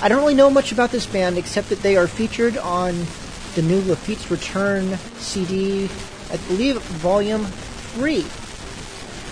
I 0.01 0.07
don't 0.07 0.17
really 0.17 0.33
know 0.33 0.49
much 0.49 0.71
about 0.71 0.89
this 0.89 1.05
band 1.05 1.37
except 1.37 1.69
that 1.69 1.83
they 1.83 1.97
are 1.97 2.07
featured 2.07 2.57
on 2.57 2.95
the 3.53 3.61
new 3.61 3.79
Lafitte's 3.81 4.31
Return 4.31 4.97
CD, 5.19 5.87
I 6.31 6.37
believe 6.47 6.81
volume 6.81 7.45
3. 7.45 8.25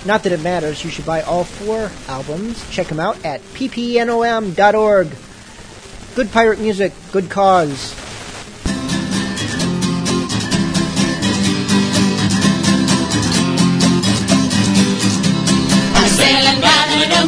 Not 0.06 0.23
that 0.23 0.32
it 0.32 0.41
matters, 0.41 0.84
you 0.84 0.90
should 0.90 1.06
buy 1.06 1.22
all 1.22 1.44
four 1.44 1.91
albums. 2.07 2.68
Check 2.72 2.88
them 2.88 2.99
out 2.99 3.23
at 3.23 3.41
ppnom.org. 3.53 5.07
Good 6.15 6.32
pirate 6.32 6.60
music, 6.60 6.94
good 7.11 7.30
cause. 7.30 8.01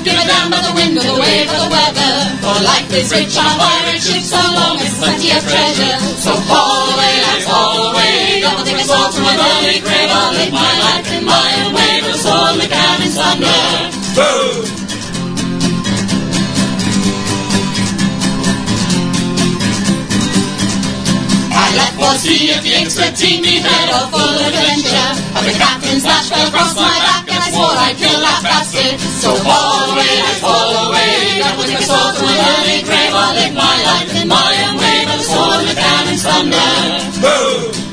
Give 0.04 0.20
a 0.20 0.26
damn 0.28 0.52
about 0.52 0.68
the 0.68 0.76
wind 0.76 1.00
or 1.00 1.06
the 1.08 1.16
wave 1.16 1.48
or 1.48 1.60
the 1.64 1.72
weather. 1.72 2.14
For 2.44 2.58
life 2.60 2.92
is 2.92 3.08
rich 3.12 3.36
on 3.40 3.48
a 3.48 3.56
pirate 3.56 4.04
ship 4.04 4.24
so 4.24 4.42
long 4.52 4.76
as 4.84 4.92
plenty 5.00 5.32
of 5.32 5.42
treasure. 5.48 5.96
So 6.20 6.36
haul 6.36 6.92
away, 6.92 7.16
lads, 7.24 7.48
haul 7.48 7.96
away. 7.96 8.44
Don't 8.44 8.68
take 8.68 8.84
us 8.84 8.92
all 8.92 9.10
to 9.10 9.22
an 9.24 9.40
early 9.40 9.80
grave. 9.80 10.12
I'll 10.12 10.36
live 10.36 10.52
my 10.52 10.74
life 10.84 11.08
in 11.08 11.24
my 11.24 11.50
own 11.64 11.72
way. 11.74 11.94
For 12.04 12.12
the 12.12 12.20
sword, 12.20 12.60
the 12.60 12.68
cannon's 12.68 13.16
thunder. 13.16 13.60
Boom! 14.16 14.73
I 21.74 21.76
left 21.76 21.98
for 21.98 22.14
sea 22.22 22.54
at 22.54 22.62
the 22.62 22.70
team 23.18 23.42
me 23.42 23.58
head 23.58 23.90
all 23.90 24.06
full 24.14 24.22
of 24.22 24.46
adventure. 24.46 25.10
But 25.34 25.42
the 25.42 25.58
captain's 25.58 26.06
lash 26.06 26.30
fell 26.30 26.46
across 26.46 26.76
my 26.78 26.94
back 27.02 27.26
and 27.26 27.42
I 27.42 27.50
swore 27.50 27.74
I'd 27.74 27.98
kill 27.98 28.20
that 28.22 28.42
bastard. 28.46 29.02
So 29.02 29.34
haul 29.42 29.90
away, 29.90 30.06
lads, 30.22 30.42
haul 30.46 30.94
away. 30.94 31.42
Don't 31.42 31.66
take 31.66 31.82
us 31.82 31.90
all 31.90 32.14
to 32.14 32.24
an 32.30 32.38
early 32.62 32.86
grave. 32.86 33.14
I'll 33.18 33.34
live 33.34 33.56
my 33.58 33.78
life 33.90 34.22
in 34.22 34.28
my 34.28 34.54
own 34.70 34.78
way. 34.78 35.02
By 35.02 35.18
the 35.18 35.26
sword 35.26 35.66
and 35.66 35.70
the 35.70 35.78
cannon's 35.82 36.22
thunder. 36.22 36.70
Boom! 37.26 37.93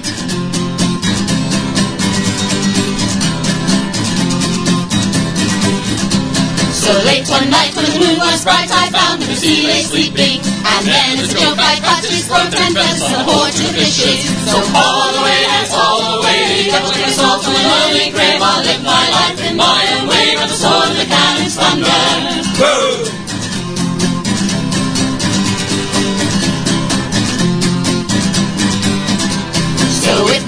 So 6.81 6.97
late 7.05 7.29
one 7.29 7.51
night 7.53 7.77
when 7.77 7.85
the 7.85 7.99
moon 8.01 8.17
was 8.17 8.41
bright, 8.43 8.73
I 8.73 8.89
found 8.89 9.21
the 9.21 9.37
sea 9.37 9.69
lay 9.69 9.85
sleeping. 9.85 10.41
And 10.65 10.83
then 10.89 11.21
as 11.21 11.29
a 11.29 11.37
joke 11.37 11.61
I 11.61 11.77
caught 11.77 12.05
his 12.09 12.25
throat 12.25 12.57
and 12.57 12.73
fell 12.73 12.97
to 12.97 13.09
the 13.13 13.23
poor 13.29 13.47
two 13.53 13.69
fishes. 13.77 14.25
So 14.49 14.57
all 14.73 15.13
the 15.13 15.21
way, 15.21 15.41
lads, 15.45 15.77
all 15.77 16.17
the 16.17 16.21
way. 16.25 16.73
Devil 16.73 16.91
take 16.97 17.13
us 17.13 17.21
all 17.21 17.37
to 17.37 17.51
an 17.53 17.67
early 17.85 18.09
grave. 18.11 18.41
I'll 18.41 18.65
live 18.65 18.83
my 18.83 19.07
life 19.13 19.39
in 19.45 19.57
my 19.61 19.81
own 20.01 20.09
way. 20.09 20.35
By 20.41 20.47
the 20.49 20.57
sword 20.57 20.89
and 20.89 20.99
the 20.99 21.09
cannon's 21.13 21.55
thunder. 21.55 22.01
Boom! 22.57 23.20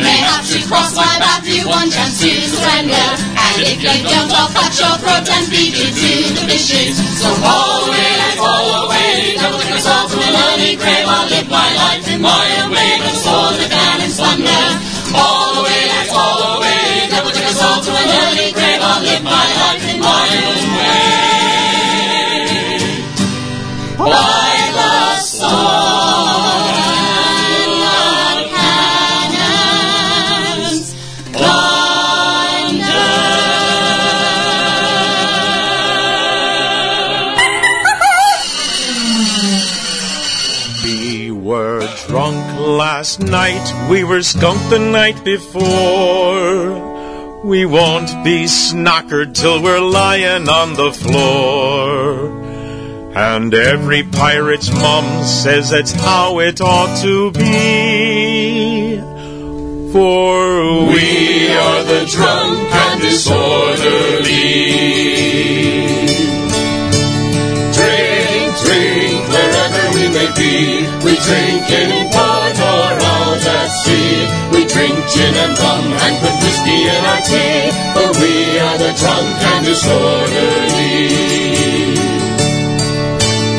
Mayhaps 0.02 0.50
you 0.54 0.66
cross 0.66 0.94
my 0.94 1.14
path, 1.22 1.46
you 1.46 1.64
one 1.68 1.90
chance 1.90 2.18
to 2.20 2.30
surrender. 2.30 3.06
And 3.38 3.56
if 3.62 3.78
you 3.78 3.96
don't, 4.02 4.30
I'll 4.30 4.50
cut 4.50 4.74
your 4.74 4.94
throat 4.98 5.26
and 5.30 5.46
feed 5.48 5.74
you 5.74 5.88
to 5.88 6.10
the 6.36 6.44
fishes. 6.50 6.98
So 7.22 7.30
haul 7.40 7.88
away, 7.88 8.36
haul 8.36 8.86
away. 8.86 9.38
Double 9.38 9.62
us 9.62 9.86
all 9.86 10.06
to 10.10 10.16
an 10.18 10.34
early 10.50 10.74
grave. 10.76 11.06
I'll 11.06 11.28
live 11.30 11.48
my 11.48 11.70
life 11.78 12.04
in 12.10 12.20
my 12.20 12.44
own 12.62 12.70
way. 12.74 12.92
But 12.98 13.12
the 13.12 13.18
sword, 13.22 13.54
the 13.62 13.68
cannon's 13.70 14.16
thunder. 14.18 14.64
All 15.14 15.62
away, 15.62 15.80
lads, 15.88 16.10
all 16.10 16.40
away. 16.58 17.08
Double 17.08 17.30
us 17.30 17.60
all 17.62 17.80
to 17.80 17.90
an 17.92 18.08
early 18.26 18.48
grave. 18.52 18.80
I'll 18.82 19.02
live 19.02 19.24
my 19.24 19.46
life 19.62 19.84
in 19.86 20.00
my 20.00 20.26
own 20.42 20.62
way. 20.66 20.71
Last 43.18 43.30
night, 43.30 43.90
we 43.90 44.04
were 44.04 44.22
skunked 44.22 44.70
the 44.70 44.78
night 44.78 45.22
before. 45.24 46.80
We 47.44 47.66
won't 47.66 48.24
be 48.24 48.44
snockered 48.44 49.34
till 49.34 49.62
we're 49.62 49.80
lying 49.80 50.48
on 50.48 50.74
the 50.74 50.92
floor. 50.92 52.40
And 53.14 53.52
every 53.52 54.02
pirate's 54.04 54.70
mum 54.70 55.24
says 55.24 55.70
that's 55.70 55.92
how 55.92 56.38
it 56.38 56.60
ought 56.62 57.02
to 57.02 57.32
be. 57.32 58.98
For 59.92 60.86
we 60.86 61.52
are 61.52 61.82
the 61.84 62.06
drunk 62.10 62.72
and 62.72 63.00
disorderly. 63.02 64.32
Drink, 67.76 68.56
drink, 68.64 69.28
wherever 69.28 69.84
we 69.96 70.08
may 70.08 70.30
be. 70.34 70.86
We 71.04 71.16
drink 71.16 71.70
in 71.70 72.01
sea. 73.84 74.28
We 74.52 74.64
drink 74.68 74.94
gin 75.08 75.34
and 75.34 75.58
rum 75.58 75.88
and 75.88 76.14
put 76.20 76.36
whiskey 76.44 76.84
in 76.86 77.04
our 77.04 77.20
tea. 77.24 77.72
For 77.96 78.12
we 78.20 78.60
are 78.60 78.78
the 78.78 78.92
drunk 78.96 79.42
and 79.52 79.64
disorderly. 79.64 81.08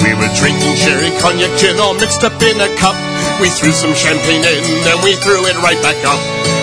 We 0.03 0.11
were 0.13 0.29
drinking 0.37 0.75
sherry, 0.75 1.09
cognac, 1.19 1.57
gin, 1.57 1.79
all 1.79 1.95
mixed 1.95 2.23
up 2.23 2.39
in 2.41 2.61
a 2.61 2.69
cup. 2.77 2.95
We 3.41 3.49
threw 3.49 3.71
some 3.71 3.95
champagne 3.95 4.45
in 4.45 4.63
and 4.85 5.01
we 5.03 5.15
threw 5.23 5.47
it 5.49 5.57
right 5.65 5.81
back 5.81 6.05
up. 6.05 6.19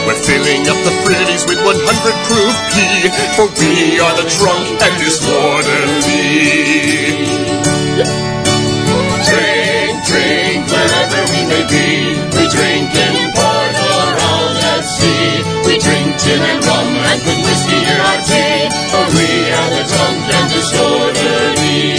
We're 0.06 0.14
filling 0.14 0.68
up 0.68 0.76
the 0.84 0.92
fridges 1.04 1.48
with 1.48 1.58
100 1.64 2.14
proof 2.24 2.54
pee, 2.72 3.10
for 3.36 3.48
we 3.60 4.00
are 4.00 4.14
the 4.16 4.24
drunk 4.38 4.80
and 4.80 4.98
disorderly. 5.02 7.39
Wherever 11.10 11.32
we 11.32 11.42
may 11.46 11.64
be. 11.66 12.14
We 12.36 12.46
drink 12.48 12.94
in 12.94 13.32
port 13.34 13.74
or 13.74 14.14
out 14.30 14.56
at 14.78 14.82
sea. 14.86 15.42
We 15.66 15.78
drink 15.78 16.18
gin 16.22 16.40
and 16.40 16.64
rum 16.64 16.88
and 17.10 17.20
put 17.22 17.38
whiskey 17.42 17.82
in 17.82 18.00
our 18.00 18.20
tea. 18.22 18.70
For 18.90 19.04
we 19.18 19.50
are 19.50 19.70
the 19.74 19.84
drunk 19.90 20.22
and 20.30 20.48
disorderly. 20.54 21.90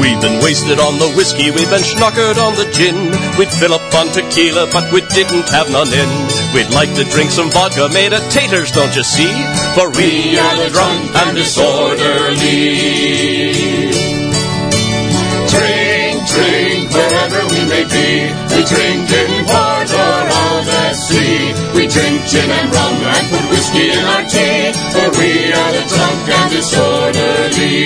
We've 0.00 0.20
been 0.20 0.42
wasted 0.42 0.80
on 0.80 0.98
the 0.98 1.12
whiskey, 1.14 1.50
we've 1.50 1.70
been 1.70 1.82
schnockered 1.82 2.36
on 2.36 2.54
the 2.56 2.66
gin. 2.72 3.12
We'd 3.38 3.50
fill 3.50 3.74
up 3.74 3.94
on 3.94 4.08
tequila, 4.08 4.66
but 4.72 4.90
we 4.92 5.00
didn't 5.14 5.48
have 5.50 5.70
none 5.70 5.88
in. 5.88 6.10
We'd 6.54 6.74
like 6.74 6.92
to 6.94 7.04
drink 7.04 7.30
some 7.30 7.50
vodka 7.50 7.88
made 7.88 8.12
of 8.12 8.22
taters, 8.30 8.72
don't 8.72 8.94
you 8.96 9.04
see? 9.04 9.30
For 9.74 9.90
we 9.90 10.38
are 10.38 10.56
the 10.56 10.70
drunk 10.70 11.14
and 11.14 11.36
disorderly. 11.36 12.72
Drink, 15.52 16.26
drink, 16.26 16.61
may 17.72 17.84
be. 17.88 18.08
We 18.52 18.60
drink 18.68 19.08
in 19.08 19.30
port 19.48 19.88
or 20.04 20.22
out 20.44 20.68
at 20.84 20.92
sea. 20.92 21.56
We 21.76 21.88
drink 21.88 22.18
gin 22.28 22.50
and 22.58 22.68
rum 22.74 22.96
and 23.16 23.24
put 23.32 23.44
whiskey 23.52 23.86
in 23.96 24.04
our 24.12 24.24
tea. 24.28 24.72
For 24.92 25.08
we 25.16 25.30
are 25.60 25.72
the 25.76 25.84
drunk 25.92 26.22
and 26.38 26.48
disorderly. 26.52 27.80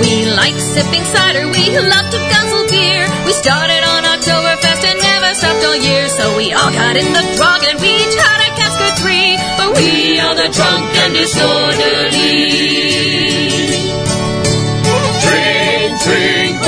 We 0.00 0.12
like 0.40 0.58
sipping 0.72 1.06
cider, 1.12 1.44
we 1.56 1.64
love 1.92 2.08
to 2.14 2.20
guzzle 2.32 2.66
beer. 2.68 3.04
We 3.26 3.32
started 3.32 3.82
on 3.92 4.00
Oktoberfest 4.12 4.82
and 4.90 4.98
never 5.10 5.30
stopped 5.40 5.64
all 5.64 5.78
year. 5.88 6.04
So 6.08 6.24
we 6.36 6.52
all 6.52 6.72
got 6.72 6.94
in 7.00 7.08
the 7.18 7.24
drug 7.38 7.60
and 7.68 7.80
we 7.80 7.90
each 8.04 8.16
had 8.24 8.40
a 8.48 8.50
cask 8.58 8.78
or 8.86 8.92
three. 9.00 9.32
But 9.58 9.70
we 9.78 10.20
are 10.20 10.36
the 10.36 10.48
drunk 10.56 10.86
and 11.02 11.12
disorderly. 11.16 12.28
Drink, 15.24 15.90
drink, 16.06 16.67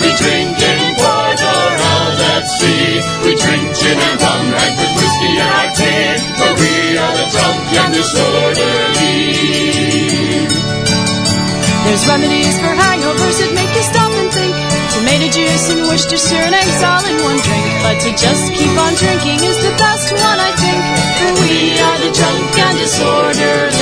We 0.00 0.08
drink 0.22 0.54
in 0.54 0.80
port 0.96 1.40
or 1.42 1.70
out 1.94 2.18
at 2.34 2.44
sea. 2.46 3.02
We 3.24 3.32
drink 3.34 3.64
gin 3.74 3.98
and 3.98 4.20
rum 4.20 4.46
and 4.54 4.72
put 4.78 4.90
whiskey 4.96 5.30
in 5.34 5.42
our 5.42 5.68
tea. 5.74 6.06
For 6.38 6.52
we 6.60 6.72
are 7.02 7.14
the 7.18 7.26
drunk 7.34 7.60
and 7.82 7.90
disorderly. 7.94 9.18
There's 11.86 12.04
remedies 12.06 12.56
for 12.58 12.72
hangovers 12.74 13.38
that 13.42 13.52
make 13.54 13.72
you 13.74 13.84
stop 13.86 14.10
and 14.10 14.30
think. 14.34 14.54
Tomato 14.94 15.28
juice 15.30 15.70
and 15.70 15.86
Worcestershire 15.86 16.46
and 16.48 16.54
eggs 16.54 16.82
all 16.82 17.04
in 17.06 17.16
one 17.22 17.38
drink. 17.38 17.66
But 17.82 17.96
to 18.02 18.10
just 18.10 18.44
keep 18.54 18.74
on 18.74 18.92
drinking 18.98 19.38
is 19.46 19.58
the 19.62 19.74
best 19.78 20.10
one, 20.14 20.38
I 20.40 20.50
think. 20.56 20.82
For 21.18 21.30
we 21.46 21.78
are 21.78 21.98
the 22.02 22.10
drunk 22.10 22.58
and 22.58 22.76
disorderly. 22.78 23.75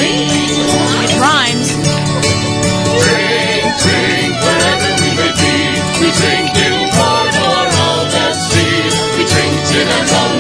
to 9.75 9.81
the 9.81 10.13
Lord. 10.13 10.34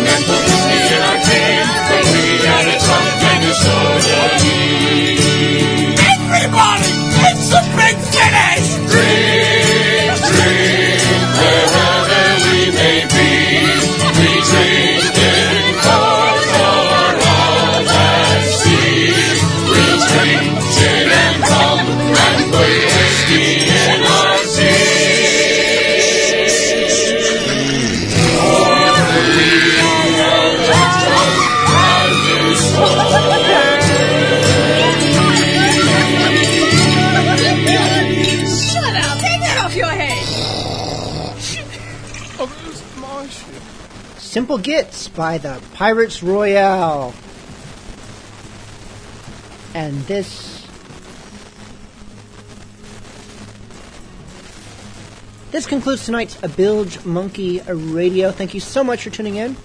Simple 44.35 44.59
Gits 44.59 45.07
by 45.07 45.39
the 45.39 45.63
Pyrates 45.75 46.21
Royale. 46.21 47.15
And 49.75 49.95
this. 50.07 50.67
This 55.53 55.67
concludes 55.67 56.05
tonight's 56.05 56.37
A 56.43 56.49
Bilge 56.49 57.05
Monkey 57.05 57.61
Radio. 57.61 58.33
Thank 58.33 58.55
you 58.55 58.59
so 58.59 58.83
much 58.83 59.05
for 59.05 59.11
tuning 59.11 59.37
in. 59.37 59.57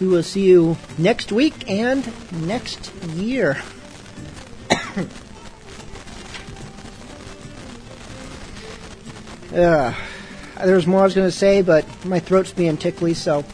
We 0.00 0.06
will 0.06 0.22
see 0.22 0.44
you 0.44 0.76
next 0.96 1.32
week 1.32 1.68
and 1.68 2.08
next 2.46 2.94
year. 3.16 3.60
Uh, 9.52 9.56
Ugh. 9.56 9.94
There 10.64 10.76
was 10.76 10.86
more 10.86 11.00
I 11.00 11.04
was 11.04 11.14
going 11.14 11.28
to 11.28 11.36
say, 11.36 11.62
but 11.62 11.84
my 12.04 12.20
throat's 12.20 12.52
being 12.52 12.76
tickly, 12.76 13.14
so 13.14 13.44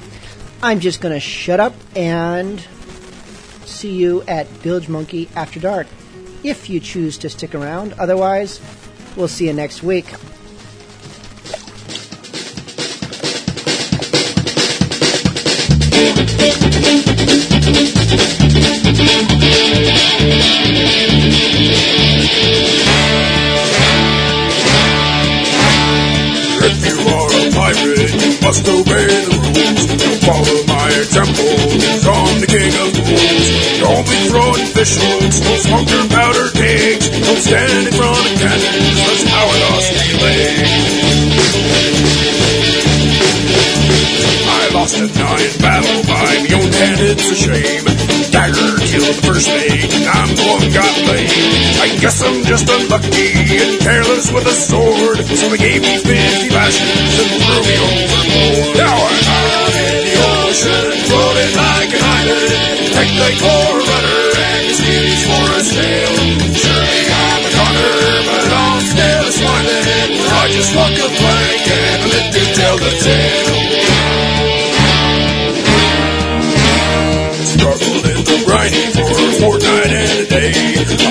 I'm 0.62 0.78
just 0.78 1.00
going 1.00 1.14
to 1.14 1.20
shut 1.20 1.58
up 1.58 1.74
and 1.96 2.64
see 3.64 3.92
you 3.92 4.22
at 4.28 4.46
Bilge 4.62 4.88
Monkey 4.88 5.28
After 5.34 5.58
Dark 5.58 5.86
if 6.44 6.68
you 6.68 6.80
choose 6.80 7.16
to 7.18 7.30
stick 7.30 7.54
around. 7.54 7.94
Otherwise, 7.94 8.60
we'll 9.16 9.28
see 9.28 9.46
you 9.46 9.54
next 9.54 9.82
week. 9.82 10.06
If 22.52 22.79
must 28.50 28.66
obey 28.66 29.06
the 29.06 29.38
rules. 29.46 29.86
Don't 29.94 30.20
follow 30.26 30.58
my 30.66 30.90
example, 30.98 31.54
cause 31.70 32.02
I'm 32.02 32.40
the 32.42 32.50
king 32.50 32.74
of 32.82 32.90
fools. 32.98 33.46
Don't 33.78 34.02
be 34.10 34.18
throwing 34.26 34.66
fish 34.74 34.98
hooks, 34.98 35.38
don't 35.38 35.62
smoke 35.62 35.86
your 35.86 36.06
powder 36.10 36.50
kegs. 36.58 37.06
Don't 37.14 37.38
stand 37.38 37.86
in 37.86 37.94
my 46.30 46.46
own 46.54 46.70
hand, 46.70 47.00
it's 47.02 47.26
a 47.26 47.34
shame. 47.34 47.84
Dagger 48.30 48.78
killed 48.86 49.10
the 49.10 49.16
first 49.26 49.50
mate, 49.50 49.90
and 49.90 50.06
I'm 50.06 50.30
the 50.38 50.44
one 50.46 50.66
got 50.70 50.94
laid. 51.10 51.26
I 51.82 51.88
guess 51.98 52.22
I'm 52.22 52.46
just 52.46 52.70
unlucky 52.70 53.58
and 53.58 53.80
careless 53.82 54.30
with 54.30 54.46
a 54.46 54.54
sword, 54.54 55.18
so 55.26 55.50
they 55.50 55.58
gave 55.58 55.82
me 55.82 55.98
50 55.98 56.54
lashes 56.54 57.14
and 57.18 57.30
threw 57.42 57.62
me 57.66 57.76
overboard. 57.82 58.78
Now 58.78 58.94
I'm 58.94 59.22
out 59.26 59.74
in 59.74 59.98
the 60.06 60.16
ocean, 60.22 60.86
floating 61.10 61.54
like 61.58 61.90
an 61.98 62.02
island. 62.06 62.50
Take 62.94 63.14
the 63.18 63.30
core 63.42 63.78
rudder 63.90 64.22
and 64.30 64.62
the 64.70 64.74
seas 64.78 65.22
for 65.26 65.46
a 65.50 65.62
sail. 65.66 66.14
Surely 66.54 67.02
I'm 67.10 67.42
a 67.42 67.50
goner, 67.58 67.98
but 68.30 68.48
I'm 68.54 68.82
still 68.86 69.24
a 69.26 69.32
smiling. 69.34 70.10
I 70.30 70.42
just 70.54 70.70
walk 70.78 70.94
a 70.94 71.08
plank 71.10 71.64
and 71.74 72.00
live 72.06 72.28
to 72.38 72.42
tell 72.54 72.76
the 72.78 72.92
tale. 73.02 74.29
For 78.68 79.08
a 79.08 79.32
fortnight 79.40 79.88
and 79.88 80.20
a 80.20 80.26
day. 80.26 80.52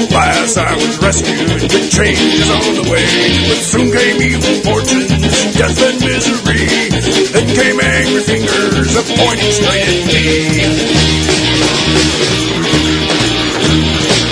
Alas, 0.10 0.58
I 0.58 0.76
was 0.76 0.98
rescued, 1.00 1.70
big 1.70 1.90
changes 1.90 2.50
on 2.50 2.76
the 2.76 2.84
way. 2.92 3.06
But 3.48 3.58
soon 3.66 3.90
came 3.92 4.22
evil 4.22 4.54
fortunes, 4.62 5.10
death 5.58 5.82
and 5.82 6.00
misery. 6.04 6.68
Then 7.34 7.48
came 7.56 7.80
angry 7.80 8.22
fingers, 8.22 8.96
a 8.96 9.02
pointing 9.18 9.52
straight 9.52 9.88
at 9.88 10.06
me. 10.14 10.30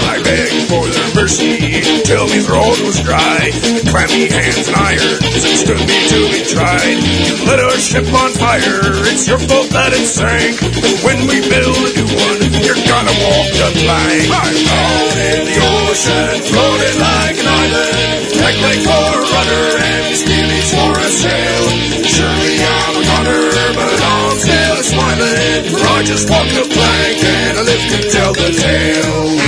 I 0.08 0.24
begged 0.24 0.72
for 0.72 0.88
their 0.88 1.10
mercy, 1.20 1.84
till 2.08 2.26
me 2.32 2.40
throat 2.40 2.80
was 2.88 3.04
dry. 3.04 3.52
And 3.52 3.84
clammy 3.92 4.32
hands 4.32 4.72
and 4.72 4.78
irons 4.80 5.20
that 5.20 5.56
stood 5.60 5.84
me 5.84 6.00
to 6.16 6.20
be 6.32 6.42
tried. 6.48 6.98
You 7.28 7.36
lit 7.44 7.60
our 7.60 7.76
ship 7.76 8.08
on 8.16 8.32
fire, 8.40 8.80
it's 9.12 9.28
your 9.28 9.40
fault 9.40 9.68
that 9.76 9.92
it 9.92 10.08
sank. 10.08 10.56
When 11.04 11.28
we 11.28 11.44
build 11.44 11.76
a 11.76 11.92
new 11.92 12.08
one, 12.08 12.40
you're 12.64 12.84
gonna 12.88 13.16
walk 13.20 13.48
the 13.52 13.70
plank. 13.84 14.32
I'm 14.32 14.58
out 14.72 15.16
in 15.28 15.42
the 15.44 15.58
ocean, 15.60 16.36
floating 16.56 16.98
like 17.04 17.38
an 17.44 17.48
island. 17.52 18.28
Act 18.48 18.60
like 18.64 18.82
for 18.88 19.08
a 19.12 19.22
rudder 19.28 19.68
and 19.76 20.16
steely's 20.16 20.70
for 20.72 20.94
a 20.96 21.10
sail. 21.12 21.64
Surely 22.08 22.56
I'm 22.64 22.96
a 22.96 23.04
gunner, 23.04 23.44
but 23.76 23.92
I'm 23.92 24.38
still 24.40 24.80
smiling. 24.88 25.62
I 25.84 26.04
just 26.04 26.30
walk 26.30 26.48
the 26.56 26.64
plank 26.64 27.18
and 27.24 27.58
I 27.60 27.62
live 27.68 27.84
to 27.92 28.00
tell 28.08 28.34
the 28.34 28.50
tale. 28.56 29.47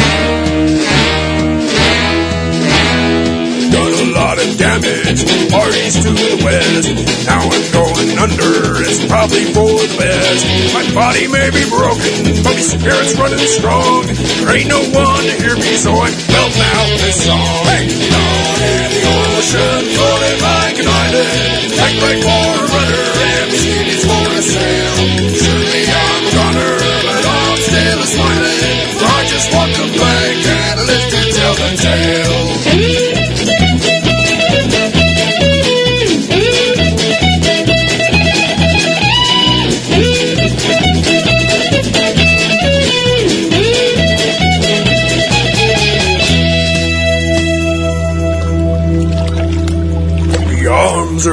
Damage, 4.81 5.23
parties 5.51 5.95
to 6.03 6.11
the 6.11 6.39
west. 6.43 6.87
Now 7.27 7.43
I'm 7.43 7.65
going 7.71 8.09
under, 8.19 8.79
it's 8.83 9.03
probably 9.05 9.45
for 9.51 9.67
the 9.67 9.89
best. 9.99 10.43
My 10.73 10.83
body 10.95 11.27
may 11.27 11.49
be 11.51 11.63
broken, 11.67 12.23
but 12.23 12.55
my 12.55 12.55
spirit's 12.59 13.15
running 13.19 13.43
strong. 13.43 14.07
There 14.07 14.55
ain't 14.55 14.69
no 14.71 14.81
one 14.95 15.23
to 15.27 15.35
hear 15.43 15.55
me, 15.55 15.71
so 15.75 15.91
I'm 15.91 16.15
belting 16.31 16.63
out 16.63 16.91
this 17.03 17.17
song. 17.27 17.63
Hey, 17.67 17.87
down 17.87 18.57
in 18.63 18.89
the 18.95 19.03
ocean, 19.03 19.81
floating 19.95 20.39
like 20.43 20.77
an 20.79 20.87
island. 20.87 21.59
Act 21.79 21.97
like 22.03 22.21
for 22.23 22.51
a 22.59 22.99
and 23.19 23.51
the 23.51 23.71
is 23.87 24.03
for 24.07 24.27
a 24.31 24.41
sail. 24.41 24.95
Surely 25.35 25.83
I'm 25.87 26.23
a 26.23 26.31
gunner, 26.31 26.75
but 27.03 27.23
I'm 27.25 27.57
still 27.57 27.99
a 27.99 28.07
smiling. 28.07 28.79
I 28.99 29.19
just 29.27 29.47
walk 29.53 29.71
the 29.75 29.87
plank 29.95 30.43
and 30.47 30.77
live 30.87 31.07
to 31.11 31.21
tell 31.35 31.55
the 31.55 31.69
tale. 31.79 32.98